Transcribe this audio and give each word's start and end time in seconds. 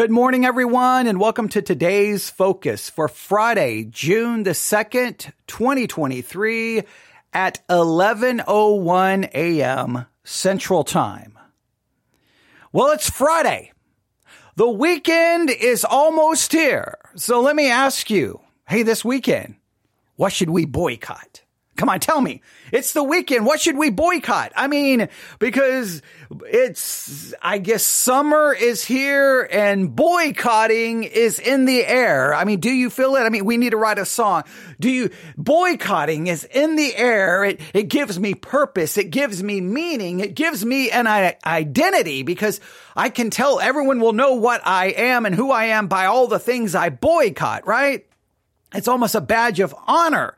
Good 0.00 0.10
morning, 0.10 0.46
everyone, 0.46 1.06
and 1.06 1.20
welcome 1.20 1.50
to 1.50 1.60
today's 1.60 2.30
focus 2.30 2.88
for 2.88 3.06
Friday, 3.06 3.84
June 3.84 4.44
the 4.44 4.52
2nd, 4.52 5.30
2023 5.46 6.84
at 7.34 7.60
11.01 7.68 9.30
a.m. 9.34 10.06
Central 10.24 10.84
Time. 10.84 11.38
Well, 12.72 12.92
it's 12.92 13.10
Friday. 13.10 13.72
The 14.56 14.70
weekend 14.70 15.50
is 15.50 15.84
almost 15.84 16.52
here. 16.52 16.96
So 17.16 17.42
let 17.42 17.54
me 17.54 17.68
ask 17.68 18.08
you, 18.08 18.40
hey, 18.68 18.82
this 18.82 19.04
weekend, 19.04 19.56
what 20.16 20.32
should 20.32 20.48
we 20.48 20.64
boycott? 20.64 21.42
Come 21.76 21.88
on, 21.88 21.98
tell 21.98 22.20
me. 22.20 22.42
It's 22.72 22.92
the 22.92 23.02
weekend. 23.02 23.46
What 23.46 23.58
should 23.58 23.76
we 23.76 23.88
boycott? 23.88 24.52
I 24.54 24.66
mean, 24.66 25.08
because 25.38 26.02
it's, 26.46 27.32
I 27.40 27.56
guess 27.56 27.82
summer 27.82 28.52
is 28.52 28.84
here 28.84 29.48
and 29.50 29.96
boycotting 29.96 31.04
is 31.04 31.38
in 31.38 31.64
the 31.64 31.86
air. 31.86 32.34
I 32.34 32.44
mean, 32.44 32.60
do 32.60 32.70
you 32.70 32.90
feel 32.90 33.16
it? 33.16 33.20
I 33.20 33.30
mean, 33.30 33.46
we 33.46 33.56
need 33.56 33.70
to 33.70 33.78
write 33.78 33.98
a 33.98 34.04
song. 34.04 34.44
Do 34.78 34.90
you, 34.90 35.10
boycotting 35.38 36.26
is 36.26 36.44
in 36.44 36.76
the 36.76 36.94
air. 36.94 37.44
It, 37.44 37.60
it 37.72 37.84
gives 37.84 38.20
me 38.20 38.34
purpose. 38.34 38.98
It 38.98 39.10
gives 39.10 39.42
me 39.42 39.62
meaning. 39.62 40.20
It 40.20 40.34
gives 40.34 40.62
me 40.64 40.90
an 40.90 41.06
identity 41.06 42.24
because 42.24 42.60
I 42.94 43.08
can 43.08 43.30
tell 43.30 43.58
everyone 43.58 44.00
will 44.00 44.12
know 44.12 44.34
what 44.34 44.60
I 44.66 44.88
am 44.88 45.24
and 45.24 45.34
who 45.34 45.50
I 45.50 45.66
am 45.66 45.86
by 45.86 46.06
all 46.06 46.26
the 46.26 46.38
things 46.38 46.74
I 46.74 46.90
boycott, 46.90 47.66
right? 47.66 48.06
It's 48.74 48.88
almost 48.88 49.14
a 49.14 49.20
badge 49.22 49.60
of 49.60 49.74
honor 49.86 50.36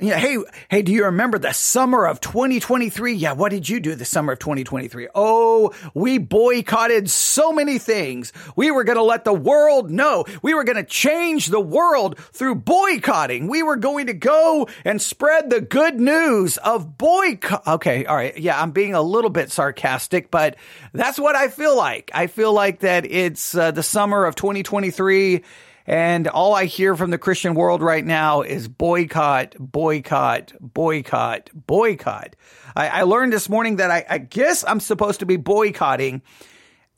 yeah, 0.00 0.18
hey, 0.18 0.38
hey, 0.68 0.82
do 0.82 0.92
you 0.92 1.04
remember 1.04 1.38
the 1.38 1.52
summer 1.52 2.06
of 2.06 2.20
2023? 2.20 3.14
Yeah, 3.14 3.32
what 3.32 3.50
did 3.50 3.68
you 3.68 3.80
do 3.80 3.94
the 3.94 4.04
summer 4.04 4.32
of 4.32 4.38
2023? 4.38 5.08
Oh, 5.14 5.72
we 5.94 6.18
boycotted 6.18 7.08
so 7.10 7.52
many 7.52 7.78
things. 7.78 8.32
We 8.56 8.70
were 8.70 8.84
going 8.84 8.98
to 8.98 9.02
let 9.02 9.24
the 9.24 9.32
world 9.32 9.90
know. 9.90 10.24
We 10.42 10.54
were 10.54 10.64
going 10.64 10.76
to 10.76 10.84
change 10.84 11.46
the 11.46 11.60
world 11.60 12.18
through 12.18 12.56
boycotting. 12.56 13.48
We 13.48 13.62
were 13.62 13.76
going 13.76 14.06
to 14.06 14.14
go 14.14 14.68
and 14.84 15.00
spread 15.00 15.50
the 15.50 15.60
good 15.60 15.98
news 15.98 16.56
of 16.58 16.98
boycott. 16.98 17.66
Okay, 17.66 18.04
all 18.04 18.16
right. 18.16 18.36
Yeah, 18.38 18.60
I'm 18.60 18.72
being 18.72 18.94
a 18.94 19.02
little 19.02 19.30
bit 19.30 19.50
sarcastic, 19.50 20.30
but 20.30 20.56
that's 20.92 21.18
what 21.18 21.36
I 21.36 21.48
feel 21.48 21.76
like. 21.76 22.10
I 22.12 22.26
feel 22.26 22.52
like 22.52 22.80
that 22.80 23.04
it's 23.04 23.54
uh, 23.54 23.70
the 23.70 23.82
summer 23.82 24.24
of 24.24 24.34
2023 24.34 25.42
and 25.88 26.28
all 26.28 26.54
I 26.54 26.66
hear 26.66 26.94
from 26.94 27.10
the 27.10 27.16
Christian 27.16 27.54
world 27.54 27.80
right 27.80 28.04
now 28.04 28.42
is 28.42 28.68
boycott, 28.68 29.54
boycott, 29.58 30.52
boycott, 30.60 31.48
boycott. 31.54 32.36
I, 32.76 32.88
I 32.88 33.02
learned 33.04 33.32
this 33.32 33.48
morning 33.48 33.76
that 33.76 33.90
I, 33.90 34.04
I 34.06 34.18
guess 34.18 34.64
I'm 34.68 34.80
supposed 34.80 35.20
to 35.20 35.26
be 35.26 35.36
boycotting 35.36 36.20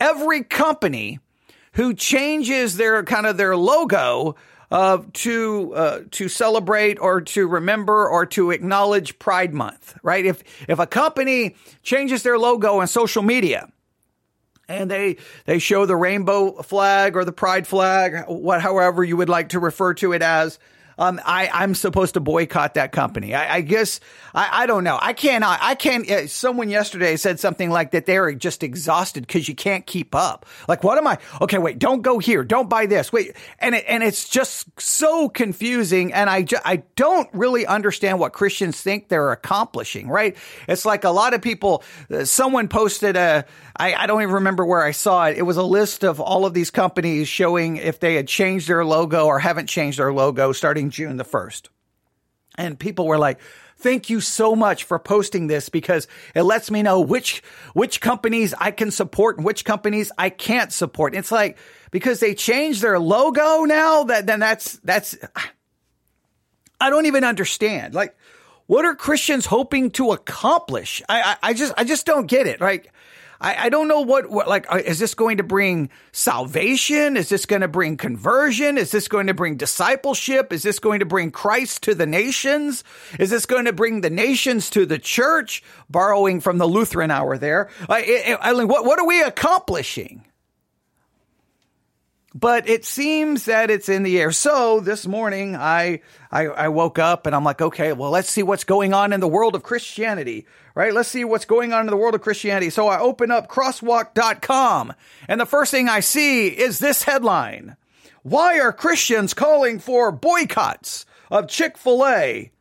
every 0.01 0.43
company 0.43 1.21
who 1.75 1.95
changes 1.95 2.77
their 2.79 3.05
kind 3.05 3.27
of 3.27 3.37
their 3.37 3.57
logo 3.57 4.35
uh, 4.73 4.99
to 5.13 5.73
uh, 5.73 6.01
to 6.11 6.29
celebrate 6.29 6.99
or 6.99 7.21
to 7.21 7.47
remember 7.47 8.09
or 8.09 8.27
to 8.27 8.51
acknowledge 8.51 9.21
Pride 9.21 9.55
Month, 9.55 9.97
right? 10.03 10.27
If 10.27 10.43
if 10.69 10.81
a 10.81 10.87
company 10.89 11.55
changes 11.85 12.25
their 12.25 12.41
logo 12.41 12.81
on 12.81 12.89
social 12.89 13.23
media 13.23 13.71
and 14.71 14.91
they 14.91 15.17
they 15.45 15.59
show 15.59 15.85
the 15.85 15.97
rainbow 15.97 16.63
flag 16.63 17.17
or 17.17 17.25
the 17.25 17.33
pride 17.33 17.67
flag, 17.67 18.25
what 18.29 18.63
however 18.63 19.03
you 19.05 19.17
would 19.17 19.29
like 19.29 19.51
to 19.51 19.61
refer 19.61 19.95
to 19.95 20.13
it 20.13 20.23
as 20.23 20.59
um, 20.99 21.21
I, 21.25 21.49
I'm 21.53 21.75
supposed 21.75 22.15
to 22.15 22.21
boycott 22.21 22.75
that 22.75 22.93
company. 22.93 23.35
I, 23.35 23.57
I 23.57 23.61
guess 23.61 24.01
I, 24.35 24.63
I 24.63 24.67
don't 24.67 24.85
know. 24.85 24.99
I 25.01 25.13
cannot. 25.13 25.59
I 25.63 25.75
can't. 25.75 26.09
Uh, 26.11 26.27
someone 26.27 26.69
yesterday 26.69 27.17
said 27.17 27.41
something 27.41 27.71
like 27.71 27.93
that. 27.93 28.07
They're 28.07 28.33
just 28.33 28.63
exhausted 28.63 29.27
because 29.27 29.49
you 29.49 29.55
can't 29.55 29.87
keep 29.87 30.15
up. 30.15 30.47
Like, 30.69 30.85
what 30.85 30.99
am 30.99 31.07
I? 31.07 31.19
Okay, 31.41 31.59
wait. 31.59 31.79
Don't 31.79 32.03
go 32.03 32.19
here. 32.19 32.45
Don't 32.45 32.69
buy 32.69 32.87
this. 32.87 33.13
Wait, 33.13 33.35
and 33.59 33.75
it, 33.75 33.85
and 33.89 34.03
it's 34.03 34.29
just 34.29 34.69
so 34.81 35.29
confusing. 35.29 36.13
And 36.13 36.29
I 36.29 36.43
ju- 36.43 36.59
I 36.65 36.83
don't 36.97 37.29
really 37.33 37.67
understand 37.67 38.19
what 38.19 38.33
Christians 38.33 38.81
think 38.81 39.09
they're 39.09 39.33
accomplishing. 39.33 40.09
Right? 40.09 40.37
It's 40.69 40.85
like 40.85 41.05
a 41.05 41.11
lot 41.11 41.35
of 41.35 41.43
people. 41.43 41.83
Uh, 42.11 42.25
someone 42.25 42.69
posted 42.69 43.17
a. 43.17 43.47
I, 43.77 43.95
I 43.95 44.07
don't 44.07 44.21
even 44.21 44.35
remember 44.35 44.67
where 44.67 44.83
I 44.83 44.91
saw 44.91 45.27
it. 45.27 45.39
It 45.39 45.43
was 45.43 45.57
a 45.57 45.63
list 45.63 46.05
of 46.05 46.21
all 46.21 46.45
of 46.45 46.53
these 46.53 46.71
companies 46.71 47.29
showing 47.29 47.79
if 47.79 48.01
they 48.01 48.15
had 48.15 48.29
changed 48.29 48.69
their 48.69 48.85
logo 48.85 49.27
or 49.27 49.39
haven't 49.39 49.69
changed 49.69 49.99
their 49.99 50.13
logo 50.13 50.53
starting 50.53 50.90
June 50.91 51.17
the 51.17 51.25
1st. 51.25 51.69
And 52.57 52.79
people 52.79 53.07
were 53.07 53.19
like, 53.19 53.41
thank 53.79 54.11
you 54.11 54.21
so 54.21 54.55
much 54.55 54.85
for 54.85 54.99
posting 54.99 55.47
this 55.47 55.69
because 55.69 56.07
it 56.35 56.43
lets 56.43 56.71
me 56.71 56.83
know 56.83 57.01
which, 57.01 57.43
which 57.73 58.01
companies 58.01 58.53
I 58.59 58.71
can 58.71 58.91
support 58.91 59.37
and 59.37 59.47
which 59.47 59.65
companies 59.65 60.13
I 60.19 60.31
can't 60.31 60.73
support. 60.73 61.15
It's 61.15 61.33
like, 61.33 61.59
because 61.91 62.21
they 62.21 62.35
changed 62.35 62.83
their 62.83 62.99
logo 62.99 63.65
now 63.65 64.05
that 64.05 64.27
then 64.27 64.41
that's, 64.41 64.79
that's, 64.79 65.17
I 66.81 66.91
don't 66.91 67.07
even 67.07 67.25
understand. 67.25 67.95
Like, 67.95 68.17
what 68.67 68.85
are 68.85 68.95
Christians 68.95 69.47
hoping 69.47 69.91
to 69.93 70.13
accomplish? 70.13 71.03
I, 71.09 71.23
I, 71.23 71.37
I 71.51 71.55
just, 71.55 71.73
I 71.77 71.85
just 71.85 72.07
don't 72.07 72.27
get 72.27 72.47
it. 72.47 72.61
Right. 72.61 72.87
I, 73.41 73.67
I 73.67 73.69
don't 73.71 73.89
know 73.89 74.01
what, 74.01 74.31
what, 74.31 74.49
like, 74.49 74.71
uh, 74.73 74.77
is 74.77 74.99
this 74.99 75.15
going 75.15 75.39
to 75.39 75.43
bring 75.43 75.91
salvation? 76.13 77.17
Is 77.17 77.29
this 77.29 77.47
going 77.47 77.63
to 77.63 77.69
bring 77.69 77.97
conversion? 77.97 78.77
Is 78.77 78.91
this 78.91 79.09
going 79.09 79.29
to 79.29 79.35
bring 79.35 79.57
discipleship? 79.57 80.53
Is 80.53 80.63
this 80.63 80.79
going 80.79 81.01
to 81.01 81.07
bring 81.07 81.31
Christ 81.31 81.83
to 81.85 81.95
the 81.95 82.07
nations? 82.07 82.85
Is 83.19 83.31
this 83.31 83.47
going 83.47 83.65
to 83.65 83.73
bring 83.73 84.03
the 84.03 84.11
nations 84.11 84.69
to 84.71 84.85
the 84.85 84.99
church? 84.99 85.63
Borrowing 85.89 86.41
from 86.41 86.59
the 86.59 86.67
Lutheran 86.67 87.11
hour 87.11 87.39
there. 87.39 87.71
I, 87.89 88.37
I, 88.41 88.51
I 88.51 88.65
what, 88.65 88.85
what 88.85 88.99
are 88.99 89.07
we 89.07 89.23
accomplishing? 89.23 90.25
But 92.35 92.69
it 92.69 92.85
seems 92.85 93.47
that 93.47 93.71
it's 93.71 93.89
in 93.89 94.03
the 94.03 94.21
air. 94.21 94.33
So 94.33 94.81
this 94.81 95.07
morning 95.07 95.57
I, 95.57 96.01
I, 96.31 96.47
I 96.47 96.69
woke 96.69 96.99
up 96.99 97.27
and 97.27 97.35
I'm 97.35 97.45
like, 97.45 97.61
okay, 97.61 97.93
well, 97.93 98.11
let's 98.11 98.31
see 98.31 98.43
what's 98.43 98.65
going 98.65 98.95
on 98.95 99.13
in 99.13 99.21
the 99.21 99.29
world 99.29 99.55
of 99.55 99.63
Christianity, 99.63 100.47
right? 100.75 100.95
Let's 100.95 101.09
see 101.09 101.25
what's 101.25 101.45
going 101.45 101.73
on 101.73 101.81
in 101.83 101.91
the 101.91 101.97
world 101.97 102.15
of 102.15 102.21
Christianity. 102.21 102.71
So 102.71 102.89
I 102.89 103.01
open 103.01 103.31
up 103.31 103.49
crosswalk.com 103.49 104.93
and 105.29 105.41
the 105.41 105.47
first 105.47 105.71
thing 105.71 105.89
I 105.89 106.01
see 106.01 106.49
is 106.49 106.79
this 106.79 107.03
headline. 107.03 107.77
Why 108.23 108.61
are 108.61 108.73
Christians 108.73 109.35
calling 109.35 109.79
for 109.79 110.13
boycotts 110.13 111.07
of 111.31 111.49
Chick-fil-A? 111.49 112.53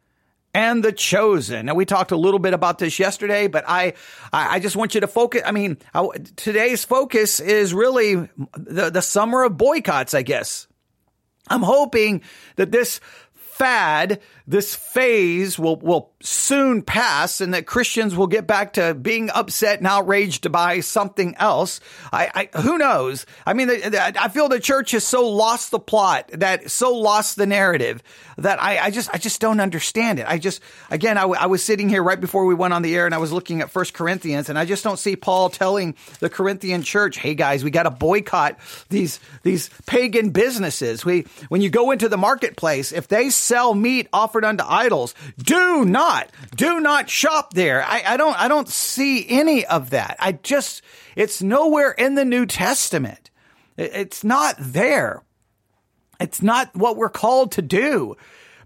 And 0.54 0.84
the 0.84 0.92
chosen. 0.92 1.68
Now 1.68 1.76
we 1.76 1.86
talked 1.86 2.12
a 2.12 2.18
little 2.18 2.40
bit 2.40 2.54
about 2.54 2.80
this 2.80 3.00
yesterday, 3.00 3.48
but 3.48 3.64
I, 3.68 3.94
I 4.34 4.60
just 4.60 4.76
want 4.76 4.96
you 4.96 5.02
to 5.02 5.08
focus. 5.08 5.42
I 5.46 5.52
mean, 5.52 5.78
I, 5.94 6.08
today's 6.36 6.84
focus 6.84 7.40
is 7.40 7.74
really 7.74 8.16
the, 8.58 8.90
the 8.90 9.02
summer 9.02 9.44
of 9.44 9.58
boycotts, 9.58 10.14
I 10.14 10.22
guess. 10.22 10.68
I'm 11.48 11.64
hoping 11.64 12.22
that 12.56 12.72
this 12.72 13.00
fad, 13.34 14.22
this 14.48 14.74
phase 14.74 15.60
will, 15.60 15.78
will 15.78 16.14
soon 16.22 16.82
pass 16.82 17.40
and 17.40 17.54
that 17.54 17.66
Christians 17.66 18.16
will 18.16 18.28
get 18.28 18.46
back 18.46 18.74
to 18.74 18.94
being 18.94 19.30
upset 19.30 19.78
and 19.78 19.88
outraged 19.88 20.52
by 20.52 20.82
something 20.82 21.36
else. 21.36 21.80
I, 22.12 22.50
I 22.54 22.60
who 22.60 22.78
knows? 22.78 23.26
I 23.46 23.54
mean, 23.54 23.70
I 23.70 24.28
feel 24.28 24.50
the 24.50 24.60
church 24.60 24.92
has 24.92 25.06
so 25.06 25.30
lost 25.30 25.72
the 25.72 25.80
plot, 25.80 26.30
that 26.34 26.70
so 26.72 26.94
lost 26.94 27.38
the 27.38 27.46
narrative 27.46 28.04
that 28.38 28.62
I, 28.62 28.80
I 28.80 28.92
just, 28.92 29.10
I 29.14 29.18
just 29.18 29.40
don't 29.40 29.60
understand 29.60 30.20
it. 30.20 30.26
I 30.28 30.38
just, 30.38 30.62
again, 30.90 31.18
I, 31.18 31.22
w- 31.22 31.40
I 31.40 31.48
was 31.48 31.64
sitting 31.64 31.90
here 31.90 32.04
right 32.04 32.20
before 32.20 32.46
we 32.46 32.56
went 32.56 32.74
on 32.74 32.82
the 32.82 32.96
air 32.96 33.06
and 33.06 33.16
I 33.16 33.18
was 33.18 33.32
looking 33.32 33.62
at 33.62 33.70
First 33.70 33.94
Corinthians 33.94 34.50
and 34.50 34.60
I 34.60 34.66
just 34.66 34.84
don't 34.84 35.00
see 35.00 35.16
Paul 35.16 35.50
telling 35.50 35.96
the 36.20 36.30
Corinthian 36.30 36.84
church, 36.84 37.18
"Hey 37.18 37.36
guys, 37.36 37.64
we 37.64 37.72
got 37.72 37.84
to 37.84 37.92
boycott 37.92 38.58
these 38.90 39.20
these 39.44 39.70
pagan 39.86 40.32
businesses." 40.32 41.06
We, 41.06 41.28
when 41.50 41.62
you 41.62 41.70
go 41.70 41.92
into 41.92 42.10
the 42.10 42.18
marketplace, 42.18 42.92
if 42.92 43.08
they 43.08 43.30
sell 43.30 43.74
meat 43.74 44.08
offered 44.12 44.44
unto 44.46 44.64
idols, 44.68 45.16
do 45.38 45.86
not, 45.86 46.09
do 46.56 46.80
not 46.80 47.10
shop 47.10 47.54
there. 47.54 47.84
I, 47.84 48.04
I 48.06 48.18
don't, 48.18 48.40
I 48.40 48.48
don't 48.48 48.70
see 48.70 49.28
any 49.30 49.66
of 49.66 49.92
that. 49.92 50.18
I 50.20 50.34
just, 50.34 50.82
it's 51.16 51.42
nowhere 51.42 51.92
in 51.92 52.16
the 52.16 52.26
New 52.26 52.46
Testament. 52.46 53.30
It's 53.78 54.24
not 54.24 54.56
there. 54.60 55.24
It's 56.20 56.42
not 56.42 56.76
what 56.76 56.98
we're 56.98 57.10
called 57.10 57.54
to 57.54 57.62
do. 57.62 58.16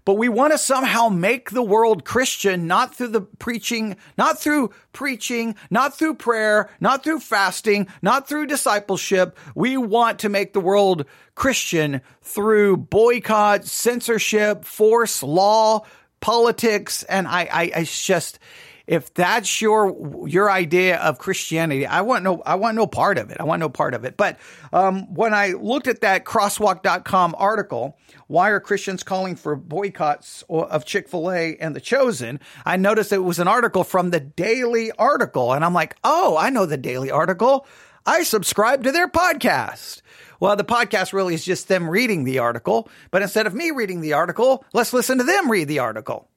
But 0.04 0.14
we 0.14 0.28
want 0.28 0.52
to 0.52 0.58
somehow 0.58 1.08
make 1.08 1.50
the 1.50 1.62
world 1.62 2.04
Christian, 2.04 2.66
not 2.66 2.94
through 2.94 3.08
the 3.08 3.22
preaching, 3.22 3.96
not 4.18 4.38
through 4.38 4.70
preaching, 4.92 5.54
not 5.70 5.96
through 5.96 6.16
prayer, 6.16 6.68
not 6.78 7.02
through 7.02 7.20
fasting, 7.20 7.86
not 8.02 8.28
through 8.28 8.46
discipleship. 8.46 9.38
We 9.54 9.78
want 9.78 10.18
to 10.18 10.28
make 10.28 10.52
the 10.52 10.60
world 10.60 11.06
Christian 11.34 12.02
through 12.20 12.76
boycott, 12.76 13.64
censorship, 13.64 14.66
force, 14.66 15.22
law, 15.22 15.86
politics. 16.24 17.02
And 17.02 17.28
I, 17.28 17.42
I, 17.52 17.72
I 17.76 17.84
just, 17.84 18.38
if 18.86 19.12
that's 19.12 19.60
your 19.60 20.26
your 20.26 20.50
idea 20.50 20.96
of 20.96 21.18
Christianity, 21.18 21.86
I 21.86 22.00
want 22.00 22.24
no 22.24 22.42
I 22.46 22.54
want 22.54 22.76
no 22.76 22.86
part 22.86 23.18
of 23.18 23.30
it. 23.30 23.36
I 23.40 23.44
want 23.44 23.60
no 23.60 23.68
part 23.68 23.92
of 23.92 24.06
it. 24.06 24.16
But 24.16 24.38
um, 24.72 25.12
when 25.12 25.34
I 25.34 25.48
looked 25.52 25.86
at 25.86 26.00
that 26.00 26.24
crosswalk.com 26.24 27.34
article, 27.36 27.98
why 28.26 28.48
are 28.50 28.60
Christians 28.60 29.02
calling 29.02 29.36
for 29.36 29.54
boycotts 29.54 30.44
of 30.48 30.86
Chick-fil-A 30.86 31.58
and 31.58 31.76
the 31.76 31.80
Chosen? 31.80 32.40
I 32.64 32.78
noticed 32.78 33.12
it 33.12 33.18
was 33.18 33.38
an 33.38 33.48
article 33.48 33.84
from 33.84 34.08
the 34.08 34.20
Daily 34.20 34.92
Article 34.92 35.52
and 35.52 35.62
I'm 35.62 35.74
like, 35.74 35.94
"Oh, 36.02 36.38
I 36.38 36.48
know 36.48 36.64
the 36.64 36.78
Daily 36.78 37.10
Article. 37.10 37.66
I 38.06 38.22
subscribe 38.22 38.84
to 38.84 38.92
their 38.92 39.08
podcast." 39.08 40.00
Well, 40.40 40.56
the 40.56 40.64
podcast 40.64 41.12
really 41.12 41.34
is 41.34 41.44
just 41.44 41.68
them 41.68 41.88
reading 41.88 42.24
the 42.24 42.38
article, 42.38 42.88
but 43.10 43.22
instead 43.22 43.46
of 43.46 43.54
me 43.54 43.70
reading 43.70 44.00
the 44.00 44.14
article, 44.14 44.64
let's 44.72 44.92
listen 44.92 45.18
to 45.18 45.24
them 45.24 45.50
read 45.50 45.68
the 45.68 45.78
article. 45.80 46.28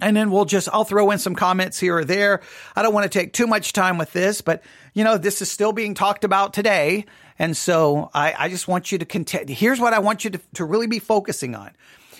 And 0.00 0.14
then 0.14 0.30
we'll 0.30 0.44
just, 0.44 0.68
I'll 0.72 0.84
throw 0.84 1.10
in 1.10 1.18
some 1.18 1.34
comments 1.34 1.78
here 1.78 1.96
or 1.96 2.04
there. 2.04 2.42
I 2.74 2.82
don't 2.82 2.92
want 2.92 3.10
to 3.10 3.18
take 3.18 3.32
too 3.32 3.46
much 3.46 3.72
time 3.72 3.96
with 3.96 4.12
this, 4.12 4.42
but 4.42 4.62
you 4.92 5.04
know, 5.04 5.16
this 5.16 5.40
is 5.40 5.50
still 5.50 5.72
being 5.72 5.94
talked 5.94 6.24
about 6.24 6.52
today. 6.52 7.06
And 7.38 7.56
so 7.56 8.10
I, 8.12 8.34
I 8.38 8.48
just 8.48 8.68
want 8.68 8.92
you 8.92 8.98
to 8.98 9.06
contend. 9.06 9.48
Here's 9.48 9.80
what 9.80 9.94
I 9.94 10.00
want 10.00 10.24
you 10.24 10.30
to, 10.30 10.40
to 10.54 10.64
really 10.64 10.86
be 10.86 10.98
focusing 10.98 11.54
on. 11.54 11.70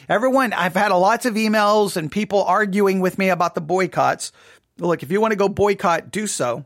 Everyone, 0.09 0.53
I've 0.53 0.75
had 0.75 0.91
lots 0.93 1.27
of 1.27 1.35
emails 1.35 1.97
and 1.97 2.11
people 2.11 2.45
arguing 2.45 3.01
with 3.01 3.19
me 3.19 3.29
about 3.29 3.55
the 3.55 3.61
boycotts. 3.61 4.33
Look, 4.79 5.03
if 5.03 5.11
you 5.11 5.21
want 5.21 5.33
to 5.33 5.37
go 5.37 5.49
boycott, 5.49 6.11
do 6.11 6.27
so. 6.27 6.65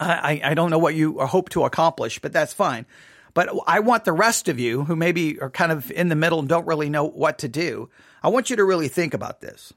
I, 0.00 0.40
I 0.42 0.54
don't 0.54 0.70
know 0.70 0.78
what 0.78 0.94
you 0.94 1.18
hope 1.18 1.50
to 1.50 1.64
accomplish, 1.64 2.18
but 2.18 2.32
that's 2.32 2.54
fine. 2.54 2.86
But 3.34 3.50
I 3.66 3.80
want 3.80 4.04
the 4.04 4.12
rest 4.12 4.48
of 4.48 4.58
you 4.58 4.84
who 4.84 4.96
maybe 4.96 5.38
are 5.40 5.50
kind 5.50 5.70
of 5.70 5.90
in 5.90 6.08
the 6.08 6.16
middle 6.16 6.40
and 6.40 6.48
don't 6.48 6.66
really 6.66 6.90
know 6.90 7.04
what 7.04 7.38
to 7.38 7.48
do. 7.48 7.90
I 8.22 8.28
want 8.28 8.50
you 8.50 8.56
to 8.56 8.64
really 8.64 8.88
think 8.88 9.14
about 9.14 9.40
this. 9.40 9.72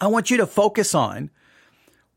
I 0.00 0.08
want 0.08 0.30
you 0.30 0.38
to 0.38 0.46
focus 0.46 0.94
on 0.94 1.30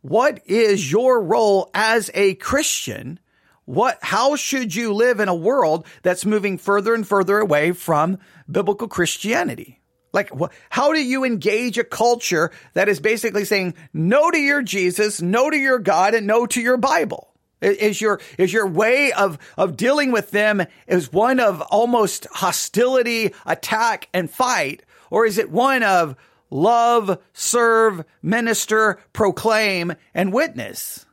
what 0.01 0.41
is 0.45 0.91
your 0.91 1.21
role 1.21 1.69
as 1.73 2.09
a 2.13 2.35
Christian? 2.35 3.19
What, 3.65 3.99
how 4.01 4.35
should 4.35 4.73
you 4.73 4.93
live 4.93 5.19
in 5.19 5.27
a 5.27 5.35
world 5.35 5.85
that's 6.01 6.25
moving 6.25 6.57
further 6.57 6.93
and 6.93 7.05
further 7.05 7.39
away 7.39 7.73
from 7.73 8.17
biblical 8.49 8.87
Christianity? 8.87 9.81
Like, 10.13 10.31
how 10.69 10.93
do 10.93 11.03
you 11.03 11.23
engage 11.23 11.77
a 11.77 11.83
culture 11.83 12.51
that 12.73 12.89
is 12.89 12.99
basically 12.99 13.45
saying 13.45 13.75
no 13.93 14.31
to 14.31 14.37
your 14.37 14.61
Jesus, 14.61 15.21
no 15.21 15.49
to 15.49 15.57
your 15.57 15.79
God, 15.79 16.13
and 16.13 16.25
no 16.25 16.45
to 16.47 16.61
your 16.61 16.77
Bible? 16.77 17.33
Is 17.59 17.99
your, 17.99 18.21
is 18.37 18.53
your 18.53 18.67
way 18.67 19.11
of, 19.11 19.39
of 19.57 19.77
dealing 19.77 20.11
with 20.11 20.31
them 20.31 20.63
is 20.85 21.11
one 21.11 21.39
of 21.39 21.61
almost 21.61 22.27
hostility, 22.31 23.33
attack, 23.45 24.09
and 24.13 24.29
fight? 24.29 24.83
Or 25.09 25.25
is 25.25 25.37
it 25.37 25.49
one 25.49 25.83
of 25.83 26.15
love, 26.49 27.19
serve, 27.33 28.03
minister, 28.21 28.99
proclaim, 29.13 29.93
and 30.13 30.33
witness. 30.33 31.05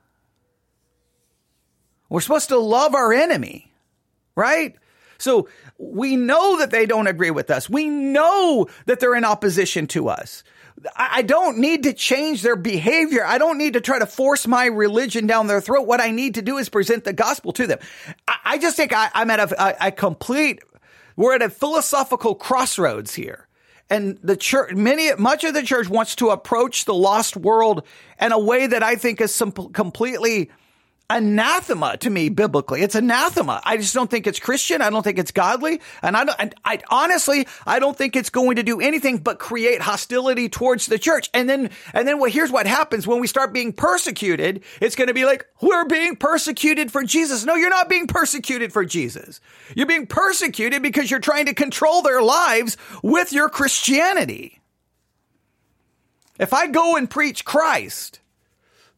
We're 2.08 2.20
supposed 2.20 2.50
to 2.50 2.58
love 2.58 2.94
our 2.94 3.12
enemy, 3.12 3.72
right? 4.36 4.76
So 5.18 5.48
we 5.78 6.16
know 6.16 6.58
that 6.58 6.70
they 6.70 6.86
don't 6.86 7.06
agree 7.06 7.30
with 7.30 7.50
us. 7.50 7.68
We 7.68 7.88
know 7.88 8.68
that 8.86 9.00
they're 9.00 9.14
in 9.14 9.24
opposition 9.24 9.86
to 9.88 10.08
us. 10.08 10.44
I 10.96 11.22
don't 11.22 11.58
need 11.58 11.84
to 11.84 11.92
change 11.92 12.42
their 12.42 12.56
behavior. 12.56 13.24
I 13.24 13.38
don't 13.38 13.58
need 13.58 13.74
to 13.74 13.80
try 13.80 13.98
to 14.00 14.06
force 14.06 14.46
my 14.46 14.66
religion 14.66 15.26
down 15.26 15.46
their 15.46 15.60
throat. 15.60 15.86
What 15.86 16.00
I 16.00 16.10
need 16.10 16.34
to 16.34 16.42
do 16.42 16.58
is 16.58 16.68
present 16.68 17.04
the 17.04 17.12
gospel 17.12 17.52
to 17.52 17.66
them. 17.66 17.78
I 18.44 18.58
just 18.58 18.76
think 18.76 18.92
I, 18.92 19.08
am 19.14 19.30
at 19.30 19.38
a, 19.38 19.86
a, 19.86 19.92
complete, 19.92 20.60
we're 21.16 21.34
at 21.34 21.42
a 21.42 21.48
philosophical 21.48 22.34
crossroads 22.34 23.14
here 23.14 23.46
and 23.90 24.18
the 24.22 24.36
church, 24.36 24.74
many, 24.74 25.14
much 25.16 25.44
of 25.44 25.54
the 25.54 25.62
church 25.62 25.88
wants 25.88 26.16
to 26.16 26.30
approach 26.30 26.84
the 26.84 26.94
lost 26.94 27.36
world 27.36 27.86
in 28.20 28.32
a 28.32 28.38
way 28.38 28.66
that 28.66 28.82
I 28.82 28.96
think 28.96 29.20
is 29.20 29.34
some 29.34 29.52
completely 29.52 30.50
anathema 31.10 31.96
to 31.98 32.10
me 32.10 32.28
biblically. 32.28 32.82
It's 32.82 32.94
anathema. 32.94 33.60
I 33.64 33.76
just 33.76 33.94
don't 33.94 34.10
think 34.10 34.26
it's 34.26 34.38
Christian. 34.38 34.80
I 34.80 34.90
don't 34.90 35.02
think 35.02 35.18
it's 35.18 35.30
godly. 35.30 35.80
And 36.02 36.16
I 36.16 36.24
don't, 36.24 36.36
and 36.40 36.54
I 36.64 36.80
honestly, 36.90 37.46
I 37.66 37.78
don't 37.78 37.96
think 37.96 38.16
it's 38.16 38.30
going 38.30 38.56
to 38.56 38.62
do 38.62 38.80
anything 38.80 39.18
but 39.18 39.38
create 39.38 39.82
hostility 39.82 40.48
towards 40.48 40.86
the 40.86 40.98
church. 40.98 41.28
And 41.34 41.48
then, 41.48 41.70
and 41.92 42.08
then 42.08 42.18
well, 42.18 42.30
here's 42.30 42.50
what 42.50 42.66
happens 42.66 43.06
when 43.06 43.20
we 43.20 43.26
start 43.26 43.52
being 43.52 43.72
persecuted. 43.72 44.64
It's 44.80 44.96
going 44.96 45.08
to 45.08 45.14
be 45.14 45.24
like, 45.24 45.46
we're 45.60 45.86
being 45.86 46.16
persecuted 46.16 46.90
for 46.90 47.02
Jesus. 47.04 47.44
No, 47.44 47.54
you're 47.54 47.70
not 47.70 47.88
being 47.88 48.06
persecuted 48.06 48.72
for 48.72 48.84
Jesus. 48.84 49.40
You're 49.76 49.86
being 49.86 50.06
persecuted 50.06 50.82
because 50.82 51.10
you're 51.10 51.20
trying 51.20 51.46
to 51.46 51.54
control 51.54 52.02
their 52.02 52.22
lives 52.22 52.76
with 53.02 53.32
your 53.32 53.48
Christianity. 53.48 54.60
If 56.38 56.52
I 56.52 56.66
go 56.66 56.96
and 56.96 57.08
preach 57.08 57.44
Christ, 57.44 58.20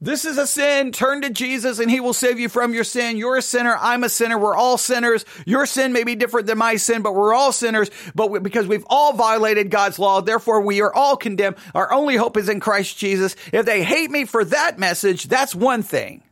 this 0.00 0.26
is 0.26 0.36
a 0.36 0.46
sin. 0.46 0.92
Turn 0.92 1.22
to 1.22 1.30
Jesus 1.30 1.78
and 1.78 1.90
he 1.90 2.00
will 2.00 2.12
save 2.12 2.38
you 2.38 2.50
from 2.50 2.74
your 2.74 2.84
sin. 2.84 3.16
You're 3.16 3.36
a 3.36 3.42
sinner. 3.42 3.76
I'm 3.80 4.04
a 4.04 4.10
sinner. 4.10 4.38
We're 4.38 4.56
all 4.56 4.76
sinners. 4.76 5.24
Your 5.46 5.64
sin 5.64 5.94
may 5.94 6.04
be 6.04 6.14
different 6.14 6.46
than 6.46 6.58
my 6.58 6.76
sin, 6.76 7.00
but 7.00 7.14
we're 7.14 7.32
all 7.32 7.50
sinners. 7.50 7.90
But 8.14 8.30
we, 8.30 8.40
because 8.40 8.66
we've 8.66 8.84
all 8.88 9.14
violated 9.14 9.70
God's 9.70 9.98
law, 9.98 10.20
therefore 10.20 10.60
we 10.60 10.82
are 10.82 10.94
all 10.94 11.16
condemned. 11.16 11.56
Our 11.74 11.92
only 11.92 12.16
hope 12.16 12.36
is 12.36 12.50
in 12.50 12.60
Christ 12.60 12.98
Jesus. 12.98 13.36
If 13.52 13.64
they 13.64 13.82
hate 13.82 14.10
me 14.10 14.26
for 14.26 14.44
that 14.44 14.78
message, 14.78 15.24
that's 15.24 15.54
one 15.54 15.82
thing. 15.82 16.22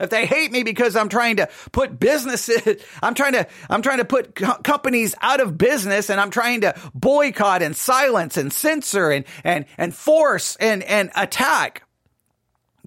If 0.00 0.10
they 0.10 0.26
hate 0.26 0.50
me 0.50 0.64
because 0.64 0.96
I'm 0.96 1.08
trying 1.08 1.36
to 1.36 1.48
put 1.72 2.00
businesses, 2.00 2.82
I'm 3.02 3.14
trying 3.14 3.34
to, 3.34 3.46
I'm 3.68 3.82
trying 3.82 3.98
to 3.98 4.04
put 4.04 4.34
co- 4.34 4.54
companies 4.54 5.14
out 5.20 5.40
of 5.40 5.56
business 5.56 6.10
and 6.10 6.20
I'm 6.20 6.30
trying 6.30 6.62
to 6.62 6.74
boycott 6.94 7.62
and 7.62 7.76
silence 7.76 8.36
and 8.36 8.52
censor 8.52 9.10
and, 9.10 9.24
and, 9.44 9.66
and 9.78 9.94
force 9.94 10.56
and, 10.56 10.82
and 10.82 11.10
attack 11.14 11.83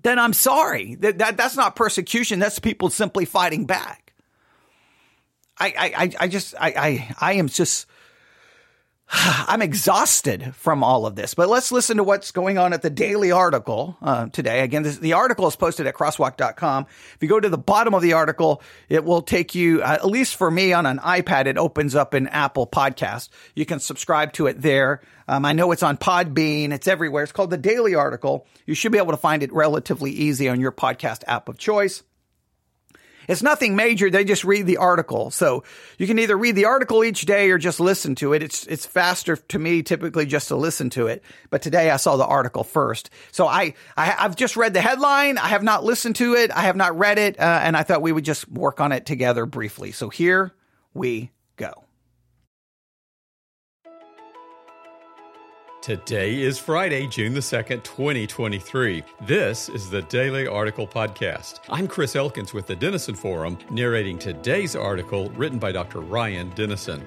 then 0.08 0.20
I'm 0.20 0.34
sorry. 0.34 0.96
That, 0.96 1.18
that 1.18 1.38
that's 1.38 1.58
not 1.58 1.76
persecution. 1.76 2.40
That's 2.40 2.60
people 2.60 2.90
simply 2.90 3.26
fighting 3.26 3.66
back. 3.66 4.14
I 5.60 5.74
I 5.78 6.12
I 6.20 6.28
just 6.28 6.56
I 6.60 6.68
I 6.70 7.16
I 7.20 7.34
am 7.34 7.50
just 7.50 7.88
I'm 9.12 9.62
exhausted 9.62 10.54
from 10.56 10.84
all 10.84 11.06
of 11.06 11.16
this, 11.16 11.34
but 11.34 11.48
let's 11.48 11.72
listen 11.72 11.98
to 11.98 12.04
what's 12.04 12.32
going 12.32 12.58
on 12.58 12.74
at 12.74 12.82
the 12.82 12.90
daily 12.90 13.32
article 13.32 13.98
uh, 14.02 14.28
today. 14.28 14.62
Again, 14.62 14.84
this, 14.84 14.98
the 14.98 15.14
article 15.14 15.48
is 15.48 15.56
posted 15.56 15.88
at 15.88 15.96
crosswalk.com. 15.96 16.86
If 17.16 17.18
you 17.22 17.30
go 17.30 17.40
to 17.40 17.48
the 17.48 17.58
bottom 17.58 17.94
of 17.94 18.02
the 18.02 18.14
article, 18.14 18.62
it 18.90 19.06
will 19.06 19.22
take 19.22 19.56
you, 19.56 19.82
uh, 19.82 19.94
at 19.94 20.06
least 20.06 20.36
for 20.36 20.52
me 20.52 20.74
on 20.74 20.86
an 20.86 21.00
iPad, 21.00 21.46
it 21.46 21.58
opens 21.58 21.96
up 21.96 22.14
an 22.14 22.28
Apple 22.28 22.68
podcast. 22.68 23.30
You 23.56 23.66
can 23.66 23.80
subscribe 23.80 24.34
to 24.34 24.48
it 24.48 24.62
there. 24.62 25.02
Um, 25.30 25.46
I 25.46 25.54
know 25.54 25.72
it's 25.72 25.84
on 25.84 25.98
Podbean. 25.98 26.74
It's 26.74 26.88
everywhere. 26.88 27.24
It's 27.24 27.32
called 27.32 27.50
the 27.50 27.58
daily 27.58 27.96
article. 27.96 28.46
You 28.66 28.76
should 28.76 28.92
be 28.92 28.98
able 28.98 29.12
to 29.12 29.18
find 29.18 29.42
it 29.42 29.54
relatively 29.54 30.12
easy 30.12 30.50
on 30.50 30.60
your 30.60 30.74
podcast 30.74 31.24
app 31.28 31.48
of 31.48 31.58
choice. 31.58 32.04
It's 33.28 33.44
nothing 33.44 33.76
major. 33.76 34.10
They 34.10 34.24
just 34.24 34.44
read 34.44 34.66
the 34.66 34.78
article. 34.78 35.32
So 35.32 35.64
you 35.98 36.08
can 36.08 36.20
either 36.20 36.38
read 36.38 36.56
the 36.56 36.66
article 36.66 37.04
each 37.04 37.26
day 37.26 37.50
or 37.52 37.58
just 37.58 37.80
listen 37.80 38.16
to 38.16 38.34
it. 38.34 38.44
It's, 38.44 38.66
it's 38.68 38.86
faster 38.86 39.36
to 39.36 39.60
me 39.60 39.84
typically 39.84 40.26
just 40.26 40.48
to 40.48 40.56
listen 40.56 40.90
to 40.92 41.08
it. 41.08 41.24
But 41.50 41.62
today 41.62 41.90
I 41.90 41.98
saw 41.98 42.18
the 42.18 42.26
article 42.26 42.64
first. 42.64 43.10
So 43.32 43.48
I, 43.48 43.74
I 43.96 44.06
have 44.06 44.36
just 44.36 44.56
read 44.56 44.74
the 44.74 44.82
headline. 44.82 45.38
I 45.38 45.48
have 45.48 45.64
not 45.64 45.84
listened 45.84 46.16
to 46.18 46.36
it. 46.36 46.52
I 46.52 46.62
have 46.62 46.76
not 46.76 46.98
read 46.98 47.18
it. 47.18 47.40
Uh, 47.40 47.60
and 47.64 47.76
I 47.76 47.84
thought 47.84 48.02
we 48.02 48.12
would 48.12 48.26
just 48.26 48.50
work 48.50 48.80
on 48.80 48.92
it 48.92 49.06
together 49.06 49.46
briefly. 49.46 49.92
So 49.92 50.10
here 50.10 50.54
we 50.94 51.32
go. 51.58 51.87
Today 55.88 56.42
is 56.42 56.60
Friday, 56.60 57.08
June 57.08 57.34
the 57.34 57.40
2nd, 57.40 57.82
2023. 57.82 59.06
This 59.22 59.70
is 59.70 59.90
the 59.90 60.02
Daily 60.02 60.46
Article 60.46 60.86
Podcast. 60.86 61.62
I'm 61.70 61.88
Chris 61.88 62.14
Elkins 62.14 62.54
with 62.54 62.68
the 62.68 62.76
Denison 62.76 63.16
Forum, 63.16 63.58
narrating 63.70 64.20
today's 64.20 64.76
article 64.76 65.30
written 65.30 65.60
by 65.60 65.72
Dr. 65.72 66.02
Ryan 66.02 66.50
Denison. 66.56 67.06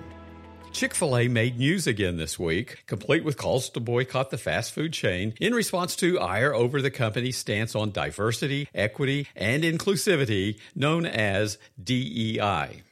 Chick 0.72 0.94
fil 0.94 1.18
A 1.18 1.28
made 1.28 1.58
news 1.58 1.86
again 1.86 2.16
this 2.16 2.38
week, 2.38 2.84
complete 2.86 3.22
with 3.22 3.36
calls 3.36 3.68
to 3.68 3.80
boycott 3.80 4.30
the 4.30 4.38
fast 4.38 4.72
food 4.72 4.94
chain 4.94 5.34
in 5.38 5.52
response 5.52 5.94
to 5.96 6.18
ire 6.18 6.54
over 6.54 6.80
the 6.80 6.90
company's 6.90 7.36
stance 7.36 7.74
on 7.74 7.90
diversity, 7.90 8.66
equity, 8.74 9.26
and 9.36 9.62
inclusivity, 9.62 10.58
known 10.74 11.04
as 11.04 11.58
DEI. 11.84 12.82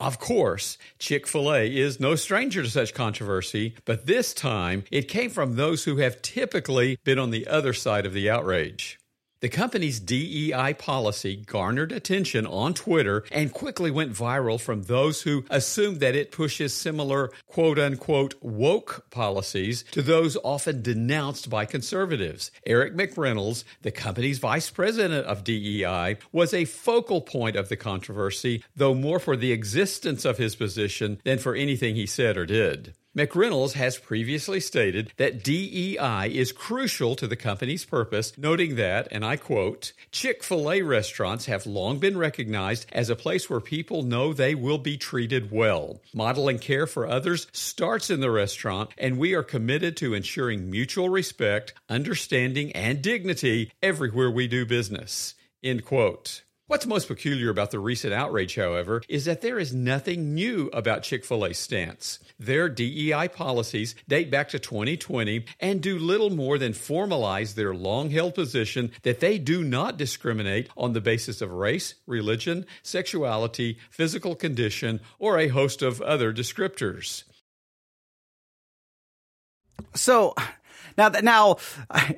Of 0.00 0.20
course, 0.20 0.78
Chick 1.00 1.26
fil 1.26 1.52
A 1.52 1.76
is 1.76 1.98
no 1.98 2.14
stranger 2.14 2.62
to 2.62 2.70
such 2.70 2.94
controversy, 2.94 3.74
but 3.84 4.06
this 4.06 4.32
time 4.32 4.84
it 4.92 5.08
came 5.08 5.28
from 5.28 5.56
those 5.56 5.84
who 5.84 5.96
have 5.96 6.22
typically 6.22 6.98
been 7.02 7.18
on 7.18 7.30
the 7.30 7.48
other 7.48 7.72
side 7.72 8.06
of 8.06 8.12
the 8.12 8.30
outrage. 8.30 8.98
The 9.40 9.48
company's 9.48 10.00
DEI 10.00 10.74
policy 10.74 11.36
garnered 11.36 11.92
attention 11.92 12.44
on 12.44 12.74
Twitter 12.74 13.22
and 13.30 13.52
quickly 13.52 13.88
went 13.88 14.12
viral 14.12 14.60
from 14.60 14.82
those 14.82 15.22
who 15.22 15.44
assumed 15.48 16.00
that 16.00 16.16
it 16.16 16.32
pushes 16.32 16.74
similar 16.74 17.30
quote 17.46 17.78
unquote 17.78 18.34
woke 18.42 19.06
policies 19.10 19.84
to 19.92 20.02
those 20.02 20.36
often 20.42 20.82
denounced 20.82 21.48
by 21.48 21.66
conservatives. 21.66 22.50
Erick 22.66 22.96
McReynolds, 22.96 23.62
the 23.82 23.92
company's 23.92 24.40
vice 24.40 24.70
president 24.70 25.24
of 25.26 25.44
DEI, 25.44 26.16
was 26.32 26.52
a 26.52 26.64
focal 26.64 27.20
point 27.20 27.54
of 27.54 27.68
the 27.68 27.76
controversy, 27.76 28.64
though 28.74 28.94
more 28.94 29.20
for 29.20 29.36
the 29.36 29.52
existence 29.52 30.24
of 30.24 30.38
his 30.38 30.56
position 30.56 31.20
than 31.22 31.38
for 31.38 31.54
anything 31.54 31.94
he 31.94 32.06
said 32.06 32.36
or 32.36 32.44
did. 32.44 32.92
McReynolds 33.18 33.72
has 33.72 33.98
previously 33.98 34.60
stated 34.60 35.12
that 35.16 35.42
DEI 35.42 36.30
is 36.32 36.52
crucial 36.52 37.16
to 37.16 37.26
the 37.26 37.34
company's 37.34 37.84
purpose, 37.84 38.38
noting 38.38 38.76
that, 38.76 39.08
and 39.10 39.24
I 39.24 39.34
quote, 39.34 39.92
Chick 40.12 40.44
fil 40.44 40.70
A 40.70 40.82
restaurants 40.82 41.46
have 41.46 41.66
long 41.66 41.98
been 41.98 42.16
recognized 42.16 42.86
as 42.92 43.10
a 43.10 43.16
place 43.16 43.50
where 43.50 43.58
people 43.58 44.04
know 44.04 44.32
they 44.32 44.54
will 44.54 44.78
be 44.78 44.96
treated 44.96 45.50
well. 45.50 46.00
Modeling 46.14 46.60
care 46.60 46.86
for 46.86 47.08
others 47.08 47.48
starts 47.50 48.08
in 48.08 48.20
the 48.20 48.30
restaurant, 48.30 48.90
and 48.96 49.18
we 49.18 49.34
are 49.34 49.42
committed 49.42 49.96
to 49.96 50.14
ensuring 50.14 50.70
mutual 50.70 51.08
respect, 51.08 51.74
understanding, 51.88 52.70
and 52.70 53.02
dignity 53.02 53.72
everywhere 53.82 54.30
we 54.30 54.46
do 54.46 54.64
business. 54.64 55.34
End 55.60 55.84
quote. 55.84 56.42
What's 56.68 56.84
most 56.84 57.08
peculiar 57.08 57.48
about 57.48 57.70
the 57.70 57.78
recent 57.78 58.12
outrage, 58.12 58.54
however, 58.54 59.00
is 59.08 59.24
that 59.24 59.40
there 59.40 59.58
is 59.58 59.72
nothing 59.72 60.34
new 60.34 60.68
about 60.74 61.02
Chick 61.02 61.24
fil 61.24 61.46
A's 61.46 61.56
stance. 61.56 62.18
Their 62.38 62.68
DEI 62.68 63.28
policies 63.28 63.94
date 64.06 64.30
back 64.30 64.50
to 64.50 64.58
2020 64.58 65.46
and 65.60 65.80
do 65.80 65.98
little 65.98 66.28
more 66.28 66.58
than 66.58 66.74
formalize 66.74 67.54
their 67.54 67.74
long 67.74 68.10
held 68.10 68.34
position 68.34 68.92
that 69.02 69.20
they 69.20 69.38
do 69.38 69.64
not 69.64 69.96
discriminate 69.96 70.68
on 70.76 70.92
the 70.92 71.00
basis 71.00 71.40
of 71.40 71.52
race, 71.52 71.94
religion, 72.06 72.66
sexuality, 72.82 73.78
physical 73.90 74.34
condition, 74.34 75.00
or 75.18 75.38
a 75.38 75.48
host 75.48 75.80
of 75.80 76.02
other 76.02 76.34
descriptors. 76.34 77.24
So 79.94 80.34
now 80.96 81.08
now 81.08 81.56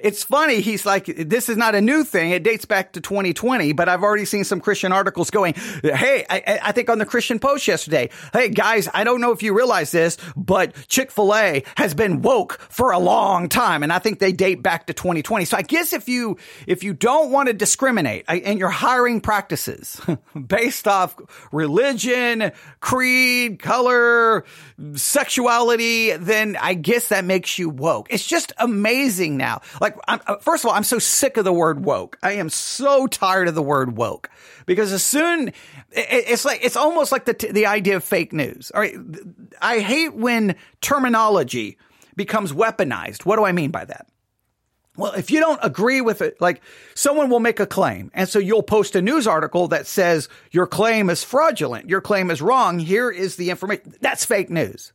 it's 0.02 0.24
funny. 0.24 0.60
He's 0.60 0.86
like, 0.86 1.06
this 1.06 1.48
is 1.48 1.56
not 1.56 1.74
a 1.74 1.80
new 1.80 2.04
thing. 2.04 2.30
It 2.30 2.42
dates 2.42 2.64
back 2.64 2.92
to 2.92 3.00
2020, 3.00 3.72
but 3.72 3.88
I've 3.88 4.02
already 4.02 4.24
seen 4.24 4.44
some 4.44 4.60
Christian 4.60 4.92
articles 4.92 5.30
going, 5.30 5.54
Hey, 5.82 6.24
I, 6.28 6.60
I 6.62 6.72
think 6.72 6.90
on 6.90 6.98
the 6.98 7.06
Christian 7.06 7.38
Post 7.38 7.68
yesterday, 7.68 8.10
Hey 8.32 8.48
guys, 8.48 8.88
I 8.92 9.04
don't 9.04 9.20
know 9.20 9.32
if 9.32 9.42
you 9.42 9.56
realize 9.56 9.90
this, 9.90 10.16
but 10.36 10.74
Chick-fil-A 10.88 11.64
has 11.76 11.94
been 11.94 12.22
woke 12.22 12.58
for 12.70 12.92
a 12.92 12.98
long 12.98 13.48
time. 13.48 13.82
And 13.82 13.92
I 13.92 13.98
think 13.98 14.18
they 14.18 14.32
date 14.32 14.62
back 14.62 14.86
to 14.86 14.94
2020. 14.94 15.44
So 15.44 15.56
I 15.56 15.62
guess 15.62 15.92
if 15.92 16.08
you, 16.08 16.38
if 16.66 16.84
you 16.84 16.94
don't 16.94 17.30
want 17.30 17.48
to 17.48 17.52
discriminate 17.52 18.24
uh, 18.28 18.38
and 18.44 18.58
your 18.58 18.70
hiring 18.70 19.20
practices 19.20 20.00
based 20.46 20.88
off 20.88 21.16
religion, 21.52 22.52
creed, 22.80 23.58
color, 23.58 24.44
sexuality, 24.94 26.16
then 26.16 26.56
I 26.60 26.74
guess 26.74 27.08
that 27.08 27.24
makes 27.24 27.58
you 27.58 27.68
woke. 27.68 28.08
It's 28.10 28.26
just 28.26 28.52
amazing 28.60 29.36
now. 29.36 29.62
Like, 29.80 29.96
I'm, 30.06 30.20
uh, 30.26 30.36
first 30.36 30.64
of 30.64 30.70
all, 30.70 30.76
I'm 30.76 30.84
so 30.84 30.98
sick 30.98 31.36
of 31.36 31.44
the 31.44 31.52
word 31.52 31.84
woke. 31.84 32.18
I 32.22 32.32
am 32.32 32.48
so 32.48 33.06
tired 33.06 33.48
of 33.48 33.54
the 33.54 33.62
word 33.62 33.96
woke 33.96 34.30
because 34.66 34.92
as 34.92 35.02
soon, 35.02 35.52
it's 35.90 36.44
like, 36.44 36.64
it's 36.64 36.76
almost 36.76 37.12
like 37.12 37.24
the, 37.24 37.48
the 37.50 37.66
idea 37.66 37.96
of 37.96 38.04
fake 38.04 38.32
news. 38.32 38.70
All 38.74 38.80
right. 38.80 38.96
I 39.60 39.80
hate 39.80 40.14
when 40.14 40.56
terminology 40.80 41.78
becomes 42.16 42.52
weaponized. 42.52 43.24
What 43.24 43.36
do 43.36 43.44
I 43.44 43.52
mean 43.52 43.70
by 43.70 43.84
that? 43.84 44.06
Well, 44.96 45.12
if 45.12 45.30
you 45.30 45.40
don't 45.40 45.60
agree 45.62 46.00
with 46.00 46.20
it, 46.20 46.40
like 46.40 46.60
someone 46.94 47.30
will 47.30 47.40
make 47.40 47.60
a 47.60 47.66
claim. 47.66 48.10
And 48.12 48.28
so 48.28 48.38
you'll 48.38 48.62
post 48.62 48.94
a 48.96 49.00
news 49.00 49.26
article 49.26 49.68
that 49.68 49.86
says 49.86 50.28
your 50.50 50.66
claim 50.66 51.08
is 51.08 51.24
fraudulent. 51.24 51.88
Your 51.88 52.00
claim 52.00 52.30
is 52.30 52.42
wrong. 52.42 52.78
Here 52.78 53.10
is 53.10 53.36
the 53.36 53.50
information. 53.50 53.94
That's 54.00 54.24
fake 54.24 54.50
news. 54.50 54.92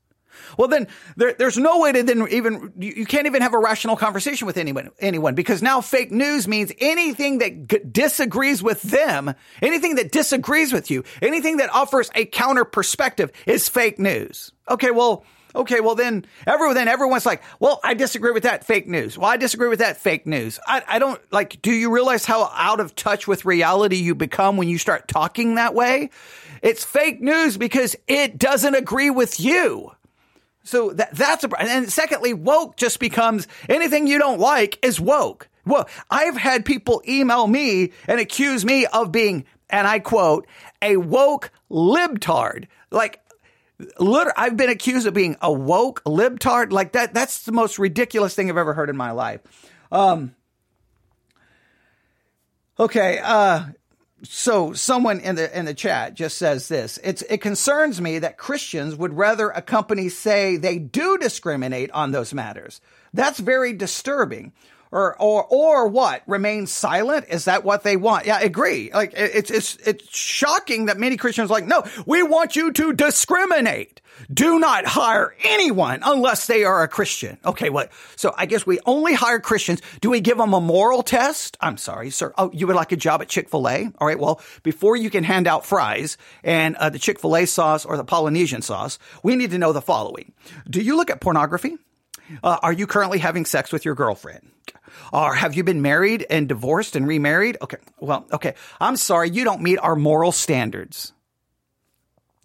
Well, 0.58 0.68
then 0.68 0.88
there, 1.16 1.34
there's 1.34 1.58
no 1.58 1.80
way 1.80 1.92
to 1.92 2.04
then 2.04 2.28
even, 2.30 2.74
you 2.78 3.06
can't 3.06 3.26
even 3.28 3.42
have 3.42 3.54
a 3.54 3.60
rational 3.60 3.96
conversation 3.96 4.48
with 4.48 4.58
anyone, 4.58 4.90
anyone 5.00 5.36
because 5.36 5.62
now 5.62 5.82
fake 5.82 6.12
news 6.12 6.48
means 6.48 6.72
anything 6.80 7.40
that 7.40 7.68
g- 7.68 7.80
disagrees 7.90 8.62
with 8.64 8.82
them, 8.82 9.34
anything 9.62 9.96
that 9.96 10.12
disagrees 10.12 10.74
with 10.74 10.90
you, 10.92 11.04
anything 11.22 11.58
that 11.58 11.74
offers 11.74 12.10
a 12.16 12.26
counter 12.26 12.66
perspective 12.66 13.32
is 13.46 13.70
fake 13.70 14.00
news. 14.00 14.52
Okay. 14.70 14.92
Well, 14.92 15.26
okay, 15.56 15.80
well 15.80 15.96
then 15.96 16.26
everyone 16.46 16.76
then 16.76 16.88
everyone's 16.88 17.26
like, 17.26 17.42
well, 17.60 17.80
I 17.84 17.94
disagree 17.94 18.32
with 18.32 18.44
that 18.44 18.66
fake 18.66 18.88
news. 18.88 19.18
Well, 19.18 19.30
I 19.30 19.38
disagree 19.38 19.70
with 19.70 19.80
that 19.80 19.98
fake 19.98 20.28
news. 20.28 20.60
I, 20.68 20.84
I 20.88 21.00
don't 21.00 21.20
like, 21.32 21.62
do 21.62 21.72
you 21.72 21.92
realize 21.94 22.26
how 22.26 22.52
out 22.54 22.80
of 22.80 22.96
touch 22.96 23.28
with 23.28 23.46
reality 23.46 23.98
you 23.98 24.16
become 24.16 24.58
when 24.58 24.68
you 24.68 24.78
start 24.78 25.08
talking 25.08 25.56
that 25.56 25.74
way? 25.74 26.10
It's 26.62 26.84
fake 26.84 27.22
news 27.22 27.58
because 27.58 27.96
it 28.08 28.38
doesn't 28.38 28.76
agree 28.76 29.10
with 29.10 29.40
you. 29.40 29.92
So 30.66 30.90
that, 30.92 31.16
that's 31.16 31.44
a, 31.44 31.50
problem. 31.50 31.70
and 31.70 31.92
secondly, 31.92 32.34
woke 32.34 32.76
just 32.76 33.00
becomes 33.00 33.48
anything 33.70 34.08
you 34.08 34.18
don't 34.18 34.40
like 34.40 34.84
is 34.84 35.00
woke. 35.00 35.48
Well, 35.64 35.88
I've 36.10 36.36
had 36.36 36.66
people 36.66 37.02
email 37.08 37.48
me 37.48 37.92
and 38.08 38.20
accuse 38.20 38.66
me 38.66 38.88
of 38.88 39.12
being, 39.12 39.46
and 39.70 39.88
I 39.88 40.00
quote, 40.00 40.48
a 40.82 40.98
woke 40.98 41.52
libtard. 41.70 42.66
Like, 42.92 43.22
literally, 44.00 44.34
I've 44.38 44.58
been 44.58 44.70
accused 44.70 45.06
of 45.06 45.14
being 45.14 45.38
a 45.40 45.52
woke 45.52 46.04
libtard. 46.04 46.72
Like 46.72 46.94
that, 46.94 47.14
that's 47.14 47.44
the 47.44 47.52
most 47.52 47.78
ridiculous 47.78 48.34
thing 48.34 48.50
I've 48.50 48.58
ever 48.58 48.74
heard 48.74 48.90
in 48.90 48.98
my 48.98 49.12
life. 49.12 49.42
Um, 49.92 50.36
okay, 52.80 53.20
uh, 53.24 53.66
so 54.24 54.74
someone 54.74 55.20
in 55.20 55.36
the 55.36 55.58
in 55.58 55.66
the 55.66 55.74
chat 55.74 56.14
just 56.14 56.38
says 56.38 56.68
this. 56.68 57.00
It's 57.04 57.22
it 57.24 57.42
concerns 57.42 58.00
me 58.02 58.20
that 58.20 58.38
Christians 58.38 58.96
would 58.96 59.14
rather 59.14 59.50
a 59.50 59.62
company 59.62 60.10
say 60.10 60.58
they 60.58 60.80
do 60.80 61.18
discriminate 61.18 61.92
on 61.92 62.12
those 62.12 62.34
matters. 62.34 62.82
That's 63.14 63.40
very 63.40 63.74
disturbing. 63.74 64.54
Or 64.96 65.22
or 65.22 65.46
or 65.50 65.88
what? 65.90 66.24
Remain 66.26 66.68
silent? 66.68 67.26
Is 67.30 67.46
that 67.46 67.66
what 67.66 67.84
they 67.84 67.98
want? 67.98 68.26
Yeah, 68.26 68.38
I 68.38 68.44
agree. 68.44 68.92
Like 68.94 69.12
it's 69.14 69.52
it's 69.52 69.76
it's 69.86 70.18
shocking 70.18 70.86
that 70.86 70.98
many 70.98 71.18
Christians 71.18 71.52
are 71.52 71.54
like, 71.54 71.66
no, 71.66 71.84
we 72.06 72.24
want 72.24 72.56
you 72.56 72.72
to 72.72 72.94
discriminate 72.94 74.02
do 74.34 74.60
not 74.60 74.86
hire 74.86 75.36
anyone 75.44 76.00
unless 76.04 76.48
they 76.48 76.64
are 76.64 76.84
a 76.84 76.88
Christian. 76.88 77.38
Okay, 77.46 77.70
what? 77.70 77.92
So 78.16 78.34
I 78.38 78.46
guess 78.46 78.66
we 78.66 78.80
only 78.86 79.14
hire 79.14 79.40
Christians. 79.40 79.82
Do 80.02 80.10
we 80.10 80.22
give 80.22 80.38
them 80.38 80.54
a 80.54 80.62
moral 80.62 81.04
test? 81.04 81.58
I'm 81.62 81.78
sorry, 81.78 82.10
sir. 82.10 82.34
Oh, 82.38 82.50
you 82.54 82.68
would 82.68 82.76
like 82.76 82.92
a 82.92 82.98
job 82.98 83.22
at 83.22 83.30
Chick 83.30 83.50
fil 83.50 83.68
A? 83.68 83.92
All 83.98 84.08
right, 84.08 84.20
well, 84.20 84.42
before 84.64 84.96
you 84.96 85.10
can 85.10 85.24
hand 85.24 85.48
out 85.48 85.66
fries 85.66 86.18
and 86.44 86.76
uh, 86.78 86.90
the 86.90 87.00
Chick 87.00 87.20
fil 87.20 87.36
A 87.36 87.46
sauce 87.46 87.86
or 87.86 87.98
the 87.98 88.04
Polynesian 88.04 88.62
sauce, 88.62 88.98
we 89.24 89.36
need 89.36 89.52
to 89.52 89.58
know 89.58 89.74
the 89.74 89.82
following 89.82 90.32
Do 90.70 90.82
you 90.82 90.96
look 90.96 91.10
at 91.10 91.22
pornography? 91.22 91.78
Uh, 92.44 92.58
are 92.62 92.74
you 92.74 92.88
currently 92.88 93.20
having 93.20 93.46
sex 93.46 93.72
with 93.72 93.86
your 93.86 93.96
girlfriend? 93.96 94.52
Or 95.12 95.34
have 95.36 95.56
you 95.56 95.64
been 95.64 95.82
married 95.82 96.26
and 96.30 96.48
divorced 96.48 96.96
and 96.96 97.08
remarried? 97.08 97.58
Okay. 97.62 97.78
Well, 98.00 98.26
okay. 98.32 98.56
I'm 98.80 98.96
sorry. 98.96 99.30
You 99.30 99.44
don't 99.44 99.62
meet 99.62 99.78
our 99.80 99.96
moral 99.96 100.32
standards. 100.32 101.14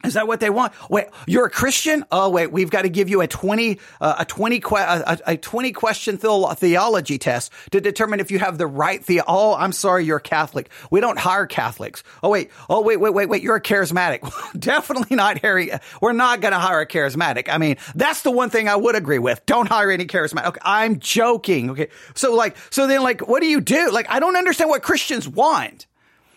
Is 0.02 0.14
that 0.14 0.26
what 0.26 0.40
they 0.40 0.48
want? 0.48 0.72
Wait, 0.88 1.06
you're 1.26 1.44
a 1.46 1.50
Christian? 1.50 2.06
Oh, 2.10 2.30
wait, 2.30 2.50
we've 2.50 2.70
got 2.70 2.82
to 2.82 2.88
give 2.88 3.10
you 3.10 3.20
a 3.20 3.26
20, 3.26 3.78
uh, 4.00 4.14
a 4.20 4.24
20, 4.24 4.60
que- 4.60 4.76
a, 4.78 5.18
a 5.26 5.36
20 5.36 5.72
question 5.72 6.16
the- 6.16 6.56
theology 6.58 7.18
test 7.18 7.52
to 7.72 7.82
determine 7.82 8.18
if 8.18 8.30
you 8.30 8.38
have 8.38 8.56
the 8.56 8.66
right 8.66 9.04
the. 9.04 9.20
Oh, 9.28 9.54
I'm 9.54 9.72
sorry, 9.72 10.06
you're 10.06 10.18
Catholic. 10.18 10.70
We 10.90 11.00
don't 11.00 11.18
hire 11.18 11.46
Catholics. 11.46 12.02
Oh, 12.22 12.30
wait, 12.30 12.50
oh, 12.70 12.80
wait, 12.80 12.96
wait, 12.96 13.12
wait, 13.12 13.28
wait, 13.28 13.42
you're 13.42 13.56
a 13.56 13.60
charismatic. 13.60 14.20
Definitely 14.58 15.16
not 15.16 15.38
Harry. 15.38 15.70
We're 16.00 16.12
not 16.12 16.40
going 16.40 16.52
to 16.52 16.58
hire 16.58 16.80
a 16.80 16.86
charismatic. 16.86 17.50
I 17.50 17.58
mean, 17.58 17.76
that's 17.94 18.22
the 18.22 18.30
one 18.30 18.48
thing 18.48 18.68
I 18.68 18.76
would 18.76 18.94
agree 18.96 19.18
with. 19.18 19.44
Don't 19.44 19.68
hire 19.68 19.90
any 19.90 20.06
charismatic. 20.06 20.46
Okay, 20.46 20.60
I'm 20.62 20.98
joking. 20.98 21.70
Okay. 21.70 21.88
So 22.14 22.34
like, 22.34 22.56
so 22.70 22.86
then 22.86 23.02
like, 23.02 23.28
what 23.28 23.40
do 23.40 23.46
you 23.46 23.60
do? 23.60 23.90
Like, 23.90 24.06
I 24.08 24.18
don't 24.18 24.36
understand 24.36 24.70
what 24.70 24.82
Christians 24.82 25.28
want. 25.28 25.86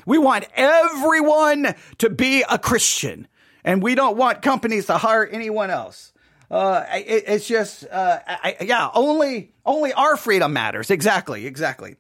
We 0.06 0.18
want 0.18 0.46
everyone 0.56 1.76
to 2.00 2.10
be 2.10 2.44
a 2.50 2.60
Christian 2.60 3.28
and 3.64 3.82
we 3.82 3.96
don't 3.96 4.18
want 4.18 4.42
companies 4.42 4.88
to 4.88 4.98
hire 4.98 5.26
anyone 5.26 5.70
else. 5.70 6.12
Uh, 6.52 6.86
it, 6.94 7.24
it's 7.28 7.48
just, 7.48 7.86
uh, 7.90 8.20
I, 8.28 8.58
yeah, 8.62 8.90
only 8.94 9.54
only 9.66 9.94
our 9.94 10.18
freedom 10.18 10.54
matters. 10.54 10.92
Exactly, 10.92 11.48
exactly. 11.48 11.96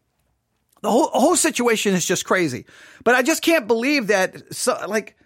The 0.81 0.91
whole 0.91 1.07
whole 1.07 1.35
situation 1.35 1.93
is 1.95 2.05
just 2.05 2.25
crazy. 2.25 2.65
But 3.03 3.15
I 3.15 3.23
just 3.23 3.41
can't 3.41 3.67
believe 3.67 4.07
that, 4.07 4.53
so, 4.53 4.77
like, 4.87 5.17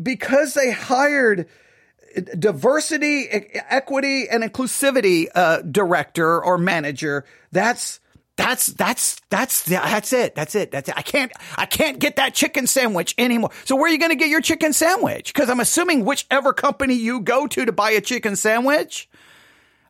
because 0.00 0.54
they 0.54 0.70
hired 0.70 1.48
diversity, 2.38 3.28
equity, 3.68 4.28
and 4.28 4.42
inclusivity 4.42 5.26
uh, 5.34 5.62
director 5.62 6.42
or 6.42 6.56
manager. 6.56 7.24
That's 7.52 8.00
that's 8.40 8.68
that's 8.68 9.20
that's 9.28 9.64
that's 9.64 10.12
it. 10.14 10.34
That's 10.34 10.54
it. 10.54 10.70
That's 10.70 10.88
it. 10.88 10.94
I 10.96 11.02
can't 11.02 11.30
I 11.56 11.66
can't 11.66 11.98
get 11.98 12.16
that 12.16 12.34
chicken 12.34 12.66
sandwich 12.66 13.14
anymore. 13.18 13.50
So 13.66 13.76
where 13.76 13.84
are 13.84 13.92
you 13.92 13.98
going 13.98 14.12
to 14.12 14.16
get 14.16 14.30
your 14.30 14.40
chicken 14.40 14.72
sandwich? 14.72 15.34
Because 15.34 15.50
I'm 15.50 15.60
assuming 15.60 16.06
whichever 16.06 16.54
company 16.54 16.94
you 16.94 17.20
go 17.20 17.46
to 17.46 17.66
to 17.66 17.72
buy 17.72 17.90
a 17.90 18.00
chicken 18.00 18.36
sandwich, 18.36 19.10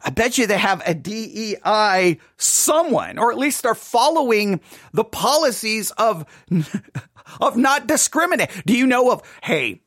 I 0.02 0.10
bet 0.10 0.36
you 0.36 0.48
they 0.48 0.58
have 0.58 0.82
a 0.84 0.94
DEI 0.94 2.18
someone, 2.38 3.18
or 3.18 3.30
at 3.30 3.38
least 3.38 3.62
they're 3.62 3.76
following 3.76 4.60
the 4.92 5.04
policies 5.04 5.92
of 5.92 6.26
of 7.40 7.56
not 7.56 7.86
discriminate. 7.86 8.50
Do 8.66 8.76
you 8.76 8.88
know 8.88 9.12
of 9.12 9.22
hey? 9.44 9.80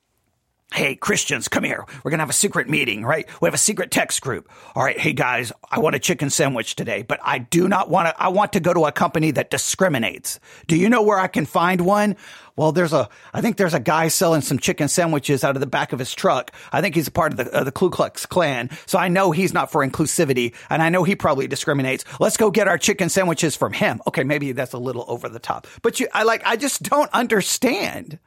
Hey, 0.74 0.96
Christians, 0.96 1.48
come 1.50 1.64
here. 1.64 1.86
We're 2.04 2.10
going 2.10 2.18
to 2.18 2.24
have 2.24 2.32
a 2.32 2.34
secret 2.34 2.68
meeting, 2.68 3.06
right? 3.06 3.30
We 3.40 3.46
have 3.46 3.54
a 3.54 3.60
secret 3.60 3.92
text 3.92 4.22
group. 4.22 4.50
All 4.74 4.84
right. 4.84 5.00
Hey, 5.00 5.14
guys, 5.14 5.52
I 5.70 5.78
want 5.78 5.96
a 5.96 6.00
chicken 6.00 6.32
sandwich 6.32 6.76
today, 6.76 7.04
but 7.04 7.20
I 7.24 7.38
do 7.38 7.68
not 7.68 7.92
want 7.92 8.08
to, 8.08 8.20
I 8.20 8.30
want 8.30 8.54
to 8.54 8.60
go 8.60 8.74
to 8.74 8.86
a 8.86 8.92
company 8.92 9.30
that 9.30 9.52
discriminates. 9.52 10.40
Do 10.66 10.76
you 10.76 10.90
know 10.90 11.04
where 11.04 11.20
I 11.20 11.28
can 11.28 11.46
find 11.46 11.82
one? 11.82 12.16
Well, 12.56 12.72
there's 12.72 12.92
a, 12.92 13.08
I 13.36 13.42
think 13.42 13.58
there's 13.58 13.76
a 13.76 13.80
guy 13.80 14.08
selling 14.08 14.42
some 14.42 14.58
chicken 14.58 14.88
sandwiches 14.88 15.44
out 15.44 15.56
of 15.56 15.60
the 15.60 15.68
back 15.68 15.94
of 15.94 16.00
his 16.00 16.12
truck. 16.12 16.50
I 16.72 16.82
think 16.82 16.96
he's 16.96 17.08
a 17.08 17.12
part 17.12 17.34
of 17.34 17.38
the, 17.38 17.56
uh, 17.56 17.64
the 17.64 17.72
Ku 17.72 17.92
Klux 17.92 18.26
Klan. 18.26 18.72
So 18.88 18.98
I 18.98 19.10
know 19.10 19.30
he's 19.30 19.54
not 19.54 19.72
for 19.72 19.86
inclusivity 19.86 20.56
and 20.72 20.82
I 20.82 20.90
know 20.90 21.04
he 21.04 21.16
probably 21.16 21.48
discriminates. 21.48 22.04
Let's 22.20 22.36
go 22.38 22.50
get 22.50 22.68
our 22.68 22.80
chicken 22.80 23.10
sandwiches 23.10 23.56
from 23.56 23.74
him. 23.74 24.02
Okay. 24.08 24.24
Maybe 24.24 24.54
that's 24.54 24.74
a 24.74 24.80
little 24.80 25.06
over 25.08 25.30
the 25.30 25.38
top, 25.38 25.68
but 25.84 26.00
you, 26.00 26.08
I 26.12 26.24
like, 26.24 26.42
I 26.48 26.56
just 26.56 26.82
don't 26.82 27.12
understand. 27.14 28.18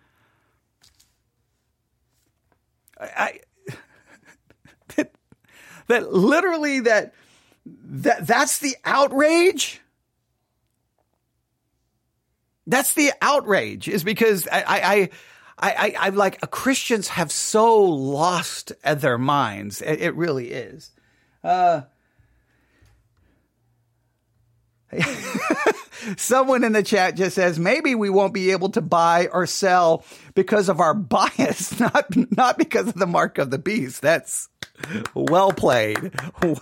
I, 3.01 3.41
that, 4.97 5.13
that 5.89 6.13
literally 6.13 6.81
that 6.81 7.15
that 7.65 8.27
that's 8.27 8.59
the 8.59 8.77
outrage 8.85 9.81
That's 12.67 12.95
the 12.95 13.13
outrage 13.23 13.89
is 13.89 14.03
because 14.03 14.49
I, 14.51 14.63
I, 14.67 15.11
I, 15.59 15.71
I, 15.71 15.95
I 15.99 16.09
like 16.11 16.41
Christians 16.51 17.09
have 17.09 17.31
so 17.31 17.81
lost 17.81 18.73
their 18.83 19.19
minds. 19.19 19.81
It, 19.81 20.03
it 20.03 20.17
really 20.17 20.51
is. 20.51 20.91
Uh, 21.45 21.83
Someone 26.17 26.65
in 26.65 26.73
the 26.73 26.83
chat 26.83 27.17
just 27.17 27.35
says 27.35 27.59
maybe 27.59 27.95
we 27.95 28.11
won't 28.11 28.35
be 28.35 28.51
able 28.51 28.71
to 28.71 28.81
buy 28.81 29.29
or 29.29 29.47
sell 29.47 30.05
because 30.35 30.69
of 30.69 30.81
our 30.81 30.95
bias, 30.95 31.79
not 31.81 32.07
not 32.37 32.59
because 32.59 32.89
of 32.89 32.95
the 32.95 33.07
mark 33.07 33.39
of 33.39 33.51
the 33.51 33.59
beast. 33.59 34.03
That's 34.03 34.49
well 35.15 35.53
played. 35.53 36.13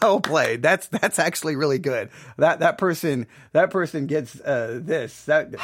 Well 0.00 0.21
played. 0.21 0.62
That's 0.62 0.87
that's 0.88 1.19
actually 1.19 1.57
really 1.57 1.79
good. 1.79 2.11
That 2.38 2.61
that 2.61 2.79
person 2.79 3.26
that 3.53 3.71
person 3.71 4.07
gets 4.07 4.41
uh, 4.41 4.81
this. 4.83 5.25
That 5.25 5.55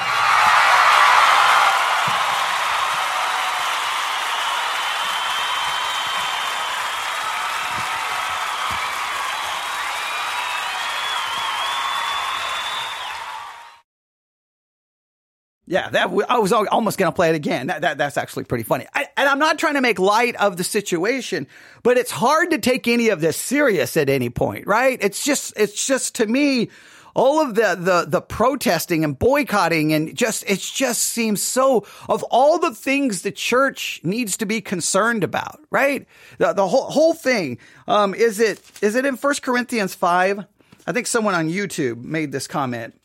Yeah, 15.71 15.89
that 15.91 16.11
I 16.29 16.39
was 16.41 16.53
almost 16.53 16.99
going 16.99 17.13
to 17.13 17.15
play 17.15 17.29
it 17.29 17.37
again. 17.37 17.69
That, 17.69 17.83
that 17.83 17.97
that's 17.97 18.17
actually 18.17 18.43
pretty 18.43 18.65
funny. 18.65 18.89
I, 18.93 19.07
and 19.17 19.29
I'm 19.29 19.39
not 19.39 19.57
trying 19.57 19.75
to 19.75 19.81
make 19.81 20.01
light 20.01 20.35
of 20.35 20.57
the 20.57 20.65
situation, 20.65 21.47
but 21.85 21.97
it's 21.97 22.11
hard 22.11 22.51
to 22.51 22.59
take 22.59 22.89
any 22.89 23.11
of 23.11 23.21
this 23.21 23.37
serious 23.37 23.97
at 23.97 24.09
any 24.09 24.31
point, 24.31 24.67
right? 24.67 24.99
It's 25.01 25.23
just 25.23 25.53
it's 25.57 25.87
just 25.87 26.17
to 26.17 26.27
me 26.27 26.71
all 27.15 27.41
of 27.41 27.55
the 27.55 27.77
the 27.79 28.05
the 28.09 28.21
protesting 28.21 29.05
and 29.05 29.17
boycotting 29.17 29.93
and 29.93 30.13
just 30.17 30.43
it 30.51 30.59
just 30.59 31.03
seems 31.03 31.41
so 31.41 31.87
of 32.09 32.25
all 32.33 32.59
the 32.59 32.75
things 32.75 33.23
the 33.23 33.31
church 33.31 34.01
needs 34.03 34.37
to 34.39 34.47
be 34.47 34.61
concerned 34.61 35.23
about, 35.23 35.61
right? 35.71 36.05
The 36.39 36.53
the 36.53 36.67
whole 36.67 36.91
whole 36.91 37.15
thing 37.15 37.59
um 37.87 38.13
is 38.13 38.41
it 38.41 38.61
is 38.83 38.97
it 38.97 39.07
in 39.07 39.17
First 39.17 39.43
Corinthians 39.43 39.95
5? 39.95 40.45
I 40.89 40.93
think 40.93 41.07
someone 41.07 41.37
on 41.37 41.49
YouTube 41.49 42.03
made 42.03 42.33
this 42.33 42.49
comment. 42.49 43.01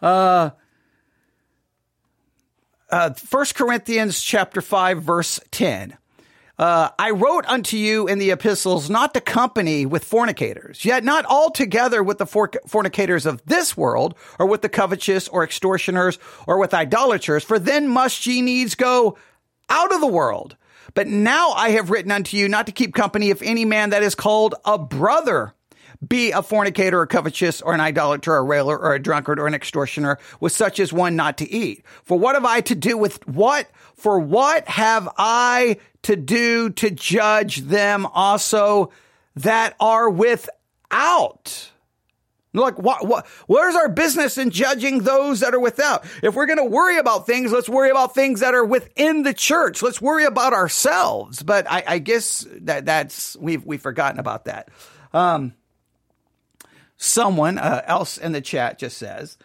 Uh 0.00 0.48
uh, 2.94 3.12
1 3.28 3.46
Corinthians 3.54 4.22
chapter 4.22 4.60
5 4.60 5.02
verse 5.02 5.40
10. 5.50 5.96
Uh, 6.56 6.90
I 6.96 7.10
wrote 7.10 7.44
unto 7.46 7.76
you 7.76 8.06
in 8.06 8.20
the 8.20 8.30
epistles 8.30 8.88
not 8.88 9.14
to 9.14 9.20
company 9.20 9.84
with 9.84 10.04
fornicators, 10.04 10.84
yet 10.84 11.02
not 11.02 11.24
altogether 11.26 12.04
with 12.04 12.18
the 12.18 12.26
fornicators 12.26 13.26
of 13.26 13.44
this 13.46 13.76
world, 13.76 14.14
or 14.38 14.46
with 14.46 14.62
the 14.62 14.68
covetous, 14.68 15.26
or 15.26 15.42
extortioners, 15.42 16.20
or 16.46 16.58
with 16.60 16.72
idolaters, 16.72 17.42
for 17.42 17.58
then 17.58 17.88
must 17.88 18.24
ye 18.24 18.40
needs 18.40 18.76
go 18.76 19.18
out 19.68 19.92
of 19.92 20.00
the 20.00 20.06
world. 20.06 20.56
But 20.94 21.08
now 21.08 21.50
I 21.50 21.70
have 21.70 21.90
written 21.90 22.12
unto 22.12 22.36
you 22.36 22.48
not 22.48 22.66
to 22.66 22.72
keep 22.72 22.94
company 22.94 23.32
of 23.32 23.42
any 23.42 23.64
man 23.64 23.90
that 23.90 24.04
is 24.04 24.14
called 24.14 24.54
a 24.64 24.78
brother 24.78 25.52
be 26.08 26.32
a 26.32 26.42
fornicator 26.42 27.00
or 27.00 27.06
covetous 27.06 27.62
or 27.62 27.74
an 27.74 27.80
idolater 27.80 28.32
or 28.32 28.38
a 28.38 28.42
railer 28.42 28.78
or 28.78 28.94
a 28.94 28.98
drunkard 28.98 29.38
or 29.38 29.46
an 29.46 29.54
extortioner 29.54 30.18
with 30.40 30.52
such 30.52 30.80
as 30.80 30.92
one 30.92 31.16
not 31.16 31.38
to 31.38 31.50
eat. 31.50 31.84
For 32.02 32.18
what 32.18 32.34
have 32.34 32.44
I 32.44 32.60
to 32.62 32.74
do 32.74 32.96
with 32.96 33.26
what? 33.28 33.68
For 33.96 34.18
what 34.18 34.68
have 34.68 35.08
I 35.16 35.78
to 36.02 36.16
do 36.16 36.70
to 36.70 36.90
judge 36.90 37.58
them 37.62 38.06
also 38.06 38.90
that 39.36 39.74
are 39.80 40.10
without? 40.10 41.70
Like, 42.56 42.78
what, 42.78 43.04
what, 43.04 43.26
where's 43.48 43.74
our 43.74 43.88
business 43.88 44.38
in 44.38 44.50
judging 44.50 45.00
those 45.00 45.40
that 45.40 45.54
are 45.54 45.60
without? 45.60 46.04
If 46.22 46.36
we're 46.36 46.46
going 46.46 46.58
to 46.58 46.64
worry 46.64 46.98
about 46.98 47.26
things, 47.26 47.50
let's 47.50 47.68
worry 47.68 47.90
about 47.90 48.14
things 48.14 48.40
that 48.40 48.54
are 48.54 48.64
within 48.64 49.24
the 49.24 49.34
church. 49.34 49.82
Let's 49.82 50.00
worry 50.00 50.24
about 50.24 50.52
ourselves. 50.52 51.42
But 51.42 51.68
I, 51.68 51.82
I 51.84 51.98
guess 51.98 52.46
that 52.60 52.86
that's, 52.86 53.36
we've, 53.38 53.64
we've 53.64 53.82
forgotten 53.82 54.20
about 54.20 54.44
that. 54.44 54.68
Um, 55.12 55.54
someone 56.96 57.58
uh, 57.58 57.82
else 57.86 58.18
in 58.18 58.32
the 58.32 58.40
chat 58.40 58.78
just 58.78 58.98
says, 58.98 59.38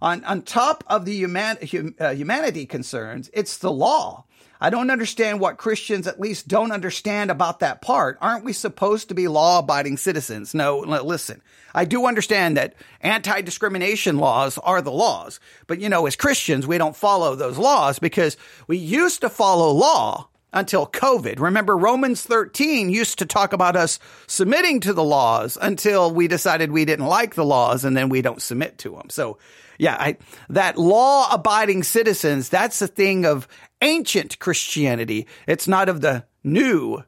on, 0.00 0.24
on 0.24 0.42
top 0.42 0.84
of 0.86 1.04
the 1.04 1.14
human, 1.14 1.56
hum, 1.70 1.94
uh, 1.98 2.10
humanity 2.10 2.66
concerns, 2.66 3.30
it's 3.32 3.58
the 3.58 3.72
law. 3.72 4.24
I 4.60 4.70
don't 4.70 4.90
understand 4.90 5.40
what 5.40 5.58
Christians 5.58 6.06
at 6.06 6.20
least 6.20 6.48
don't 6.48 6.72
understand 6.72 7.30
about 7.30 7.58
that 7.58 7.82
part. 7.82 8.16
Aren't 8.20 8.44
we 8.44 8.52
supposed 8.52 9.08
to 9.08 9.14
be 9.14 9.28
law 9.28 9.58
abiding 9.58 9.96
citizens? 9.96 10.54
No, 10.54 10.78
listen, 10.78 11.42
I 11.74 11.84
do 11.84 12.06
understand 12.06 12.56
that 12.56 12.74
anti 13.00 13.40
discrimination 13.40 14.18
laws 14.18 14.56
are 14.58 14.80
the 14.80 14.92
laws. 14.92 15.40
But 15.66 15.80
you 15.80 15.88
know, 15.88 16.06
as 16.06 16.16
Christians, 16.16 16.66
we 16.66 16.78
don't 16.78 16.96
follow 16.96 17.34
those 17.34 17.58
laws 17.58 17.98
because 17.98 18.36
we 18.66 18.78
used 18.78 19.20
to 19.22 19.28
follow 19.28 19.70
law 19.70 20.28
until 20.54 20.86
COVID. 20.86 21.40
Remember, 21.40 21.76
Romans 21.76 22.22
13 22.22 22.88
used 22.88 23.18
to 23.18 23.26
talk 23.26 23.52
about 23.52 23.76
us 23.76 23.98
submitting 24.26 24.80
to 24.80 24.94
the 24.94 25.04
laws 25.04 25.58
until 25.60 26.14
we 26.14 26.28
decided 26.28 26.70
we 26.70 26.84
didn't 26.84 27.06
like 27.06 27.34
the 27.34 27.44
laws 27.44 27.84
and 27.84 27.96
then 27.96 28.08
we 28.08 28.22
don't 28.22 28.40
submit 28.40 28.78
to 28.78 28.90
them. 28.90 29.10
So, 29.10 29.36
yeah, 29.78 29.96
I, 29.98 30.16
that 30.48 30.78
law 30.78 31.28
abiding 31.32 31.82
citizens, 31.82 32.48
that's 32.48 32.80
a 32.80 32.86
thing 32.86 33.26
of 33.26 33.48
ancient 33.82 34.38
Christianity. 34.38 35.26
It's 35.48 35.68
not 35.68 35.88
of 35.88 36.00
the 36.00 36.24
new, 36.44 37.02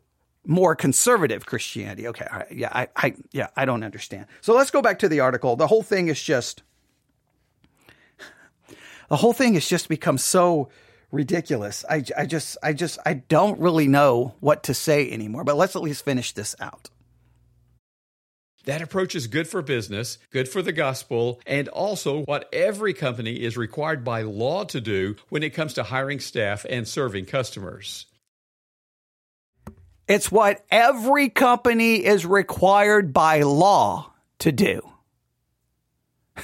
more 0.45 0.75
conservative 0.75 1.47
Christianity. 1.47 2.09
Okay. 2.09 2.27
Yeah. 2.51 2.71
I, 2.73 2.89
I, 2.97 3.15
yeah, 3.31 3.49
I 3.57 3.65
don't 3.65 3.85
understand. 3.85 4.27
So 4.41 4.55
let's 4.55 4.73
go 4.73 4.83
back 4.83 4.99
to 4.99 5.09
the 5.09 5.21
article. 5.21 5.55
The 5.55 5.69
whole 5.69 5.85
thing 5.85 6.09
is 6.09 6.21
just, 6.21 6.65
the 9.09 9.17
whole 9.17 9.33
thing 9.33 9.55
has 9.55 9.69
just 9.69 9.89
become 9.89 10.19
so 10.19 10.69
ridiculous. 11.17 11.85
I, 11.89 12.05
I 12.17 12.27
just, 12.27 12.59
I 12.63 12.73
just, 12.73 12.99
I 13.05 13.15
don't 13.15 13.59
really 13.59 13.89
know 13.89 14.35
what 14.41 14.65
to 14.65 14.75
say 14.75 15.11
anymore, 15.11 15.43
but 15.43 15.57
let's 15.57 15.75
at 15.75 15.83
least 15.83 16.05
finish 16.05 16.33
this 16.33 16.55
out. 16.61 16.91
That 18.67 18.83
approach 18.83 19.15
is 19.15 19.29
good 19.29 19.47
for 19.47 19.63
business, 19.63 20.19
good 20.31 20.49
for 20.49 20.61
the 20.61 20.73
gospel, 20.73 21.41
and 21.47 21.69
also 21.69 22.25
what 22.25 22.49
every 22.53 22.95
company 22.95 23.41
is 23.41 23.57
required 23.57 24.05
by 24.05 24.23
law 24.23 24.65
to 24.65 24.81
do 24.81 25.15
when 25.29 25.45
it 25.45 25.51
comes 25.51 25.75
to 25.75 25.85
hiring 25.85 26.19
staff 26.19 26.67
and 26.69 26.87
serving 26.87 27.27
customers. 27.27 28.07
It's 30.09 30.31
what 30.31 30.65
every 30.71 31.29
company 31.29 32.05
is 32.05 32.27
required 32.27 33.13
by 33.13 33.43
law 33.43 34.13
to 34.41 34.53
do. 34.53 34.83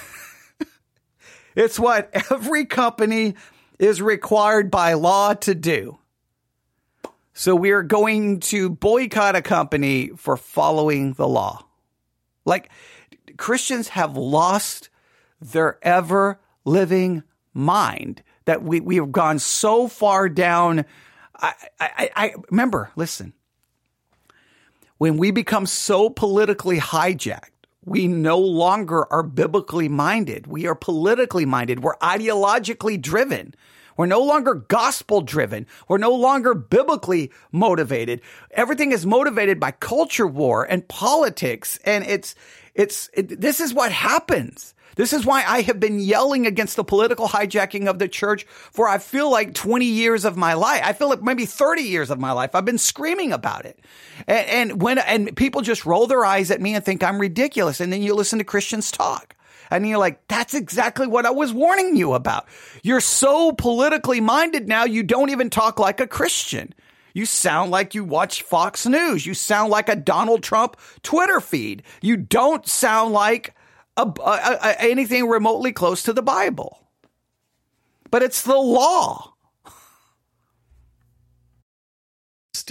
it's 1.57 1.79
what 1.79 2.11
every 2.31 2.67
company 2.67 3.35
is 3.83 4.01
required 4.01 4.71
by 4.71 4.93
law 4.93 5.35
to 5.35 5.57
do. 5.57 5.99
So 7.35 7.57
we 7.57 7.73
are 7.73 7.83
going 7.83 8.39
to 8.41 8.71
boycott 8.71 9.35
a 9.35 9.43
company 9.43 10.11
for 10.17 10.37
following 10.37 11.15
the 11.15 11.27
law. 11.27 11.67
Like 12.45 12.71
Christians 13.37 13.89
have 13.89 14.17
lost 14.17 14.89
their 15.41 15.79
ever 15.83 16.41
living 16.65 17.25
mind 17.53 18.23
that 18.45 18.63
we, 18.63 18.79
we 18.79 18.97
have 18.97 19.11
gone 19.11 19.41
so 19.41 19.89
far 19.89 20.29
down. 20.29 20.85
I, 21.35 21.53
I, 21.81 22.11
I 22.15 22.35
remember, 22.51 22.93
listen, 22.95 23.33
when 24.99 25.17
we 25.17 25.33
become 25.33 25.67
so 25.67 26.09
politically 26.09 26.79
hijacked, 26.79 27.51
we 27.85 28.07
no 28.07 28.39
longer 28.39 29.13
are 29.13 29.23
biblically 29.23 29.89
minded. 29.89 30.47
We 30.47 30.67
are 30.67 30.75
politically 30.75 31.45
minded. 31.45 31.83
We're 31.83 31.97
ideologically 31.97 33.01
driven. 33.01 33.55
We're 33.97 34.07
no 34.07 34.21
longer 34.21 34.55
gospel 34.55 35.21
driven. 35.21 35.67
We're 35.89 35.99
no 35.99 36.13
longer 36.15 36.55
biblically 36.55 37.31
motivated. 37.51 38.23
Everything 38.53 38.93
is 38.93 39.05
motivated 39.05 39.61
by 39.61 39.73
culture 39.73 40.27
war 40.27 40.65
and 40.65 40.87
politics. 40.89 41.79
And 41.85 42.05
it's, 42.05 42.35
it's, 42.75 43.11
it, 43.13 43.41
this 43.41 43.61
is 43.61 43.75
what 43.75 43.93
happens. 43.93 44.75
This 44.97 45.13
is 45.13 45.25
why 45.25 45.45
I 45.47 45.63
have 45.63 45.81
been 45.81 45.99
yelling 45.99 46.47
against 46.47 46.77
the 46.77 46.85
political 46.85 47.29
hijacking 47.29 47.89
of 47.89 47.99
the 47.99 48.09
church 48.09 48.45
for 48.45 48.89
I 48.89 48.99
feel 48.99 49.31
like 49.31 49.55
20 49.55 49.85
years 49.85 50.25
of 50.25 50.37
my 50.37 50.55
life. 50.55 50.83
I 50.85 50.93
feel 50.93 51.09
like 51.09 51.23
maybe 51.23 51.47
30 51.47 51.83
years 51.83 52.11
of 52.11 52.19
my 52.19 52.33
life. 52.33 52.55
I've 52.55 52.65
been 52.65 52.79
screaming 52.79 53.33
about 53.33 53.65
it. 53.65 53.81
And, 54.27 54.49
and 54.49 54.83
when, 54.83 54.99
and 54.99 55.35
people 55.37 55.63
just 55.63 55.87
roll 55.87 56.07
their 56.07 56.25
eyes 56.25 56.51
at 56.51 56.61
me 56.61 56.75
and 56.75 56.85
think 56.85 57.03
I'm 57.03 57.21
ridiculous. 57.21 57.81
And 57.81 57.93
then 57.93 58.03
you 58.03 58.15
listen 58.15 58.39
to 58.39 58.45
Christians 58.45 58.91
talk. 58.91 59.35
And 59.71 59.89
you're 59.89 59.99
like, 59.99 60.27
that's 60.29 60.53
exactly 60.53 61.07
what 61.07 61.25
I 61.25 61.31
was 61.31 61.53
warning 61.53 61.97
you 61.97 62.13
about. 62.13 62.47
You're 62.83 63.01
so 63.01 63.53
politically 63.53 64.21
minded 64.21 64.69
now, 64.69 64.85
you 64.85 65.03
don't 65.03 65.31
even 65.31 65.49
talk 65.49 65.79
like 65.79 65.99
a 65.99 66.07
Christian. 66.07 66.75
You 67.15 67.27
sound 67.27 67.71
like 67.71 67.95
you 67.95 68.05
watch 68.05 68.43
Fox 68.43 68.87
News. 68.87 69.27
You 69.27 69.35
sound 69.35 69.71
like 69.71 69.89
a 69.89 69.97
Donald 69.97 70.43
Trump 70.43 70.77
Twitter 71.03 71.41
feed. 71.41 71.83
You 72.01 72.17
don't 72.17 72.67
sound 72.67 73.13
like 73.13 73.55
a, 74.03 74.21
a, 74.21 74.59
a, 74.63 74.83
anything 74.83 75.29
remotely 75.29 75.73
close 75.73 76.03
to 76.05 76.13
the 76.13 76.23
Bible. 76.23 76.89
But 78.11 78.23
it's 78.23 78.43
the 78.43 78.59
law 78.59 79.32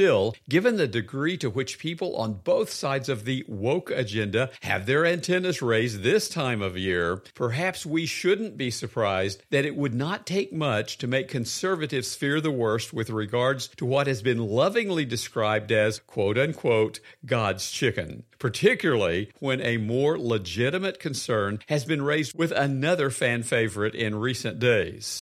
Still, 0.01 0.35
given 0.49 0.77
the 0.77 0.87
degree 0.87 1.37
to 1.37 1.51
which 1.51 1.77
people 1.77 2.15
on 2.15 2.33
both 2.33 2.71
sides 2.71 3.07
of 3.07 3.23
the 3.23 3.45
woke 3.47 3.91
agenda 3.91 4.49
have 4.61 4.87
their 4.87 5.05
antennas 5.05 5.61
raised 5.61 6.01
this 6.01 6.27
time 6.27 6.63
of 6.63 6.75
year, 6.75 7.17
perhaps 7.35 7.85
we 7.85 8.07
shouldn't 8.07 8.57
be 8.57 8.71
surprised 8.71 9.43
that 9.51 9.63
it 9.63 9.75
would 9.75 9.93
not 9.93 10.25
take 10.25 10.51
much 10.51 10.97
to 10.97 11.05
make 11.05 11.27
conservatives 11.27 12.15
fear 12.15 12.41
the 12.41 12.49
worst 12.49 12.91
with 12.91 13.11
regards 13.11 13.67
to 13.77 13.85
what 13.85 14.07
has 14.07 14.23
been 14.23 14.39
lovingly 14.39 15.05
described 15.05 15.71
as 15.71 15.99
quote 15.99 16.39
unquote 16.39 16.99
God's 17.23 17.69
chicken, 17.69 18.23
particularly 18.39 19.29
when 19.37 19.61
a 19.61 19.77
more 19.77 20.17
legitimate 20.17 20.97
concern 20.99 21.59
has 21.67 21.85
been 21.85 22.01
raised 22.01 22.35
with 22.35 22.51
another 22.53 23.11
fan 23.11 23.43
favorite 23.43 23.93
in 23.93 24.15
recent 24.15 24.57
days. 24.57 25.21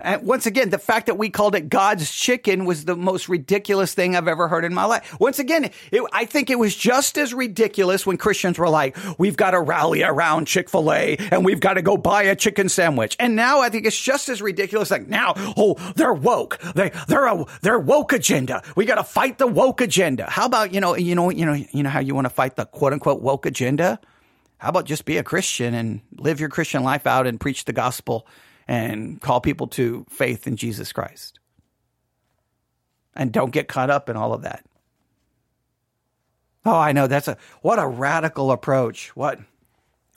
And 0.00 0.22
once 0.22 0.46
again, 0.46 0.70
the 0.70 0.78
fact 0.78 1.06
that 1.06 1.18
we 1.18 1.30
called 1.30 1.54
it 1.54 1.68
God's 1.68 2.10
chicken 2.12 2.64
was 2.64 2.84
the 2.84 2.96
most 2.96 3.28
ridiculous 3.28 3.94
thing 3.94 4.14
I've 4.14 4.28
ever 4.28 4.48
heard 4.48 4.64
in 4.64 4.72
my 4.72 4.84
life. 4.84 5.18
Once 5.18 5.38
again, 5.38 5.70
it, 5.90 6.02
I 6.12 6.24
think 6.24 6.50
it 6.50 6.58
was 6.58 6.74
just 6.76 7.18
as 7.18 7.34
ridiculous 7.34 8.06
when 8.06 8.16
Christians 8.16 8.58
were 8.58 8.68
like, 8.68 8.96
we've 9.18 9.36
got 9.36 9.52
to 9.52 9.60
rally 9.60 10.02
around 10.02 10.46
Chick-fil-A 10.46 11.16
and 11.30 11.44
we've 11.44 11.60
got 11.60 11.74
to 11.74 11.82
go 11.82 11.96
buy 11.96 12.22
a 12.24 12.36
chicken 12.36 12.68
sandwich. 12.68 13.16
And 13.18 13.34
now 13.34 13.60
I 13.60 13.70
think 13.70 13.86
it's 13.86 14.00
just 14.00 14.28
as 14.28 14.40
ridiculous. 14.40 14.90
Like 14.90 15.08
now, 15.08 15.34
oh, 15.36 15.74
they're 15.96 16.14
woke. 16.14 16.58
They, 16.74 16.90
they're 17.08 17.26
a, 17.26 17.44
they're 17.62 17.78
woke 17.78 18.12
agenda. 18.12 18.62
We 18.76 18.84
got 18.84 18.96
to 18.96 19.04
fight 19.04 19.38
the 19.38 19.46
woke 19.46 19.80
agenda. 19.80 20.26
How 20.28 20.46
about, 20.46 20.72
you 20.72 20.80
know, 20.80 20.96
you 20.96 21.14
know, 21.14 21.30
you 21.30 21.44
know, 21.44 21.54
you 21.54 21.82
know 21.82 21.90
how 21.90 22.00
you 22.00 22.14
want 22.14 22.26
to 22.26 22.30
fight 22.30 22.56
the 22.56 22.66
quote 22.66 22.92
unquote 22.92 23.20
woke 23.20 23.46
agenda? 23.46 23.98
How 24.58 24.70
about 24.70 24.86
just 24.86 25.04
be 25.04 25.16
a 25.18 25.22
Christian 25.22 25.74
and 25.74 26.00
live 26.16 26.40
your 26.40 26.48
Christian 26.48 26.82
life 26.82 27.06
out 27.06 27.26
and 27.26 27.40
preach 27.40 27.64
the 27.64 27.72
gospel 27.72 28.26
and 28.68 29.20
call 29.20 29.40
people 29.40 29.66
to 29.66 30.04
faith 30.10 30.46
in 30.46 30.56
Jesus 30.56 30.92
Christ. 30.92 31.40
And 33.16 33.32
don't 33.32 33.50
get 33.50 33.66
caught 33.66 33.90
up 33.90 34.08
in 34.08 34.16
all 34.16 34.32
of 34.32 34.42
that. 34.42 34.64
Oh, 36.64 36.76
I 36.76 36.92
know 36.92 37.06
that's 37.06 37.28
a 37.28 37.38
what 37.62 37.78
a 37.78 37.86
radical 37.86 38.52
approach. 38.52 39.16
What 39.16 39.40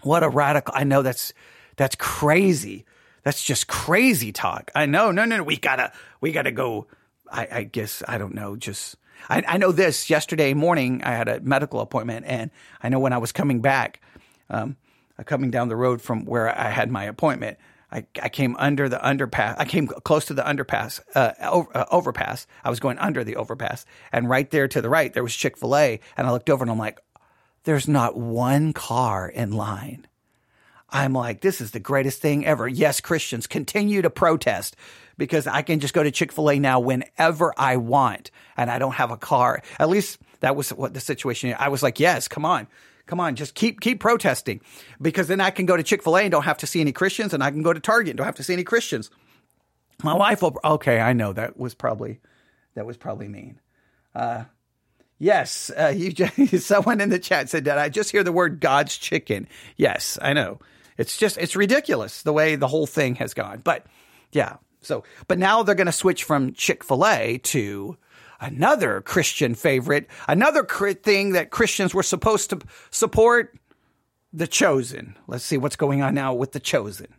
what 0.03 0.21
a 0.21 0.29
radical 0.29 0.73
I 0.75 0.83
know 0.83 1.01
that's 1.01 1.33
that's 1.77 1.95
crazy. 1.95 2.85
That's 3.23 3.41
just 3.41 3.67
crazy 3.67 4.31
talk. 4.31 4.69
I 4.75 4.85
know. 4.85 5.11
No, 5.11 5.25
no, 5.25 5.37
no. 5.37 5.43
We 5.43 5.57
gotta 5.57 5.93
we 6.19 6.31
gotta 6.31 6.51
go. 6.51 6.87
I, 7.31 7.47
I 7.51 7.63
guess 7.63 8.03
I 8.07 8.17
don't 8.17 8.35
know. 8.35 8.57
Just 8.57 8.97
I, 9.29 9.43
I 9.47 9.57
know 9.57 9.71
this. 9.71 10.09
Yesterday 10.09 10.53
morning, 10.53 11.01
I 11.03 11.11
had 11.11 11.29
a 11.29 11.39
medical 11.39 11.79
appointment, 11.79 12.25
and 12.27 12.51
I 12.83 12.89
know 12.89 12.99
when 12.99 13.13
I 13.13 13.17
was 13.17 13.31
coming 13.31 13.61
back, 13.61 14.01
um, 14.49 14.75
coming 15.25 15.51
down 15.51 15.69
the 15.69 15.75
road 15.75 16.01
from 16.01 16.25
where 16.25 16.57
I 16.59 16.69
had 16.69 16.91
my 16.91 17.05
appointment, 17.05 17.57
I, 17.91 18.05
I 18.21 18.29
came 18.29 18.55
under 18.57 18.87
the 18.87 18.97
underpass. 18.97 19.55
I 19.57 19.65
came 19.65 19.87
close 19.87 20.25
to 20.25 20.33
the 20.33 20.43
underpass, 20.43 21.01
uh, 21.13 21.33
over, 21.41 21.77
uh, 21.77 21.85
overpass. 21.91 22.47
I 22.63 22.69
was 22.69 22.79
going 22.79 22.97
under 22.99 23.23
the 23.23 23.35
overpass. 23.35 23.85
And 24.11 24.29
right 24.29 24.49
there 24.49 24.67
to 24.67 24.81
the 24.81 24.89
right, 24.89 25.13
there 25.13 25.23
was 25.23 25.35
Chick 25.35 25.57
fil 25.57 25.75
A. 25.75 25.99
And 26.15 26.27
I 26.27 26.31
looked 26.31 26.49
over 26.49 26.63
and 26.63 26.71
I'm 26.71 26.77
like, 26.77 26.99
there's 27.63 27.87
not 27.87 28.15
one 28.17 28.73
car 28.73 29.27
in 29.27 29.51
line. 29.51 30.07
I'm 30.89 31.13
like, 31.13 31.41
this 31.41 31.61
is 31.61 31.71
the 31.71 31.79
greatest 31.79 32.21
thing 32.21 32.45
ever. 32.45 32.67
Yes, 32.67 32.99
Christians 32.99 33.47
continue 33.47 34.01
to 34.01 34.09
protest 34.09 34.75
because 35.17 35.47
I 35.47 35.61
can 35.61 35.79
just 35.79 35.93
go 35.93 36.03
to 36.03 36.11
Chick 36.11 36.31
fil 36.31 36.49
A 36.49 36.59
now 36.59 36.79
whenever 36.79 37.53
I 37.57 37.77
want 37.77 38.31
and 38.57 38.69
I 38.71 38.79
don't 38.79 38.95
have 38.95 39.11
a 39.11 39.17
car. 39.17 39.61
At 39.79 39.89
least 39.89 40.19
that 40.41 40.55
was 40.55 40.69
what 40.71 40.93
the 40.93 40.99
situation. 40.99 41.55
I 41.57 41.69
was 41.69 41.83
like, 41.83 41.99
yes, 41.99 42.27
come 42.27 42.45
on. 42.45 42.67
Come 43.11 43.19
on, 43.19 43.35
just 43.35 43.55
keep 43.55 43.81
keep 43.81 43.99
protesting, 43.99 44.61
because 45.01 45.27
then 45.27 45.41
I 45.41 45.49
can 45.49 45.65
go 45.65 45.75
to 45.75 45.83
Chick 45.83 46.01
Fil 46.01 46.15
A 46.15 46.21
and 46.21 46.31
don't 46.31 46.45
have 46.45 46.59
to 46.59 46.65
see 46.65 46.79
any 46.79 46.93
Christians, 46.93 47.33
and 47.33 47.43
I 47.43 47.51
can 47.51 47.61
go 47.61 47.73
to 47.73 47.79
Target 47.81 48.11
and 48.11 48.17
don't 48.17 48.25
have 48.25 48.35
to 48.35 48.43
see 48.43 48.53
any 48.53 48.63
Christians. 48.63 49.11
My 50.01 50.13
wife 50.13 50.41
will. 50.41 50.57
Okay, 50.63 51.01
I 51.01 51.11
know 51.11 51.33
that 51.33 51.59
was 51.59 51.75
probably 51.75 52.21
that 52.73 52.85
was 52.85 52.95
probably 52.95 53.27
mean. 53.27 53.59
Uh, 54.15 54.45
yes, 55.19 55.69
uh, 55.77 55.91
you 55.93 56.13
just, 56.13 56.59
someone 56.65 57.01
in 57.01 57.09
the 57.09 57.19
chat 57.19 57.49
said 57.49 57.65
that 57.65 57.77
I 57.77 57.89
just 57.89 58.11
hear 58.11 58.23
the 58.23 58.31
word 58.31 58.61
God's 58.61 58.97
chicken. 58.97 59.45
Yes, 59.75 60.17
I 60.21 60.31
know. 60.31 60.59
It's 60.97 61.17
just 61.17 61.37
it's 61.37 61.57
ridiculous 61.57 62.21
the 62.21 62.31
way 62.31 62.55
the 62.55 62.69
whole 62.69 62.87
thing 62.87 63.15
has 63.15 63.33
gone. 63.33 63.59
But 63.61 63.85
yeah, 64.31 64.55
so 64.79 65.03
but 65.27 65.37
now 65.37 65.63
they're 65.63 65.75
going 65.75 65.85
to 65.87 65.91
switch 65.91 66.23
from 66.23 66.53
Chick 66.53 66.81
Fil 66.81 67.05
A 67.05 67.39
to 67.39 67.97
another 68.41 69.01
Christian 69.01 69.55
favorite, 69.55 70.07
another 70.27 70.63
thing 70.63 71.31
that 71.31 71.51
Christians 71.51 71.93
were 71.93 72.03
supposed 72.03 72.49
to 72.49 72.59
support 72.89 73.57
The 74.33 74.47
Chosen. 74.47 75.15
Let's 75.27 75.45
see 75.45 75.57
what's 75.57 75.77
going 75.77 76.01
on 76.01 76.15
now 76.15 76.33
with 76.33 76.51
The 76.51 76.59
Chosen. 76.59 77.13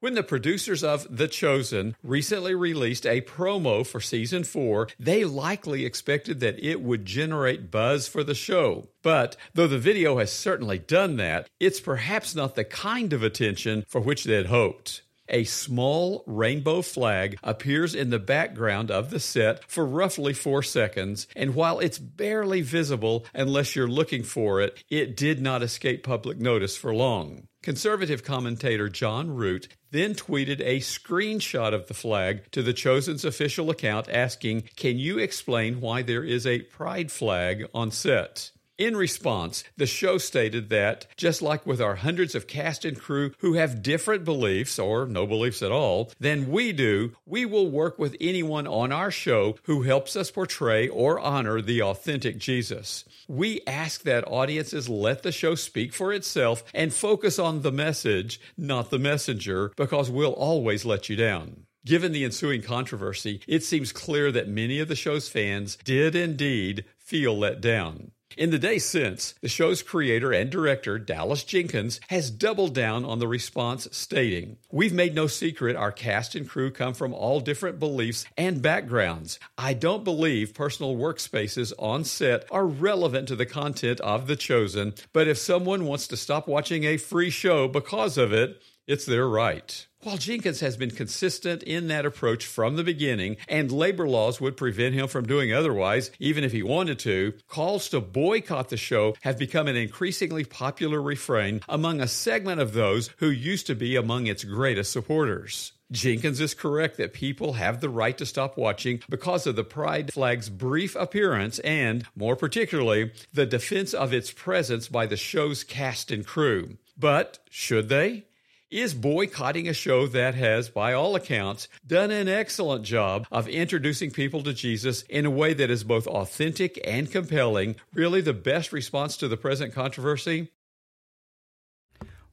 When 0.00 0.14
the 0.14 0.22
producers 0.22 0.84
of 0.84 1.08
The 1.10 1.26
Chosen 1.26 1.96
recently 2.04 2.54
released 2.54 3.04
a 3.04 3.20
promo 3.20 3.84
for 3.84 4.00
season 4.00 4.44
four, 4.44 4.86
they 4.96 5.24
likely 5.24 5.84
expected 5.84 6.38
that 6.38 6.62
it 6.64 6.80
would 6.80 7.04
generate 7.04 7.72
buzz 7.72 8.06
for 8.06 8.22
the 8.22 8.34
show. 8.34 8.90
But 9.02 9.36
though 9.54 9.66
the 9.66 9.76
video 9.76 10.18
has 10.18 10.30
certainly 10.32 10.78
done 10.78 11.16
that, 11.16 11.50
it's 11.58 11.80
perhaps 11.80 12.36
not 12.36 12.54
the 12.54 12.62
kind 12.62 13.12
of 13.12 13.24
attention 13.24 13.84
for 13.88 14.00
which 14.00 14.22
they 14.22 14.34
had 14.34 14.46
hoped. 14.46 15.02
A 15.30 15.44
small 15.44 16.24
rainbow 16.26 16.82
flag 16.82 17.38
appears 17.42 17.94
in 17.94 18.10
the 18.10 18.18
background 18.18 18.90
of 18.90 19.10
the 19.10 19.20
set 19.20 19.68
for 19.70 19.86
roughly 19.86 20.32
four 20.32 20.62
seconds, 20.62 21.26
and 21.36 21.54
while 21.54 21.80
it's 21.80 21.98
barely 21.98 22.62
visible 22.62 23.26
unless 23.34 23.76
you're 23.76 23.88
looking 23.88 24.22
for 24.22 24.60
it, 24.60 24.82
it 24.90 25.16
did 25.16 25.40
not 25.40 25.62
escape 25.62 26.02
public 26.02 26.38
notice 26.38 26.76
for 26.76 26.94
long. 26.94 27.48
Conservative 27.62 28.22
commentator 28.22 28.88
John 28.88 29.30
Root 29.34 29.68
then 29.90 30.14
tweeted 30.14 30.60
a 30.60 30.78
screenshot 30.78 31.74
of 31.74 31.88
the 31.88 31.94
flag 31.94 32.50
to 32.52 32.62
the 32.62 32.72
Chosen's 32.72 33.24
official 33.24 33.68
account 33.68 34.08
asking, 34.08 34.62
Can 34.76 34.98
you 34.98 35.18
explain 35.18 35.80
why 35.80 36.02
there 36.02 36.24
is 36.24 36.46
a 36.46 36.60
pride 36.60 37.10
flag 37.10 37.66
on 37.74 37.90
set? 37.90 38.52
In 38.78 38.96
response, 38.96 39.64
the 39.76 39.86
show 39.86 40.18
stated 40.18 40.68
that, 40.68 41.08
just 41.16 41.42
like 41.42 41.66
with 41.66 41.80
our 41.80 41.96
hundreds 41.96 42.36
of 42.36 42.46
cast 42.46 42.84
and 42.84 42.96
crew 42.96 43.32
who 43.38 43.54
have 43.54 43.82
different 43.82 44.24
beliefs 44.24 44.78
or 44.78 45.04
no 45.04 45.26
beliefs 45.26 45.62
at 45.62 45.72
all 45.72 46.12
than 46.20 46.48
we 46.48 46.70
do, 46.70 47.12
we 47.26 47.44
will 47.44 47.68
work 47.68 47.98
with 47.98 48.14
anyone 48.20 48.68
on 48.68 48.92
our 48.92 49.10
show 49.10 49.56
who 49.64 49.82
helps 49.82 50.14
us 50.14 50.30
portray 50.30 50.86
or 50.86 51.18
honor 51.18 51.60
the 51.60 51.82
authentic 51.82 52.38
Jesus. 52.38 53.04
We 53.26 53.62
ask 53.66 54.02
that 54.02 54.28
audiences 54.28 54.88
let 54.88 55.24
the 55.24 55.32
show 55.32 55.56
speak 55.56 55.92
for 55.92 56.12
itself 56.12 56.62
and 56.72 56.94
focus 56.94 57.40
on 57.40 57.62
the 57.62 57.72
message, 57.72 58.40
not 58.56 58.90
the 58.90 59.00
messenger, 59.00 59.72
because 59.76 60.08
we'll 60.08 60.34
always 60.34 60.84
let 60.84 61.08
you 61.08 61.16
down. 61.16 61.64
Given 61.84 62.12
the 62.12 62.24
ensuing 62.24 62.62
controversy, 62.62 63.40
it 63.48 63.64
seems 63.64 63.92
clear 63.92 64.30
that 64.30 64.46
many 64.46 64.78
of 64.78 64.86
the 64.86 64.94
show's 64.94 65.28
fans 65.28 65.76
did 65.82 66.14
indeed 66.14 66.84
feel 66.96 67.36
let 67.36 67.60
down. 67.60 68.12
In 68.38 68.50
the 68.50 68.58
days 68.60 68.84
since, 68.84 69.34
the 69.40 69.48
show's 69.48 69.82
creator 69.82 70.30
and 70.30 70.48
director, 70.48 70.96
Dallas 70.96 71.42
Jenkins, 71.42 71.98
has 72.06 72.30
doubled 72.30 72.72
down 72.72 73.04
on 73.04 73.18
the 73.18 73.26
response, 73.26 73.88
stating, 73.90 74.58
We've 74.70 74.92
made 74.92 75.12
no 75.12 75.26
secret 75.26 75.74
our 75.74 75.90
cast 75.90 76.36
and 76.36 76.48
crew 76.48 76.70
come 76.70 76.94
from 76.94 77.12
all 77.12 77.40
different 77.40 77.80
beliefs 77.80 78.24
and 78.36 78.62
backgrounds. 78.62 79.40
I 79.58 79.74
don't 79.74 80.04
believe 80.04 80.54
personal 80.54 80.94
workspaces 80.94 81.72
on 81.80 82.04
set 82.04 82.46
are 82.52 82.64
relevant 82.64 83.26
to 83.26 83.34
the 83.34 83.44
content 83.44 83.98
of 84.02 84.28
The 84.28 84.36
Chosen, 84.36 84.94
but 85.12 85.26
if 85.26 85.36
someone 85.36 85.84
wants 85.84 86.06
to 86.06 86.16
stop 86.16 86.46
watching 86.46 86.84
a 86.84 86.96
free 86.96 87.30
show 87.30 87.66
because 87.66 88.16
of 88.16 88.32
it, 88.32 88.62
it's 88.86 89.04
their 89.04 89.28
right. 89.28 89.87
While 90.02 90.16
Jenkins 90.16 90.60
has 90.60 90.76
been 90.76 90.92
consistent 90.92 91.64
in 91.64 91.88
that 91.88 92.06
approach 92.06 92.46
from 92.46 92.76
the 92.76 92.84
beginning, 92.84 93.36
and 93.48 93.72
labor 93.72 94.08
laws 94.08 94.40
would 94.40 94.56
prevent 94.56 94.94
him 94.94 95.08
from 95.08 95.26
doing 95.26 95.52
otherwise, 95.52 96.12
even 96.20 96.44
if 96.44 96.52
he 96.52 96.62
wanted 96.62 97.00
to, 97.00 97.34
calls 97.48 97.88
to 97.88 98.00
boycott 98.00 98.68
the 98.68 98.76
show 98.76 99.16
have 99.22 99.38
become 99.38 99.66
an 99.66 99.74
increasingly 99.74 100.44
popular 100.44 101.02
refrain 101.02 101.62
among 101.68 102.00
a 102.00 102.06
segment 102.06 102.60
of 102.60 102.74
those 102.74 103.10
who 103.16 103.28
used 103.28 103.66
to 103.66 103.74
be 103.74 103.96
among 103.96 104.28
its 104.28 104.44
greatest 104.44 104.92
supporters. 104.92 105.72
Jenkins 105.90 106.38
is 106.38 106.54
correct 106.54 106.96
that 106.98 107.12
people 107.12 107.54
have 107.54 107.80
the 107.80 107.88
right 107.88 108.16
to 108.18 108.26
stop 108.26 108.56
watching 108.56 109.02
because 109.08 109.48
of 109.48 109.56
the 109.56 109.64
pride 109.64 110.12
flag's 110.12 110.48
brief 110.48 110.94
appearance 110.94 111.58
and, 111.60 112.04
more 112.14 112.36
particularly, 112.36 113.10
the 113.32 113.46
defense 113.46 113.94
of 113.94 114.12
its 114.12 114.30
presence 114.30 114.86
by 114.86 115.06
the 115.06 115.16
show's 115.16 115.64
cast 115.64 116.12
and 116.12 116.24
crew. 116.24 116.76
But 116.96 117.40
should 117.50 117.88
they? 117.88 118.26
Is 118.70 118.94
boycotting 118.94 119.68
a 119.68 119.72
show 119.72 120.06
that 120.06 120.34
has, 120.34 120.68
by 120.68 120.92
all 120.92 121.14
accounts, 121.14 121.68
done 121.86 122.10
an 122.10 122.28
excellent 122.28 122.84
job 122.84 123.26
of 123.30 123.48
introducing 123.48 124.10
people 124.10 124.42
to 124.42 124.52
Jesus 124.52 125.02
in 125.02 125.26
a 125.26 125.30
way 125.30 125.54
that 125.54 125.70
is 125.70 125.84
both 125.84 126.06
authentic 126.06 126.80
and 126.84 127.10
compelling, 127.10 127.76
really 127.94 128.20
the 128.20 128.32
best 128.32 128.72
response 128.72 129.16
to 129.16 129.28
the 129.28 129.36
present 129.36 129.72
controversy? 129.72 130.48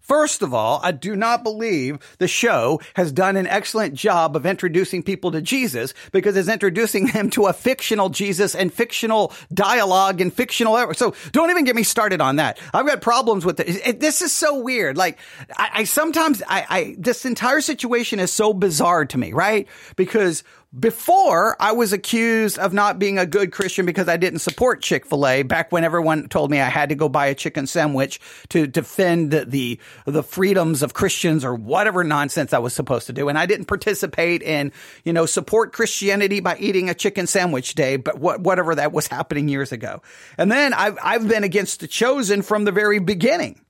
First 0.06 0.44
of 0.44 0.54
all, 0.54 0.80
I 0.84 0.91
do 0.91 1.15
not 1.15 1.41
believe 1.41 1.98
the 2.20 2.28
show 2.28 2.80
has 2.94 3.12
done 3.12 3.38
an 3.38 3.48
excellent 3.48 3.96
job 3.96 4.36
of 4.36 4.46
introducing 4.46 5.02
people 5.02 5.32
to 5.32 5.41
Jesus 5.41 5.96
because 6.12 6.38
it's 6.38 6.48
introducing 6.48 7.08
them 7.08 7.32
to 7.32 7.48
a 7.48 7.54
fictional 7.54 8.10
Jesus 8.10 8.54
and 8.54 8.72
fictional 8.72 9.34
dialogue 9.52 10.22
and 10.22 10.32
fictional. 10.32 10.94
So 10.94 11.15
don't 11.32 11.50
even 11.50 11.63
get 11.63 11.76
me 11.76 11.82
started 11.82 12.22
on 12.22 12.36
that. 12.36 12.60
I've 12.72 12.86
got 12.86 13.02
problems 13.02 13.46
with 13.46 13.60
it. 13.60 14.00
this 14.00 14.22
is 14.22 14.32
so 14.32 14.60
weird. 14.62 14.96
Like 14.96 15.18
I, 15.58 15.70
I 15.74 15.84
sometimes 15.86 16.44
I, 16.48 16.65
I 16.70 16.96
this 17.00 17.26
entire 17.26 17.62
situation 17.62 18.20
is 18.20 18.32
so 18.32 18.54
bizarre 18.54 19.06
to 19.06 19.18
me, 19.18 19.34
right? 19.34 19.68
Because 19.96 20.44
before 20.78 21.56
I 21.60 21.72
was 21.72 21.94
accused 21.94 22.60
of 22.60 22.74
not 22.74 23.00
being 23.00 23.18
a 23.18 23.26
good 23.26 23.52
Christian 23.52 23.86
because 23.86 24.08
I 24.08 24.18
didn't 24.18 24.40
support 24.40 24.82
Chick-fil-A 24.82 25.44
back 25.44 25.72
when 25.72 25.84
everyone 25.84 26.28
told 26.28 26.52
me 26.52 26.60
I 26.60 26.70
had 26.70 26.90
to 26.90 26.96
go 26.96 27.08
buy 27.08 27.28
a 27.28 27.36
chicken 27.36 27.66
sandwich 27.68 28.20
to 28.50 28.68
defend 28.68 29.32
the, 29.32 29.80
the 30.06 30.24
freedoms 30.24 30.84
of 30.84 30.94
Christians 30.94 31.46
or 31.46 31.56
whatever 31.56 32.04
nonsense 32.04 32.54
I 32.54 32.60
was 32.60 32.74
supposed 32.74 33.08
to 33.08 33.14
do. 33.14 33.30
And 33.30 33.38
I 33.38 33.46
didn't 33.46 33.66
participate 33.66 34.42
in, 34.42 34.72
you 35.04 35.14
know, 35.14 35.26
support 35.26 35.72
Christianity 35.72 36.42
by 36.42 36.58
eating 36.58 36.90
a 36.90 36.94
chicken 36.94 37.28
sandwich 37.28 37.76
day, 37.76 37.96
but 37.96 38.20
what, 38.20 38.42
whatever 38.42 38.76
that 38.76 38.92
was 38.92 39.08
happening 39.08 39.48
years 39.48 39.72
ago. 39.72 40.02
And 40.38 40.52
then 40.52 40.74
I've, 40.74 40.98
I've 41.02 41.28
been 41.28 41.44
against 41.44 41.80
the 41.80 41.88
chosen 41.88 42.42
from 42.42 42.66
the 42.66 42.72
very 42.72 43.00
beginning. 43.00 43.62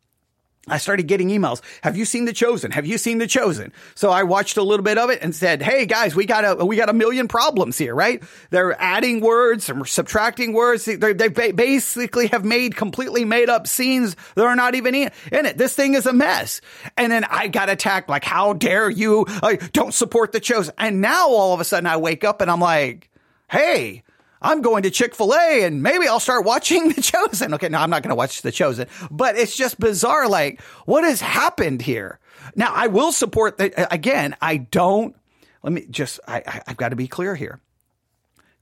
I 0.68 0.78
started 0.78 1.08
getting 1.08 1.30
emails. 1.30 1.62
Have 1.84 1.96
you 1.96 2.06
seen 2.06 2.26
The 2.26 2.34
Chosen? 2.34 2.72
Have 2.72 2.88
you 2.88 2.98
seen 2.98 3.20
The 3.20 3.28
Chosen? 3.28 3.72
So 3.94 4.10
I 4.10 4.24
watched 4.24 4.58
a 4.58 4.64
little 4.64 4.84
bit 4.84 4.98
of 4.98 5.12
it 5.12 5.20
and 5.22 5.36
said, 5.36 5.62
Hey 5.62 5.86
guys, 5.86 6.16
we 6.16 6.26
got 6.26 6.60
a, 6.60 6.66
we 6.66 6.76
got 6.76 6.90
a 6.90 6.94
million 6.94 7.28
problems 7.28 7.78
here, 7.78 7.94
right? 7.94 8.24
They're 8.50 8.80
adding 8.82 9.22
words 9.22 9.70
and 9.70 9.88
subtracting 9.88 10.54
words. 10.54 10.86
They, 10.86 10.96
they 10.96 11.30
basically 11.52 12.28
have 12.28 12.44
made 12.44 12.76
completely 12.76 13.26
made 13.26 13.50
up 13.50 13.68
scenes 13.68 14.16
that 14.34 14.44
are 14.44 14.56
not 14.56 14.74
even 14.74 14.96
in, 14.96 15.12
it. 15.32 15.58
This 15.58 15.76
thing 15.76 15.94
is 15.94 16.08
a 16.08 16.14
mess. 16.14 16.62
And 16.98 17.12
then 17.12 17.26
I 17.26 17.48
got 17.48 17.70
attacked 17.70 18.10
like, 18.10 18.24
how 18.24 18.54
dare 18.54 18.90
you? 18.90 19.26
I 19.28 19.58
don't 19.74 19.94
support 19.94 20.32
The 20.32 20.40
Chosen. 20.40 20.74
And 20.80 21.00
now 21.00 21.30
all 21.30 21.54
of 21.54 21.60
a 21.60 21.64
sudden 21.64 21.86
I 21.86 21.98
wake 21.98 22.24
up 22.24 22.42
and 22.42 22.50
I'm 22.50 22.60
like, 22.60 23.10
Hey, 23.52 24.02
I'm 24.46 24.62
going 24.62 24.84
to 24.84 24.92
Chick 24.92 25.16
fil 25.16 25.34
A 25.34 25.64
and 25.64 25.82
maybe 25.82 26.08
I'll 26.08 26.20
start 26.20 26.46
watching 26.46 26.90
The 26.94 27.02
Chosen. 27.02 27.56
Okay, 27.56 27.68
no, 27.68 27.80
I'm 27.80 27.90
not 27.90 28.04
going 28.04 28.10
to 28.10 28.16
watch 28.16 28.44
The 28.44 28.52
Chosen, 28.52 28.88
but 29.10 29.36
it's 29.36 29.58
just 29.58 29.80
bizarre. 29.80 30.30
Like, 30.30 30.62
what 30.86 31.04
has 31.04 31.20
happened 31.20 31.82
here? 31.82 32.20
Now, 32.56 32.72
I 32.74 32.88
will 32.88 33.12
support 33.12 33.58
that. 33.58 33.92
Again, 33.92 34.36
I 34.42 34.58
don't, 34.58 35.16
let 35.64 35.74
me 35.74 35.88
just, 35.90 36.20
I, 36.28 36.62
I've 36.68 36.78
got 36.78 36.90
to 36.90 36.96
be 36.96 37.08
clear 37.08 37.36
here. 37.36 37.60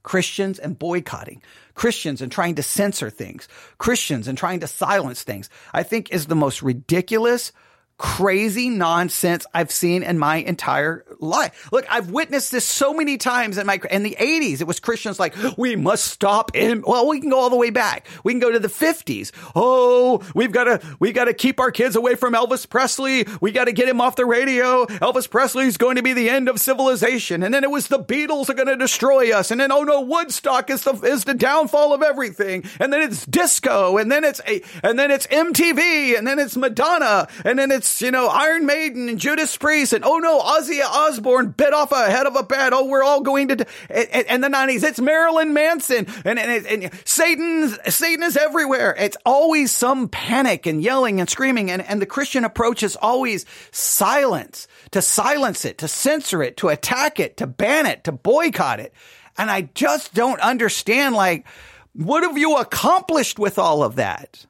Christians 0.03 0.57
and 0.57 0.79
boycotting, 0.79 1.41
Christians 1.75 2.21
and 2.21 2.31
trying 2.31 2.55
to 2.55 2.63
censor 2.63 3.09
things, 3.09 3.47
Christians 3.77 4.27
and 4.27 4.37
trying 4.37 4.61
to 4.61 4.67
silence 4.67 5.23
things, 5.23 5.49
I 5.73 5.83
think 5.83 6.11
is 6.11 6.27
the 6.27 6.35
most 6.35 6.61
ridiculous, 6.61 7.51
crazy 7.97 8.69
nonsense 8.69 9.45
I've 9.53 9.71
seen 9.71 10.03
in 10.03 10.17
my 10.17 10.37
entire 10.37 11.05
life. 11.19 11.71
Look, 11.71 11.85
I've 11.89 12.09
witnessed 12.09 12.51
this 12.51 12.65
so 12.65 12.93
many 12.93 13.17
times 13.17 13.57
in 13.57 13.65
my, 13.65 13.79
in 13.89 14.03
the 14.03 14.17
80s. 14.19 14.61
It 14.61 14.67
was 14.67 14.79
Christians 14.79 15.19
like, 15.19 15.35
we 15.57 15.75
must 15.75 16.05
stop 16.05 16.55
him. 16.55 16.83
Well, 16.85 17.07
we 17.07 17.21
can 17.21 17.29
go 17.29 17.39
all 17.39 17.49
the 17.49 17.55
way 17.55 17.69
back. 17.69 18.07
We 18.23 18.33
can 18.33 18.39
go 18.39 18.51
to 18.51 18.59
the 18.59 18.67
50s. 18.67 19.31
Oh, 19.55 20.21
we've 20.35 20.51
got 20.51 20.65
to, 20.65 20.81
we 20.99 21.11
got 21.11 21.25
to 21.25 21.33
keep 21.33 21.59
our 21.59 21.71
kids 21.71 21.95
away 21.95 22.15
from 22.15 22.33
Elvis 22.33 22.67
Presley. 22.67 23.25
We 23.39 23.51
got 23.51 23.65
to 23.65 23.71
get 23.71 23.87
him 23.87 24.01
off 24.01 24.15
the 24.15 24.25
radio. 24.25 24.85
Elvis 24.85 25.29
Presley 25.29 25.65
is 25.65 25.77
going 25.77 25.95
to 25.95 26.03
be 26.03 26.13
the 26.13 26.29
end 26.29 26.49
of 26.49 26.59
civilization. 26.59 27.43
And 27.43 27.53
then 27.53 27.63
it 27.63 27.71
was 27.71 27.87
the 27.87 27.99
Beatles 27.99 28.49
are 28.49 28.53
going 28.53 28.67
to 28.67 28.75
destroy 28.75 29.33
us. 29.33 29.51
And 29.51 29.61
then, 29.61 29.71
oh 29.71 29.83
no, 29.83 30.01
Woodstock 30.01 30.69
is 30.69 30.83
the, 30.83 30.93
is 31.03 31.23
the 31.23 31.33
downfall 31.33 31.93
of 31.93 32.01
everything. 32.01 32.65
And 32.79 32.91
then 32.91 33.01
it's 33.01 33.25
disco. 33.25 33.97
And 33.97 34.11
then 34.11 34.23
it's, 34.23 34.41
a, 34.47 34.61
and 34.83 34.97
then 34.99 35.11
it's 35.11 35.27
MTV. 35.27 36.17
And 36.17 36.27
then 36.27 36.39
it's 36.39 36.57
Madonna. 36.57 37.27
And 37.45 37.57
then 37.57 37.71
it's 37.71 37.82
you 38.01 38.11
know, 38.11 38.27
Iron 38.27 38.65
Maiden 38.65 39.09
and 39.09 39.19
Judas 39.19 39.55
Priest 39.57 39.93
and 39.93 40.03
oh 40.03 40.17
no, 40.17 40.39
Ozzy 40.39 40.81
Osbourne 40.83 41.49
bit 41.49 41.73
off 41.73 41.91
a 41.91 42.09
head 42.09 42.25
of 42.25 42.35
a 42.35 42.43
bat. 42.43 42.73
Oh, 42.73 42.85
we're 42.85 43.03
all 43.03 43.21
going 43.21 43.49
to, 43.49 43.65
and, 43.89 44.43
the 44.43 44.49
nineties, 44.49 44.83
it's 44.83 44.99
Marilyn 44.99 45.53
Manson 45.53 46.07
and, 46.25 46.39
and, 46.39 46.65
and 46.65 46.91
Satan, 47.05 47.75
Satan 47.89 48.23
is 48.23 48.37
everywhere. 48.37 48.95
It's 48.97 49.17
always 49.25 49.71
some 49.71 50.09
panic 50.09 50.65
and 50.65 50.81
yelling 50.81 51.19
and 51.19 51.29
screaming. 51.29 51.71
And, 51.71 51.81
and 51.81 52.01
the 52.01 52.05
Christian 52.05 52.43
approach 52.43 52.83
is 52.83 52.95
always 52.95 53.45
silence, 53.71 54.67
to 54.91 55.01
silence 55.01 55.65
it, 55.65 55.77
to 55.79 55.87
censor 55.87 56.43
it, 56.43 56.57
to 56.57 56.69
attack 56.69 57.19
it, 57.19 57.37
to 57.37 57.47
ban 57.47 57.85
it, 57.85 58.03
to 58.05 58.11
boycott 58.11 58.79
it. 58.79 58.93
And 59.37 59.49
I 59.49 59.69
just 59.73 60.13
don't 60.13 60.39
understand, 60.41 61.15
like, 61.15 61.45
what 61.93 62.23
have 62.23 62.37
you 62.37 62.57
accomplished 62.57 63.39
with 63.39 63.57
all 63.57 63.83
of 63.83 63.95
that? 63.95 64.45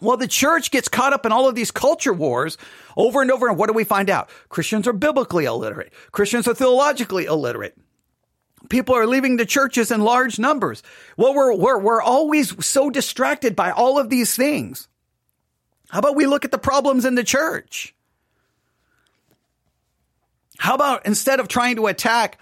Well, 0.00 0.16
the 0.16 0.28
church 0.28 0.70
gets 0.70 0.88
caught 0.88 1.12
up 1.12 1.26
in 1.26 1.32
all 1.32 1.48
of 1.48 1.54
these 1.54 1.70
culture 1.70 2.12
wars 2.12 2.56
over 2.96 3.20
and 3.20 3.30
over. 3.30 3.48
And 3.48 3.58
what 3.58 3.68
do 3.68 3.74
we 3.74 3.84
find 3.84 4.08
out? 4.08 4.30
Christians 4.48 4.86
are 4.86 4.92
biblically 4.92 5.44
illiterate. 5.44 5.92
Christians 6.10 6.48
are 6.48 6.54
theologically 6.54 7.26
illiterate. 7.26 7.76
People 8.68 8.94
are 8.94 9.06
leaving 9.06 9.36
the 9.36 9.46
churches 9.46 9.90
in 9.90 10.00
large 10.00 10.38
numbers. 10.38 10.82
Well, 11.16 11.34
we're, 11.34 11.54
we're, 11.54 11.78
we're 11.78 12.02
always 12.02 12.64
so 12.64 12.90
distracted 12.90 13.56
by 13.56 13.70
all 13.70 13.98
of 13.98 14.10
these 14.10 14.34
things. 14.36 14.88
How 15.90 15.98
about 15.98 16.16
we 16.16 16.26
look 16.26 16.44
at 16.44 16.50
the 16.50 16.58
problems 16.58 17.04
in 17.04 17.14
the 17.14 17.24
church? 17.24 17.94
How 20.58 20.74
about 20.74 21.06
instead 21.06 21.40
of 21.40 21.48
trying 21.48 21.76
to 21.76 21.86
attack 21.86 22.38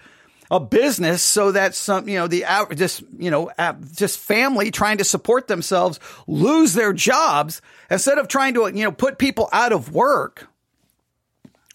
a 0.51 0.59
business 0.59 1.21
so 1.21 1.51
that 1.51 1.75
some, 1.75 2.07
you 2.07 2.15
know, 2.15 2.27
the 2.27 2.45
just, 2.75 3.03
you 3.17 3.29
know, 3.29 3.51
uh, 3.57 3.73
just 3.93 4.17
family 4.19 4.71
trying 4.71 4.97
to 4.97 5.03
support 5.03 5.47
themselves 5.47 5.99
lose 6.27 6.73
their 6.73 6.93
jobs 6.93 7.61
instead 7.89 8.17
of 8.17 8.27
trying 8.27 8.55
to, 8.55 8.67
you 8.67 8.83
know, 8.83 8.91
put 8.91 9.17
people 9.17 9.47
out 9.51 9.71
of 9.71 9.93
work. 9.93 10.47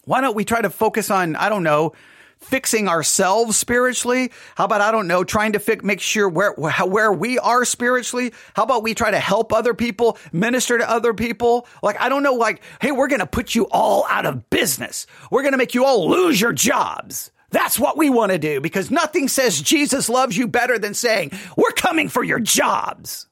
Why 0.03 0.21
don't 0.21 0.35
we 0.35 0.45
try 0.45 0.61
to 0.61 0.69
focus 0.69 1.09
on, 1.09 1.35
I 1.35 1.49
don't 1.49 1.63
know, 1.63 1.93
fixing 2.37 2.87
ourselves 2.87 3.57
spiritually? 3.57 4.31
How 4.55 4.65
about, 4.65 4.81
I 4.81 4.91
don't 4.91 5.07
know, 5.07 5.23
trying 5.23 5.53
to 5.53 5.59
fi- 5.59 5.79
make 5.81 5.99
sure 5.99 6.29
where, 6.29 6.51
where 6.51 7.11
we 7.11 7.39
are 7.39 7.65
spiritually? 7.65 8.33
How 8.55 8.63
about 8.63 8.83
we 8.83 8.93
try 8.93 9.09
to 9.09 9.19
help 9.19 9.51
other 9.51 9.73
people, 9.73 10.17
minister 10.31 10.77
to 10.77 10.87
other 10.87 11.13
people? 11.13 11.67
Like, 11.81 11.99
I 11.99 12.09
don't 12.09 12.23
know, 12.23 12.33
like, 12.33 12.61
hey, 12.81 12.91
we're 12.91 13.07
going 13.07 13.21
to 13.21 13.25
put 13.25 13.55
you 13.55 13.67
all 13.71 14.05
out 14.09 14.25
of 14.25 14.49
business. 14.49 15.07
We're 15.31 15.41
going 15.41 15.53
to 15.53 15.57
make 15.57 15.73
you 15.73 15.85
all 15.85 16.09
lose 16.09 16.39
your 16.39 16.53
jobs. 16.53 17.31
That's 17.51 17.79
what 17.79 17.97
we 17.97 18.09
want 18.09 18.31
to 18.31 18.37
do 18.37 18.59
because 18.59 18.91
nothing 18.91 19.27
says 19.27 19.61
Jesus 19.61 20.09
loves 20.09 20.35
you 20.37 20.47
better 20.47 20.77
than 20.79 20.93
saying, 20.93 21.31
we're 21.55 21.71
coming 21.71 22.09
for 22.09 22.23
your 22.23 22.39
jobs. 22.39 23.27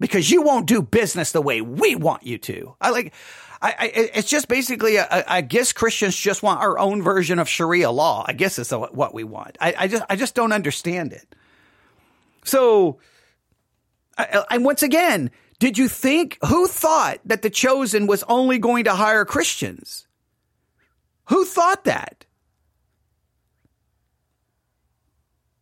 Because 0.00 0.30
you 0.30 0.42
won't 0.42 0.66
do 0.66 0.80
business 0.80 1.32
the 1.32 1.42
way 1.42 1.60
we 1.60 1.96
want 1.96 2.24
you 2.24 2.38
to. 2.38 2.76
I 2.80 2.90
like, 2.90 3.12
I, 3.60 3.74
I 3.78 3.90
it's 4.14 4.30
just 4.30 4.46
basically, 4.46 4.98
I 4.98 5.40
guess 5.40 5.72
Christians 5.72 6.16
just 6.16 6.42
want 6.42 6.60
our 6.60 6.78
own 6.78 7.02
version 7.02 7.40
of 7.40 7.48
Sharia 7.48 7.90
law. 7.90 8.24
I 8.26 8.32
guess 8.32 8.58
is 8.58 8.70
what 8.70 9.12
we 9.12 9.24
want. 9.24 9.58
I, 9.60 9.74
I 9.76 9.88
just, 9.88 10.04
I 10.08 10.14
just 10.14 10.36
don't 10.36 10.52
understand 10.52 11.12
it. 11.12 11.34
So, 12.44 13.00
and 14.50 14.64
once 14.64 14.82
again, 14.84 15.32
did 15.58 15.76
you 15.76 15.88
think, 15.88 16.38
who 16.46 16.68
thought 16.68 17.18
that 17.24 17.42
the 17.42 17.50
chosen 17.50 18.06
was 18.06 18.22
only 18.28 18.58
going 18.58 18.84
to 18.84 18.94
hire 18.94 19.24
Christians? 19.24 20.06
Who 21.26 21.44
thought 21.44 21.84
that? 21.84 22.24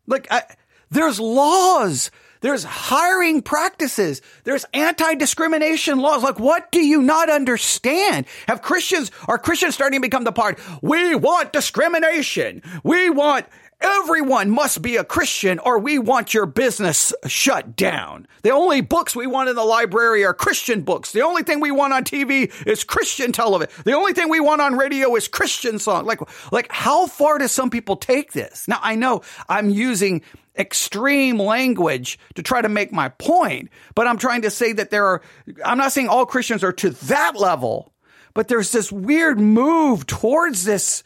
Like, 0.07 0.27
I, 0.31 0.43
there's 0.91 1.21
laws. 1.21 2.11
There's 2.43 2.65
hiring 2.65 3.43
practices. 3.43 4.23
There's 4.45 4.65
anti-discrimination 4.75 5.99
laws. 5.99 6.23
Like, 6.23 6.39
what 6.39 6.71
do 6.71 6.85
you 6.85 7.03
not 7.03 7.31
understand? 7.31 8.27
Have 8.47 8.63
Christians, 8.63 9.11
are 9.27 9.39
Christians 9.39 9.75
starting 9.75 10.01
to 10.01 10.07
become 10.07 10.25
the 10.25 10.33
part? 10.33 10.61
We 10.83 11.15
want 11.15 11.53
discrimination. 11.53 12.63
We 12.85 13.11
want 13.11 13.47
Everyone 13.81 14.51
must 14.51 14.81
be 14.81 14.97
a 14.97 15.05
Christian 15.05 15.59
or 15.59 15.79
we 15.79 15.99
want 15.99 16.33
your 16.33 16.47
business 16.47 17.13
shut 17.27 17.77
down. 17.77 18.27
The 18.43 18.51
only 18.51 18.81
books 18.81 19.15
we 19.15 19.27
want 19.27 19.51
in 19.51 19.57
the 19.57 19.65
library 19.65 20.25
are 20.25 20.33
Christian 20.33 20.83
books. 20.83 21.13
The 21.13 21.23
only 21.23 21.43
thing 21.43 21.61
we 21.61 21.71
want 21.71 21.93
on 21.93 22.05
TV 22.05 22.51
is 22.67 22.85
Christian 22.85 23.33
television. 23.33 23.73
The 23.85 23.93
only 23.93 24.15
thing 24.15 24.31
we 24.31 24.41
want 24.41 24.63
on 24.63 24.77
radio 24.77 25.15
is 25.17 25.29
Christian 25.29 25.79
song. 25.79 26.07
Like, 26.07 26.21
like 26.51 26.73
how 26.73 27.07
far 27.07 27.39
do 27.39 27.49
some 27.49 27.69
people 27.69 27.97
take 27.97 28.33
this? 28.33 28.67
Now 28.67 28.79
I 28.83 28.95
know 28.95 29.23
I'm 29.49 29.69
using 29.69 30.23
extreme 30.59 31.39
language 31.39 32.19
to 32.35 32.43
try 32.43 32.63
to 32.63 32.69
make 32.71 32.93
my 32.93 33.11
point, 33.11 33.69
but 33.95 34.07
I'm 34.07 34.17
trying 34.17 34.43
to 34.43 34.51
say 34.51 34.73
that 34.73 34.91
there 34.91 35.05
are, 35.05 35.23
I'm 35.65 35.77
not 35.77 35.93
saying 35.93 36.09
all 36.09 36.25
Christians 36.25 36.65
are 36.65 36.73
to 36.73 36.91
that 36.91 37.37
level, 37.37 37.93
but 38.33 38.49
there's 38.49 38.73
this 38.73 38.91
weird 38.91 39.39
move 39.39 40.07
towards 40.07 40.65
this 40.65 41.03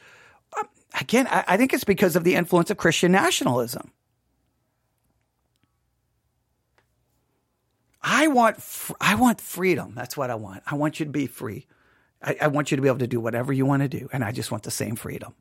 Again, 0.99 1.27
I, 1.29 1.45
I 1.47 1.57
think 1.57 1.73
it's 1.73 1.85
because 1.85 2.17
of 2.17 2.25
the 2.25 2.35
influence 2.35 2.71
of 2.71 2.77
Christian 2.77 3.13
nationalism. 3.13 3.93
I 8.03 8.29
want, 8.29 8.59
I 9.01 9.15
want 9.15 9.41
freedom. 9.41 9.93
That's 9.95 10.17
what 10.17 10.31
I 10.31 10.35
want. 10.35 10.63
I 10.67 10.75
want 10.75 11.01
you 11.01 11.07
to 11.07 11.13
be 11.13 11.27
free. 11.27 11.67
I, 12.23 12.37
I, 12.43 12.47
want 12.49 12.71
you 12.71 12.77
to 12.77 12.83
be 12.83 12.89
able 12.89 12.99
to 12.99 13.07
do 13.07 13.21
whatever 13.21 13.53
you 13.53 13.67
want 13.67 13.83
to 13.83 13.89
do. 13.89 14.09
And 14.13 14.25
I 14.25 14.33
just 14.33 14.51
want 14.51 14.63
the 14.63 14.71
same 14.71 14.97
freedom. 14.97 15.35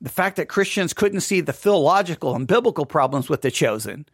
The 0.00 0.10
fact 0.10 0.36
that 0.36 0.48
Christians 0.48 0.92
couldn't 0.92 1.20
see 1.20 1.40
the 1.40 1.52
philological 1.52 2.34
and 2.34 2.46
biblical 2.46 2.86
problems 2.86 3.28
with 3.28 3.42
the 3.42 3.50
chosen, 3.50 4.06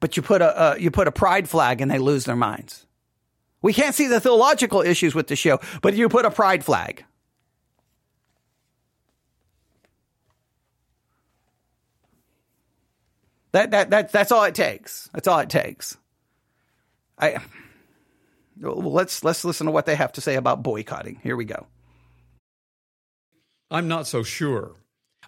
but 0.00 0.16
you 0.16 0.22
put 0.22 0.42
a, 0.42 0.76
you 0.78 0.90
put 0.90 1.08
a 1.08 1.12
pride 1.12 1.48
flag 1.48 1.80
and 1.80 1.90
they 1.90 1.98
lose 1.98 2.24
their 2.24 2.36
minds. 2.36 2.86
We 3.62 3.72
can't 3.72 3.94
see 3.94 4.08
the 4.08 4.20
theological 4.20 4.82
issues 4.82 5.14
with 5.14 5.28
the 5.28 5.36
show, 5.36 5.60
but 5.80 5.94
you 5.94 6.08
put 6.08 6.24
a 6.24 6.30
pride 6.30 6.64
flag. 6.64 7.04
That, 13.52 13.70
that, 13.70 13.90
that, 13.90 14.12
that's 14.12 14.32
all 14.32 14.44
it 14.44 14.54
takes. 14.54 15.08
That's 15.12 15.28
all 15.28 15.38
it 15.38 15.50
takes. 15.50 15.96
I, 17.18 17.38
let's 18.60 19.22
let's 19.22 19.44
listen 19.44 19.66
to 19.66 19.70
what 19.70 19.86
they 19.86 19.94
have 19.94 20.12
to 20.12 20.20
say 20.20 20.36
about 20.36 20.62
boycotting. 20.62 21.20
Here 21.22 21.36
we 21.36 21.44
go. 21.44 21.66
I'm 23.70 23.88
not 23.88 24.06
so 24.06 24.22
sure. 24.22 24.72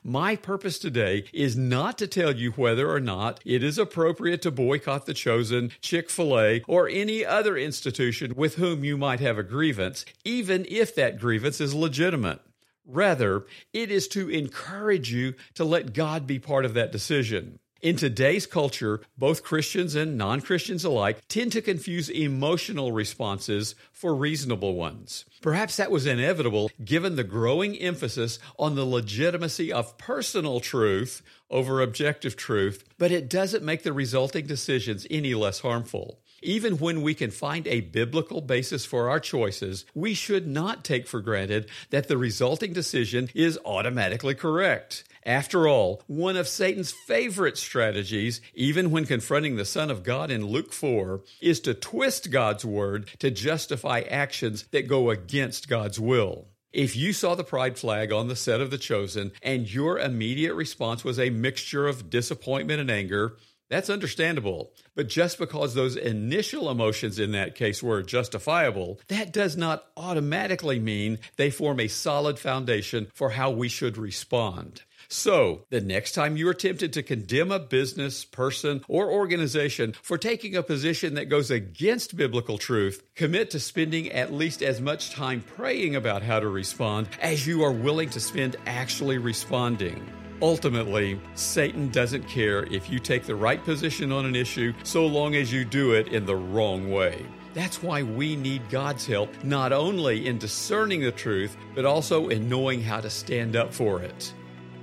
My 0.06 0.36
purpose 0.36 0.78
today 0.78 1.24
is 1.32 1.56
not 1.56 1.96
to 1.96 2.06
tell 2.06 2.36
you 2.36 2.50
whether 2.50 2.90
or 2.90 3.00
not 3.00 3.40
it 3.42 3.64
is 3.64 3.78
appropriate 3.78 4.42
to 4.42 4.50
boycott 4.50 5.06
the 5.06 5.14
chosen, 5.14 5.72
Chick 5.80 6.10
fil 6.10 6.38
A, 6.38 6.62
or 6.68 6.90
any 6.90 7.24
other 7.24 7.56
institution 7.56 8.34
with 8.36 8.56
whom 8.56 8.84
you 8.84 8.98
might 8.98 9.20
have 9.20 9.38
a 9.38 9.42
grievance, 9.42 10.04
even 10.22 10.66
if 10.68 10.94
that 10.94 11.18
grievance 11.18 11.58
is 11.58 11.72
legitimate. 11.72 12.42
Rather, 12.84 13.46
it 13.72 13.90
is 13.90 14.06
to 14.08 14.28
encourage 14.28 15.10
you 15.10 15.36
to 15.54 15.64
let 15.64 15.94
God 15.94 16.26
be 16.26 16.38
part 16.38 16.66
of 16.66 16.74
that 16.74 16.92
decision. 16.92 17.58
In 17.84 17.96
today's 17.96 18.46
culture, 18.46 19.02
both 19.18 19.42
Christians 19.42 19.94
and 19.94 20.16
non 20.16 20.40
Christians 20.40 20.86
alike 20.86 21.20
tend 21.28 21.52
to 21.52 21.60
confuse 21.60 22.08
emotional 22.08 22.92
responses 22.92 23.74
for 23.92 24.14
reasonable 24.14 24.74
ones. 24.74 25.26
Perhaps 25.42 25.76
that 25.76 25.90
was 25.90 26.06
inevitable 26.06 26.70
given 26.82 27.16
the 27.16 27.24
growing 27.24 27.76
emphasis 27.76 28.38
on 28.58 28.74
the 28.74 28.86
legitimacy 28.86 29.70
of 29.70 29.98
personal 29.98 30.60
truth 30.60 31.20
over 31.50 31.82
objective 31.82 32.36
truth, 32.36 32.84
but 32.96 33.12
it 33.12 33.28
doesn't 33.28 33.62
make 33.62 33.82
the 33.82 33.92
resulting 33.92 34.46
decisions 34.46 35.06
any 35.10 35.34
less 35.34 35.60
harmful. 35.60 36.20
Even 36.40 36.78
when 36.78 37.02
we 37.02 37.14
can 37.14 37.30
find 37.30 37.66
a 37.66 37.82
biblical 37.82 38.40
basis 38.40 38.86
for 38.86 39.10
our 39.10 39.20
choices, 39.20 39.84
we 39.94 40.14
should 40.14 40.46
not 40.46 40.84
take 40.84 41.06
for 41.06 41.20
granted 41.20 41.68
that 41.90 42.08
the 42.08 42.16
resulting 42.16 42.72
decision 42.72 43.28
is 43.34 43.58
automatically 43.66 44.34
correct. 44.34 45.04
After 45.26 45.66
all, 45.66 46.02
one 46.06 46.36
of 46.36 46.46
Satan's 46.46 46.92
favorite 47.06 47.56
strategies, 47.56 48.42
even 48.54 48.90
when 48.90 49.06
confronting 49.06 49.56
the 49.56 49.64
Son 49.64 49.90
of 49.90 50.02
God 50.02 50.30
in 50.30 50.44
Luke 50.46 50.72
4, 50.72 51.22
is 51.40 51.60
to 51.60 51.72
twist 51.72 52.30
God's 52.30 52.64
word 52.64 53.08
to 53.20 53.30
justify 53.30 54.00
actions 54.00 54.66
that 54.72 54.86
go 54.86 55.08
against 55.08 55.68
God's 55.68 55.98
will. 55.98 56.48
If 56.74 56.94
you 56.94 57.14
saw 57.14 57.34
the 57.34 57.44
pride 57.44 57.78
flag 57.78 58.12
on 58.12 58.28
the 58.28 58.36
set 58.36 58.60
of 58.60 58.70
The 58.70 58.78
Chosen 58.78 59.32
and 59.42 59.72
your 59.72 59.98
immediate 59.98 60.54
response 60.54 61.04
was 61.04 61.18
a 61.18 61.30
mixture 61.30 61.86
of 61.86 62.10
disappointment 62.10 62.80
and 62.80 62.90
anger, 62.90 63.36
that's 63.70 63.88
understandable. 63.88 64.72
But 64.94 65.08
just 65.08 65.38
because 65.38 65.72
those 65.72 65.96
initial 65.96 66.70
emotions 66.70 67.18
in 67.18 67.32
that 67.32 67.54
case 67.54 67.82
were 67.82 68.02
justifiable, 68.02 69.00
that 69.08 69.32
does 69.32 69.56
not 69.56 69.86
automatically 69.96 70.78
mean 70.78 71.18
they 71.36 71.50
form 71.50 71.80
a 71.80 71.88
solid 71.88 72.38
foundation 72.38 73.06
for 73.14 73.30
how 73.30 73.50
we 73.50 73.68
should 73.68 73.96
respond. 73.96 74.82
So, 75.16 75.62
the 75.70 75.80
next 75.80 76.10
time 76.10 76.36
you 76.36 76.48
are 76.48 76.54
tempted 76.54 76.92
to 76.92 77.02
condemn 77.04 77.52
a 77.52 77.60
business, 77.60 78.24
person, 78.24 78.84
or 78.88 79.12
organization 79.12 79.94
for 80.02 80.18
taking 80.18 80.56
a 80.56 80.62
position 80.62 81.14
that 81.14 81.26
goes 81.26 81.52
against 81.52 82.16
biblical 82.16 82.58
truth, 82.58 83.00
commit 83.14 83.48
to 83.52 83.60
spending 83.60 84.10
at 84.10 84.32
least 84.32 84.60
as 84.60 84.80
much 84.80 85.12
time 85.12 85.44
praying 85.54 85.94
about 85.94 86.24
how 86.24 86.40
to 86.40 86.48
respond 86.48 87.08
as 87.22 87.46
you 87.46 87.62
are 87.62 87.70
willing 87.70 88.10
to 88.10 88.18
spend 88.18 88.56
actually 88.66 89.18
responding. 89.18 90.04
Ultimately, 90.42 91.20
Satan 91.36 91.90
doesn't 91.90 92.26
care 92.26 92.64
if 92.64 92.90
you 92.90 92.98
take 92.98 93.22
the 93.22 93.36
right 93.36 93.64
position 93.64 94.10
on 94.10 94.26
an 94.26 94.34
issue 94.34 94.74
so 94.82 95.06
long 95.06 95.36
as 95.36 95.52
you 95.52 95.64
do 95.64 95.92
it 95.92 96.08
in 96.08 96.26
the 96.26 96.36
wrong 96.36 96.90
way. 96.90 97.24
That's 97.54 97.84
why 97.84 98.02
we 98.02 98.34
need 98.34 98.68
God's 98.68 99.06
help, 99.06 99.30
not 99.44 99.72
only 99.72 100.26
in 100.26 100.38
discerning 100.38 101.02
the 101.02 101.12
truth, 101.12 101.56
but 101.76 101.84
also 101.84 102.30
in 102.30 102.48
knowing 102.48 102.82
how 102.82 103.00
to 103.00 103.08
stand 103.08 103.54
up 103.54 103.72
for 103.72 104.02
it. 104.02 104.34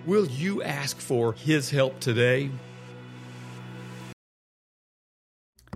Will 0.06 0.26
you 0.26 0.64
ask 0.64 0.98
for 1.00 1.34
His 1.34 1.70
help 1.70 2.00
today? 2.00 2.50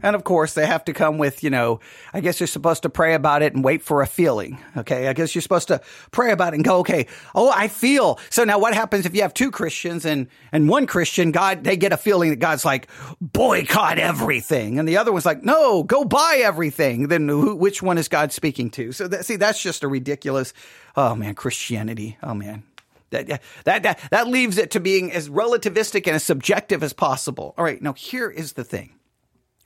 And 0.06 0.16
of 0.16 0.24
course, 0.24 0.54
they 0.54 0.66
have 0.66 0.86
to 0.86 0.94
come 0.94 1.18
with, 1.18 1.44
you 1.44 1.50
know, 1.50 1.80
I 2.14 2.20
guess 2.20 2.40
you're 2.40 2.48
supposed 2.48 2.84
to 2.84 2.90
pray 2.90 3.16
about 3.16 3.42
it 3.42 3.56
and 3.56 3.64
wait 3.64 3.82
for 3.82 4.02
a 4.02 4.08
feeling. 4.08 4.60
Okay. 4.78 5.08
I 5.08 5.14
guess 5.14 5.34
you're 5.34 5.42
supposed 5.42 5.70
to 5.70 5.82
pray 6.12 6.32
about 6.32 6.54
it 6.54 6.58
and 6.58 6.66
go, 6.66 6.80
okay, 6.80 7.08
oh, 7.34 7.50
I 7.50 7.70
feel. 7.70 8.20
So 8.30 8.44
now 8.44 8.60
what 8.60 8.76
happens 8.76 9.06
if 9.06 9.16
you 9.16 9.24
have 9.24 9.34
two 9.34 9.50
Christians 9.50 10.06
and, 10.06 10.28
and 10.52 10.70
one 10.70 10.86
Christian, 10.86 11.32
God, 11.32 11.64
they 11.64 11.78
get 11.78 11.94
a 11.94 11.98
feeling 11.98 12.30
that 12.30 12.36
God's 12.36 12.66
like, 12.66 12.88
boycott 13.20 13.98
everything. 13.98 14.78
And 14.78 14.88
the 14.88 14.98
other 14.98 15.12
one's 15.12 15.26
like, 15.26 15.44
no, 15.44 15.82
go 15.82 16.04
buy 16.04 16.42
everything. 16.44 17.08
Then 17.08 17.28
who, 17.28 17.56
which 17.56 17.82
one 17.82 17.98
is 17.98 18.08
God 18.08 18.32
speaking 18.32 18.70
to? 18.72 18.92
So 18.92 19.08
that, 19.08 19.26
see, 19.26 19.38
that's 19.38 19.62
just 19.62 19.84
a 19.84 19.88
ridiculous, 19.88 20.54
oh 20.96 21.16
man, 21.16 21.36
Christianity. 21.36 22.18
Oh 22.22 22.34
man. 22.34 22.64
That, 23.12 23.28
that, 23.64 23.84
that, 23.84 24.00
that 24.10 24.28
leaves 24.28 24.58
it 24.58 24.72
to 24.72 24.80
being 24.80 25.12
as 25.12 25.30
relativistic 25.30 26.08
and 26.08 26.16
as 26.16 26.24
subjective 26.24 26.84
as 26.84 26.94
possible. 26.94 27.54
All 27.58 27.64
right. 27.64 27.82
Now 27.82 27.94
here 27.94 28.30
is 28.30 28.54
the 28.54 28.64
thing. 28.64 28.96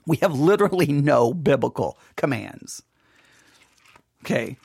We 0.05 0.17
have 0.17 0.33
literally 0.33 0.87
no 0.87 1.33
biblical 1.33 1.97
commands. 2.15 2.83
Okay. 4.23 4.57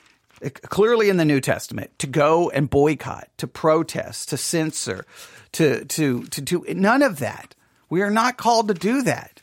Uh, 0.43 0.49
clearly 0.49 1.09
in 1.09 1.17
the 1.17 1.25
New 1.25 1.39
Testament 1.39 1.97
to 1.99 2.07
go 2.07 2.49
and 2.49 2.69
boycott, 2.69 3.29
to 3.37 3.47
protest, 3.47 4.29
to 4.29 4.37
censor, 4.37 5.05
to, 5.53 5.85
to, 5.85 6.23
to 6.23 6.41
do 6.41 6.65
none 6.69 7.01
of 7.01 7.19
that. 7.19 7.55
We 7.89 8.01
are 8.01 8.11
not 8.11 8.37
called 8.37 8.67
to 8.67 8.73
do 8.73 9.03
that. 9.03 9.41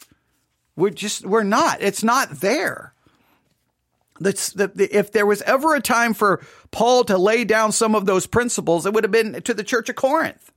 We're 0.77 0.91
just, 0.91 1.25
we're 1.25 1.43
not. 1.43 1.81
It's 1.81 2.03
not 2.03 2.41
there. 2.41 2.93
The, 4.21 4.89
if 4.91 5.13
there 5.13 5.27
was 5.27 5.43
ever 5.43 5.75
a 5.75 5.81
time 5.81 6.15
for 6.15 6.45
Paul 6.71 7.05
to 7.05 7.19
lay 7.19 7.45
down 7.45 7.73
some 7.73 7.95
of 7.95 8.07
those 8.07 8.27
principles, 8.27 8.87
it 8.87 8.93
would 8.93 9.05
have 9.05 9.11
been 9.11 9.43
to 9.43 9.55
the 9.55 9.65
church 9.65 9.89
of 9.89 9.97
Corinth. 9.97 10.53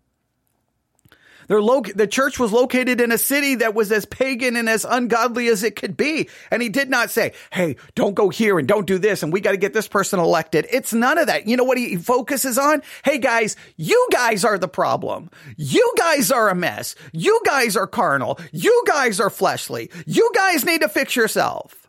Lo- 1.50 1.82
the 1.82 2.08
church 2.08 2.40
was 2.40 2.52
located 2.52 3.00
in 3.00 3.12
a 3.12 3.18
city 3.18 3.56
that 3.56 3.76
was 3.76 3.92
as 3.92 4.06
pagan 4.06 4.56
and 4.56 4.68
as 4.68 4.86
ungodly 4.86 5.48
as 5.48 5.64
it 5.64 5.76
could 5.76 5.96
be. 5.96 6.30
And 6.50 6.62
he 6.62 6.70
did 6.70 6.90
not 6.90 7.10
say, 7.12 7.34
Hey, 7.52 7.76
don't 7.94 8.16
go 8.16 8.30
here 8.30 8.58
and 8.58 8.68
don't 8.68 8.88
do 8.88 8.98
this. 8.98 9.24
And 9.24 9.32
we 9.32 9.42
got 9.42 9.52
to 9.52 9.58
get 9.58 9.74
this 9.74 9.88
person 9.88 10.20
elected. 10.20 10.66
It's 10.72 10.94
none 10.94 11.18
of 11.18 11.28
that. 11.28 11.48
You 11.48 11.58
know 11.58 11.64
what 11.64 11.78
he 11.78 11.98
focuses 11.98 12.58
on? 12.58 12.82
Hey 13.04 13.18
guys, 13.18 13.56
you 13.78 14.08
guys 14.12 14.44
are 14.44 14.58
the 14.58 14.68
problem. 14.68 15.30
You 15.58 15.94
guys 15.98 16.32
are 16.32 16.50
a 16.50 16.56
mess. 16.56 16.96
You 17.12 17.40
guys 17.46 17.76
are 17.76 17.88
carnal. 17.88 18.40
You 18.52 18.84
guys 18.88 19.20
are 19.20 19.30
fleshly. 19.30 19.92
You 20.06 20.32
guys 20.34 20.66
need 20.66 20.82
to 20.82 20.90
fix 20.90 21.16
yourself. 21.16 21.85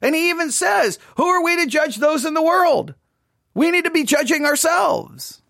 And 0.00 0.14
he 0.14 0.30
even 0.30 0.50
says, 0.50 0.98
Who 1.16 1.26
are 1.26 1.42
we 1.42 1.56
to 1.56 1.66
judge 1.66 1.96
those 1.96 2.24
in 2.24 2.34
the 2.34 2.42
world? 2.42 2.94
We 3.54 3.70
need 3.70 3.84
to 3.84 3.90
be 3.90 4.04
judging 4.04 4.44
ourselves. 4.44 5.40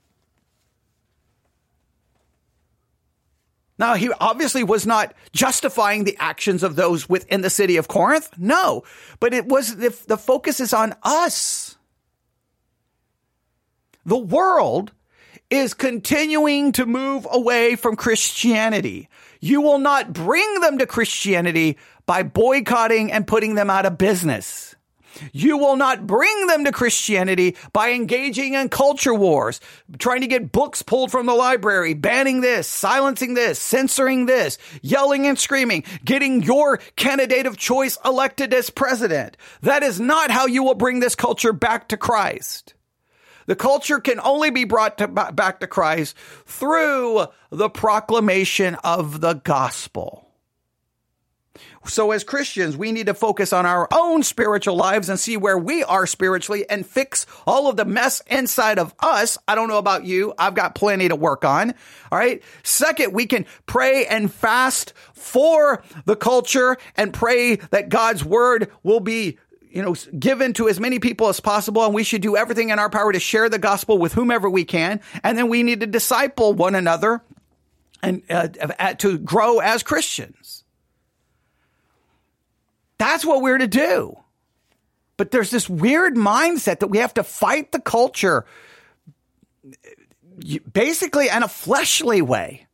Now, 3.78 3.94
he 3.94 4.10
obviously 4.20 4.64
was 4.64 4.86
not 4.86 5.12
justifying 5.32 6.04
the 6.04 6.16
actions 6.18 6.62
of 6.62 6.76
those 6.76 7.08
within 7.08 7.42
the 7.42 7.50
city 7.50 7.76
of 7.76 7.88
Corinth. 7.88 8.30
No, 8.38 8.84
but 9.20 9.34
it 9.34 9.46
was 9.46 9.76
the, 9.76 9.96
the 10.06 10.16
focus 10.16 10.60
is 10.60 10.72
on 10.72 10.94
us. 11.02 11.76
The 14.06 14.16
world 14.16 14.92
is 15.50 15.74
continuing 15.74 16.72
to 16.72 16.86
move 16.86 17.26
away 17.30 17.76
from 17.76 17.96
Christianity. 17.96 19.08
You 19.40 19.60
will 19.60 19.78
not 19.78 20.12
bring 20.12 20.60
them 20.60 20.78
to 20.78 20.86
Christianity 20.86 21.76
by 22.06 22.22
boycotting 22.22 23.12
and 23.12 23.26
putting 23.26 23.54
them 23.54 23.68
out 23.68 23.86
of 23.86 23.98
business. 23.98 24.76
You 25.32 25.58
will 25.58 25.76
not 25.76 26.06
bring 26.06 26.46
them 26.46 26.64
to 26.64 26.72
Christianity 26.72 27.56
by 27.72 27.90
engaging 27.92 28.54
in 28.54 28.68
culture 28.68 29.14
wars, 29.14 29.60
trying 29.98 30.20
to 30.20 30.26
get 30.26 30.52
books 30.52 30.82
pulled 30.82 31.10
from 31.10 31.26
the 31.26 31.34
library, 31.34 31.94
banning 31.94 32.40
this, 32.40 32.68
silencing 32.68 33.34
this, 33.34 33.58
censoring 33.58 34.26
this, 34.26 34.58
yelling 34.82 35.26
and 35.26 35.38
screaming, 35.38 35.84
getting 36.04 36.42
your 36.42 36.78
candidate 36.96 37.46
of 37.46 37.56
choice 37.56 37.98
elected 38.04 38.52
as 38.52 38.70
president. 38.70 39.36
That 39.62 39.82
is 39.82 40.00
not 40.00 40.30
how 40.30 40.46
you 40.46 40.62
will 40.62 40.74
bring 40.74 41.00
this 41.00 41.14
culture 41.14 41.52
back 41.52 41.88
to 41.88 41.96
Christ. 41.96 42.74
The 43.46 43.56
culture 43.56 44.00
can 44.00 44.18
only 44.20 44.50
be 44.50 44.64
brought 44.64 44.98
to, 44.98 45.08
back 45.08 45.60
to 45.60 45.66
Christ 45.66 46.16
through 46.46 47.26
the 47.50 47.70
proclamation 47.70 48.74
of 48.82 49.20
the 49.20 49.34
gospel. 49.34 50.25
So 51.88 52.10
as 52.10 52.24
Christians, 52.24 52.76
we 52.76 52.92
need 52.92 53.06
to 53.06 53.14
focus 53.14 53.52
on 53.52 53.66
our 53.66 53.88
own 53.92 54.22
spiritual 54.22 54.76
lives 54.76 55.08
and 55.08 55.18
see 55.18 55.36
where 55.36 55.58
we 55.58 55.84
are 55.84 56.06
spiritually 56.06 56.68
and 56.68 56.86
fix 56.86 57.26
all 57.46 57.68
of 57.68 57.76
the 57.76 57.84
mess 57.84 58.22
inside 58.26 58.78
of 58.78 58.94
us. 59.00 59.38
I 59.46 59.54
don't 59.54 59.68
know 59.68 59.78
about 59.78 60.04
you. 60.04 60.34
I've 60.38 60.54
got 60.54 60.74
plenty 60.74 61.08
to 61.08 61.16
work 61.16 61.44
on. 61.44 61.74
All 62.10 62.18
right. 62.18 62.42
Second, 62.62 63.12
we 63.12 63.26
can 63.26 63.46
pray 63.66 64.06
and 64.06 64.32
fast 64.32 64.92
for 65.14 65.82
the 66.04 66.16
culture 66.16 66.76
and 66.96 67.12
pray 67.12 67.56
that 67.56 67.88
God's 67.88 68.24
word 68.24 68.70
will 68.82 69.00
be 69.00 69.38
you 69.70 69.82
know, 69.82 69.94
given 70.18 70.54
to 70.54 70.70
as 70.70 70.80
many 70.80 70.98
people 70.98 71.28
as 71.28 71.38
possible, 71.38 71.84
and 71.84 71.94
we 71.94 72.02
should 72.02 72.22
do 72.22 72.34
everything 72.34 72.70
in 72.70 72.78
our 72.78 72.88
power 72.88 73.12
to 73.12 73.20
share 73.20 73.50
the 73.50 73.58
gospel 73.58 73.98
with 73.98 74.14
whomever 74.14 74.48
we 74.48 74.64
can. 74.64 75.02
And 75.22 75.36
then 75.36 75.48
we 75.50 75.62
need 75.62 75.80
to 75.80 75.86
disciple 75.86 76.54
one 76.54 76.74
another 76.74 77.20
and 78.02 78.22
uh, 78.30 78.48
to 78.94 79.18
grow 79.18 79.58
as 79.58 79.82
Christians. 79.82 80.45
That's 82.98 83.24
what 83.24 83.42
we're 83.42 83.58
to 83.58 83.66
do. 83.66 84.18
But 85.16 85.30
there's 85.30 85.50
this 85.50 85.68
weird 85.68 86.14
mindset 86.14 86.80
that 86.80 86.88
we 86.88 86.98
have 86.98 87.14
to 87.14 87.22
fight 87.22 87.72
the 87.72 87.80
culture 87.80 88.44
basically 90.72 91.28
in 91.28 91.42
a 91.42 91.48
fleshly 91.48 92.22
way. 92.22 92.66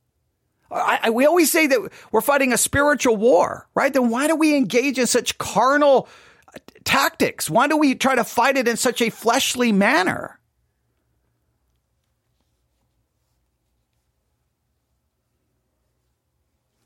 I, 0.71 1.01
I, 1.05 1.11
we 1.11 1.27
always 1.27 1.51
say 1.51 1.67
that 1.67 1.93
we're 2.11 2.21
fighting 2.21 2.53
a 2.53 2.59
spiritual 2.59 3.17
war, 3.17 3.69
right? 3.75 3.93
Then 3.93 4.09
why 4.09 4.27
do 4.27 4.35
we 4.35 4.57
engage 4.57 4.99
in 4.99 5.07
such 5.07 5.39
carnal 5.39 6.09
uh, 6.49 6.59
tactics? 6.85 7.51
Why 7.51 7.69
do 7.69 7.77
we 7.77 7.95
try 7.95 8.15
to 8.15 8.25
fight 8.25 8.57
it 8.57 8.67
in 8.67 8.77
such 8.77 9.03
a 9.03 9.11
fleshly 9.11 9.71
manner? 9.71 10.39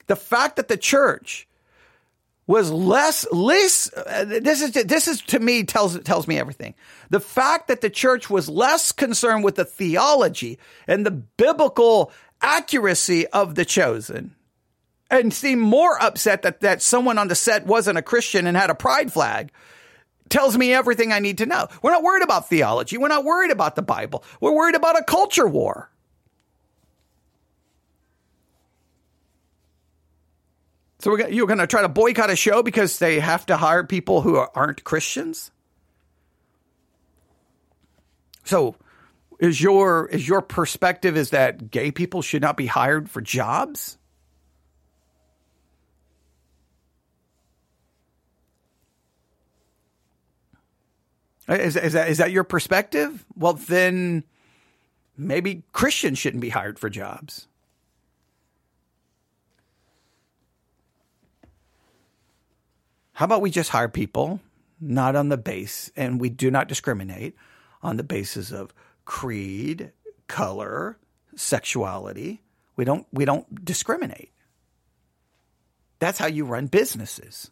The 0.08 0.16
fact 0.16 0.56
that 0.56 0.68
the 0.68 0.76
church 0.76 1.48
was 2.46 2.70
less 2.70 3.26
less 3.32 3.90
this 4.24 4.62
is 4.62 4.72
this 4.72 5.08
is 5.08 5.20
to 5.22 5.40
me 5.40 5.64
tells 5.64 5.98
tells 6.00 6.28
me 6.28 6.38
everything. 6.38 6.74
The 7.10 7.20
fact 7.20 7.68
that 7.68 7.80
the 7.80 7.90
church 7.90 8.30
was 8.30 8.48
less 8.48 8.92
concerned 8.92 9.44
with 9.44 9.56
the 9.56 9.64
theology 9.64 10.58
and 10.86 11.04
the 11.04 11.10
biblical 11.10 12.12
accuracy 12.40 13.26
of 13.28 13.54
the 13.54 13.64
chosen 13.64 14.34
and 15.10 15.32
seemed 15.32 15.60
more 15.60 16.00
upset 16.02 16.42
that 16.42 16.60
that 16.60 16.82
someone 16.82 17.18
on 17.18 17.28
the 17.28 17.34
set 17.34 17.66
wasn't 17.66 17.98
a 17.98 18.02
Christian 18.02 18.46
and 18.46 18.56
had 18.56 18.70
a 18.70 18.74
pride 18.74 19.12
flag 19.12 19.50
tells 20.28 20.56
me 20.56 20.72
everything 20.72 21.12
I 21.12 21.20
need 21.20 21.38
to 21.38 21.46
know. 21.46 21.68
We're 21.82 21.92
not 21.92 22.02
worried 22.02 22.24
about 22.24 22.48
theology. 22.48 22.98
We're 22.98 23.08
not 23.08 23.24
worried 23.24 23.52
about 23.52 23.76
the 23.76 23.82
Bible. 23.82 24.24
We're 24.40 24.54
worried 24.54 24.74
about 24.74 24.98
a 24.98 25.04
culture 25.04 25.46
war. 25.46 25.90
So 31.06 31.12
we're, 31.12 31.28
you're 31.28 31.46
going 31.46 31.60
to 31.60 31.68
try 31.68 31.82
to 31.82 31.88
boycott 31.88 32.30
a 32.30 32.34
show 32.34 32.64
because 32.64 32.98
they 32.98 33.20
have 33.20 33.46
to 33.46 33.56
hire 33.56 33.84
people 33.84 34.22
who 34.22 34.44
aren't 34.56 34.82
Christians? 34.82 35.52
So 38.42 38.74
is 39.38 39.60
your 39.60 40.08
is 40.08 40.26
your 40.26 40.40
perspective 40.40 41.16
is 41.16 41.30
that 41.30 41.70
gay 41.70 41.92
people 41.92 42.22
should 42.22 42.42
not 42.42 42.56
be 42.56 42.66
hired 42.66 43.08
for 43.08 43.20
jobs? 43.20 43.98
Uh, 51.48 51.54
is, 51.54 51.76
is 51.76 51.92
that 51.92 52.08
is 52.08 52.18
that 52.18 52.32
your 52.32 52.42
perspective? 52.42 53.24
Well, 53.36 53.52
then 53.52 54.24
maybe 55.16 55.62
Christians 55.70 56.18
shouldn't 56.18 56.40
be 56.40 56.48
hired 56.48 56.80
for 56.80 56.90
jobs. 56.90 57.46
How 63.16 63.24
about 63.24 63.40
we 63.40 63.50
just 63.50 63.70
hire 63.70 63.88
people 63.88 64.40
not 64.78 65.16
on 65.16 65.30
the 65.30 65.38
base, 65.38 65.90
and 65.96 66.20
we 66.20 66.28
do 66.28 66.50
not 66.50 66.68
discriminate 66.68 67.34
on 67.82 67.96
the 67.96 68.02
basis 68.02 68.52
of 68.52 68.74
creed, 69.06 69.90
color, 70.26 70.98
sexuality. 71.34 72.42
We 72.76 72.84
don't 72.84 73.06
we 73.10 73.24
don't 73.24 73.64
discriminate. 73.64 74.32
That's 75.98 76.18
how 76.18 76.26
you 76.26 76.44
run 76.44 76.66
businesses. 76.66 77.50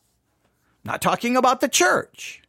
Not 0.85 1.01
talking 1.01 1.35
about 1.35 1.63
the 1.63 1.69
church. 1.71 2.43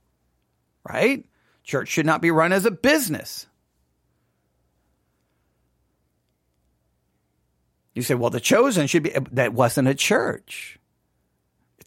Right? 0.83 1.23
Church 1.63 1.87
should 1.87 2.05
not 2.05 2.21
be 2.21 2.31
run 2.31 2.51
as 2.51 2.65
a 2.65 2.71
business. 2.71 3.47
You 7.93 8.01
say, 8.01 8.15
well, 8.15 8.29
the 8.29 8.41
chosen 8.41 8.87
should 8.87 9.03
be, 9.03 9.15
that 9.31 9.53
wasn't 9.53 9.87
a 9.87 9.95
church. 9.95 10.79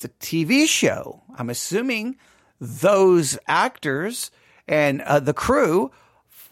It's 0.01 0.05
a 0.05 0.09
TV 0.25 0.69
show. 0.69 1.23
I'm 1.37 1.51
assuming 1.51 2.19
those 2.61 3.37
actors 3.49 4.31
and 4.69 5.03
uh, 5.03 5.19
the 5.19 5.35
crew 5.35 5.91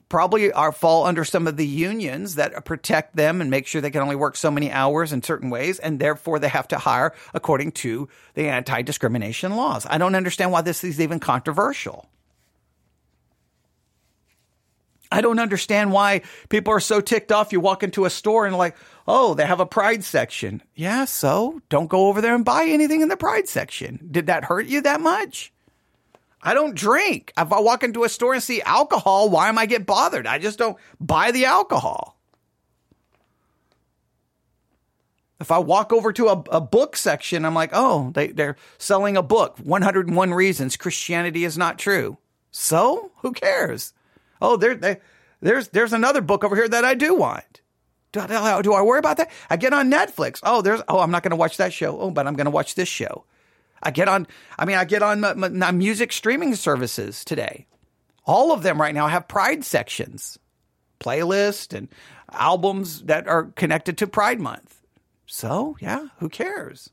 probably 0.09 0.51
are 0.51 0.73
fall 0.73 1.07
under 1.07 1.25
some 1.25 1.47
of 1.47 1.57
the 1.57 1.67
unions 1.67 2.35
that 2.35 2.65
protect 2.65 3.15
them 3.15 3.41
and 3.41 3.49
make 3.49 3.69
sure 3.69 3.81
they 3.81 3.93
can 3.93 4.03
only 4.03 4.17
work 4.17 4.35
so 4.35 4.51
many 4.51 4.73
hours 4.73 5.13
in 5.13 5.23
certain 5.23 5.49
ways 5.49 5.79
and 5.79 6.01
therefore 6.01 6.41
they 6.41 6.49
have 6.49 6.67
to 6.67 6.79
hire 6.79 7.15
according 7.35 7.71
to 7.71 8.09
the 8.35 8.49
anti-discrimination 8.49 9.55
laws. 9.55 9.87
I 9.89 9.99
don't 9.99 10.17
understand 10.17 10.51
why 10.51 10.63
this 10.63 10.83
is 10.83 11.01
even 11.01 11.21
controversial. 11.21 12.09
I 15.11 15.21
don't 15.21 15.39
understand 15.39 15.93
why 15.93 16.23
people 16.49 16.73
are 16.73 16.81
so 16.81 17.01
ticked 17.01 17.33
off. 17.33 17.53
You 17.53 17.61
walk 17.61 17.83
into 17.83 18.05
a 18.05 18.11
store 18.11 18.47
and 18.47 18.57
like, 18.57 18.77
oh, 19.07 19.35
they 19.35 19.47
have 19.47 19.61
a 19.61 19.67
pride 19.67 20.05
section. 20.05 20.63
Yeah, 20.75 21.05
so 21.05 21.61
don't 21.69 21.89
go 21.89 22.09
over 22.09 22.21
there 22.21 22.35
and 22.35 22.45
buy 22.45 22.65
anything 22.65 23.01
in 23.01 23.09
the 23.09 23.17
pride 23.17 23.49
section. 23.49 24.09
Did 24.11 24.27
that 24.27 24.45
hurt 24.45 24.67
you 24.67 24.81
that 24.83 25.01
much? 25.01 25.53
I 26.43 26.55
don't 26.55 26.75
drink. 26.75 27.33
If 27.37 27.53
I 27.53 27.61
walk 27.61 27.83
into 27.83 28.05
a 28.05 28.09
store 28.09 28.35
and 28.35 28.43
see 28.43 28.63
alcohol, 28.63 29.31
why 29.31 29.49
am 29.49 29.59
I 29.59 29.67
get 29.67 29.87
bothered? 29.87 30.27
I 30.27 30.39
just 30.39 30.59
don't 30.59 30.77
buy 31.01 31.33
the 31.33 31.47
alcohol. 31.47 32.17
If 35.39 35.51
I 35.51 35.59
walk 35.59 35.93
over 35.93 36.13
to 36.15 36.29
a, 36.29 36.45
a 36.51 36.61
book 36.61 36.97
section, 36.97 37.45
I'm 37.45 37.55
like, 37.55 37.71
oh, 37.73 38.11
they, 38.15 38.29
they're 38.29 38.57
selling 38.79 39.17
a 39.17 39.23
book, 39.23 39.59
101 39.59 40.33
Reasons 40.33 40.77
Christianity 40.77 41.45
is 41.45 41.59
Not 41.59 41.79
True. 41.79 42.17
So 42.51 43.11
who 43.19 43.33
cares? 43.33 43.93
Oh, 44.41 44.57
there, 44.57 45.01
there's 45.41 45.69
there's 45.69 45.93
another 45.93 46.21
book 46.21 46.45
over 46.45 46.57
here 46.57 46.69
that 46.69 46.85
I 46.85 46.95
do 46.95 47.15
want. 47.15 47.61
Do, 48.13 48.21
do, 48.27 48.35
oh, 48.35 48.63
do 48.63 48.73
I 48.73 48.83
worry 48.83 48.99
about 48.99 49.19
that? 49.19 49.31
I 49.51 49.57
get 49.57 49.73
on 49.73 49.91
Netflix. 49.91 50.41
Oh, 50.43 50.63
there's 50.63 50.81
oh, 50.89 51.01
I'm 51.01 51.11
not 51.11 51.23
going 51.23 51.31
to 51.31 51.37
watch 51.37 51.57
that 51.59 51.73
show. 51.73 51.99
Oh, 51.99 52.11
but 52.11 52.27
I'm 52.27 52.35
going 52.35 52.47
to 52.47 52.51
watch 52.51 52.75
this 52.75 52.89
show. 52.89 53.25
I 53.83 53.91
get 53.91 54.09
on. 54.09 54.27
I 54.59 54.65
mean, 54.65 54.77
I 54.77 54.85
get 54.85 55.03
on 55.03 55.21
my, 55.21 55.35
my 55.35 55.71
music 55.71 56.13
streaming 56.13 56.55
services 56.55 57.25
today. 57.25 57.67
All 58.25 58.53
of 58.53 58.63
them 58.63 58.81
right 58.81 58.95
now 58.95 59.07
have 59.07 59.29
Pride 59.29 59.65
sections, 59.65 60.39
playlist, 60.99 61.77
and 61.77 61.89
albums 62.33 63.03
that 63.03 63.29
are 63.29 63.45
connected 63.45 63.99
to 63.99 64.07
Pride 64.07 64.41
Month. 64.41 64.81
So 65.27 65.77
yeah, 65.81 66.09
who 66.19 66.29
cares? 66.29 66.91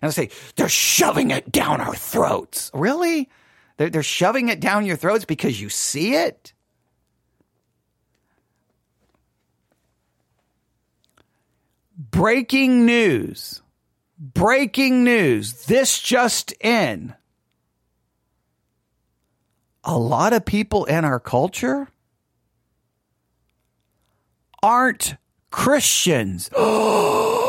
And 0.00 0.08
I 0.08 0.12
say 0.12 0.30
they're 0.56 0.68
shoving 0.68 1.30
it 1.30 1.52
down 1.52 1.80
our 1.80 1.94
throats. 1.94 2.70
Really? 2.74 3.30
They're, 3.82 3.90
they're 3.90 4.02
shoving 4.04 4.48
it 4.48 4.60
down 4.60 4.86
your 4.86 4.94
throats 4.94 5.24
because 5.24 5.60
you 5.60 5.68
see 5.68 6.14
it. 6.14 6.52
Breaking 11.98 12.86
news. 12.86 13.60
Breaking 14.16 15.02
news. 15.02 15.64
This 15.64 16.00
just 16.00 16.52
in. 16.60 17.16
A 19.82 19.98
lot 19.98 20.32
of 20.32 20.44
people 20.44 20.84
in 20.84 21.04
our 21.04 21.18
culture 21.18 21.88
aren't 24.62 25.16
Christians. 25.50 26.50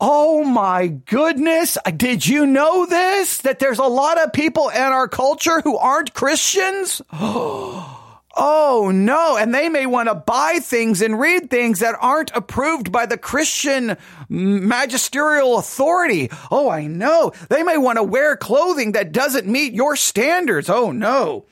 Oh 0.00 0.44
my 0.44 0.86
goodness. 0.86 1.76
Did 1.96 2.26
you 2.26 2.46
know 2.46 2.86
this? 2.86 3.38
That 3.38 3.58
there's 3.58 3.80
a 3.80 3.84
lot 3.84 4.22
of 4.22 4.32
people 4.32 4.68
in 4.68 4.80
our 4.80 5.08
culture 5.08 5.60
who 5.60 5.76
aren't 5.76 6.14
Christians? 6.14 7.02
Oh 8.40 8.92
no. 8.94 9.36
And 9.36 9.52
they 9.52 9.68
may 9.68 9.84
want 9.84 10.08
to 10.08 10.14
buy 10.14 10.60
things 10.62 11.02
and 11.02 11.18
read 11.18 11.50
things 11.50 11.80
that 11.80 11.96
aren't 12.00 12.30
approved 12.36 12.92
by 12.92 13.04
the 13.04 13.18
Christian 13.18 13.96
magisterial 14.28 15.58
authority. 15.58 16.30
Oh, 16.48 16.70
I 16.70 16.86
know. 16.86 17.32
They 17.48 17.64
may 17.64 17.78
want 17.78 17.96
to 17.96 18.04
wear 18.04 18.36
clothing 18.36 18.92
that 18.92 19.10
doesn't 19.10 19.48
meet 19.48 19.72
your 19.72 19.96
standards. 19.96 20.70
Oh 20.70 20.92
no. 20.92 21.46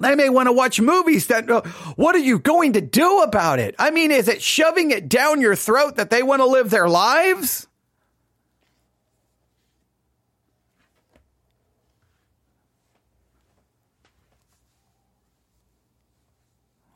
They 0.00 0.14
may 0.14 0.30
want 0.30 0.46
to 0.48 0.52
watch 0.52 0.80
movies 0.80 1.26
that, 1.26 1.50
uh, 1.50 1.60
what 1.96 2.16
are 2.16 2.20
you 2.20 2.38
going 2.38 2.72
to 2.72 2.80
do 2.80 3.20
about 3.20 3.58
it? 3.58 3.74
I 3.78 3.90
mean, 3.90 4.10
is 4.10 4.28
it 4.28 4.42
shoving 4.42 4.90
it 4.90 5.08
down 5.10 5.42
your 5.42 5.54
throat 5.54 5.96
that 5.96 6.08
they 6.08 6.22
want 6.22 6.40
to 6.40 6.46
live 6.46 6.70
their 6.70 6.88
lives? 6.88 7.66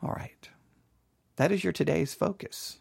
All 0.02 0.10
right. 0.10 0.48
That 1.36 1.52
is 1.52 1.62
your 1.62 1.72
today's 1.74 2.14
focus. 2.14 2.78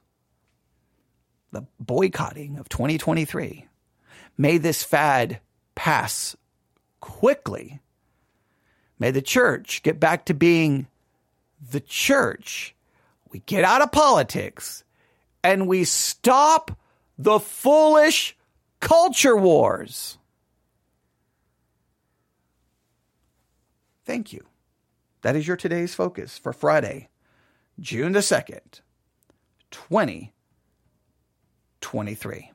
The 1.51 1.65
boycotting 1.79 2.57
of 2.57 2.69
2023. 2.69 3.67
May 4.37 4.57
this 4.57 4.83
fad 4.83 5.41
pass 5.75 6.35
quickly 7.01 7.81
May 8.99 9.11
the 9.11 9.21
church 9.21 9.83
get 9.83 9.99
back 9.99 10.25
to 10.25 10.33
being 10.33 10.87
the 11.71 11.79
church. 11.79 12.75
We 13.31 13.39
get 13.39 13.63
out 13.63 13.81
of 13.81 13.91
politics 13.91 14.83
and 15.43 15.67
we 15.67 15.83
stop 15.83 16.77
the 17.17 17.39
foolish 17.39 18.37
culture 18.79 19.35
wars. 19.35 20.19
Thank 24.05 24.31
you. 24.33 24.45
That 25.21 25.35
is 25.35 25.47
your 25.47 25.57
today's 25.57 25.95
focus 25.95 26.37
for 26.37 26.53
Friday, 26.53 27.09
June 27.79 28.11
the 28.11 28.19
2nd, 28.19 28.81
2023. 29.71 32.52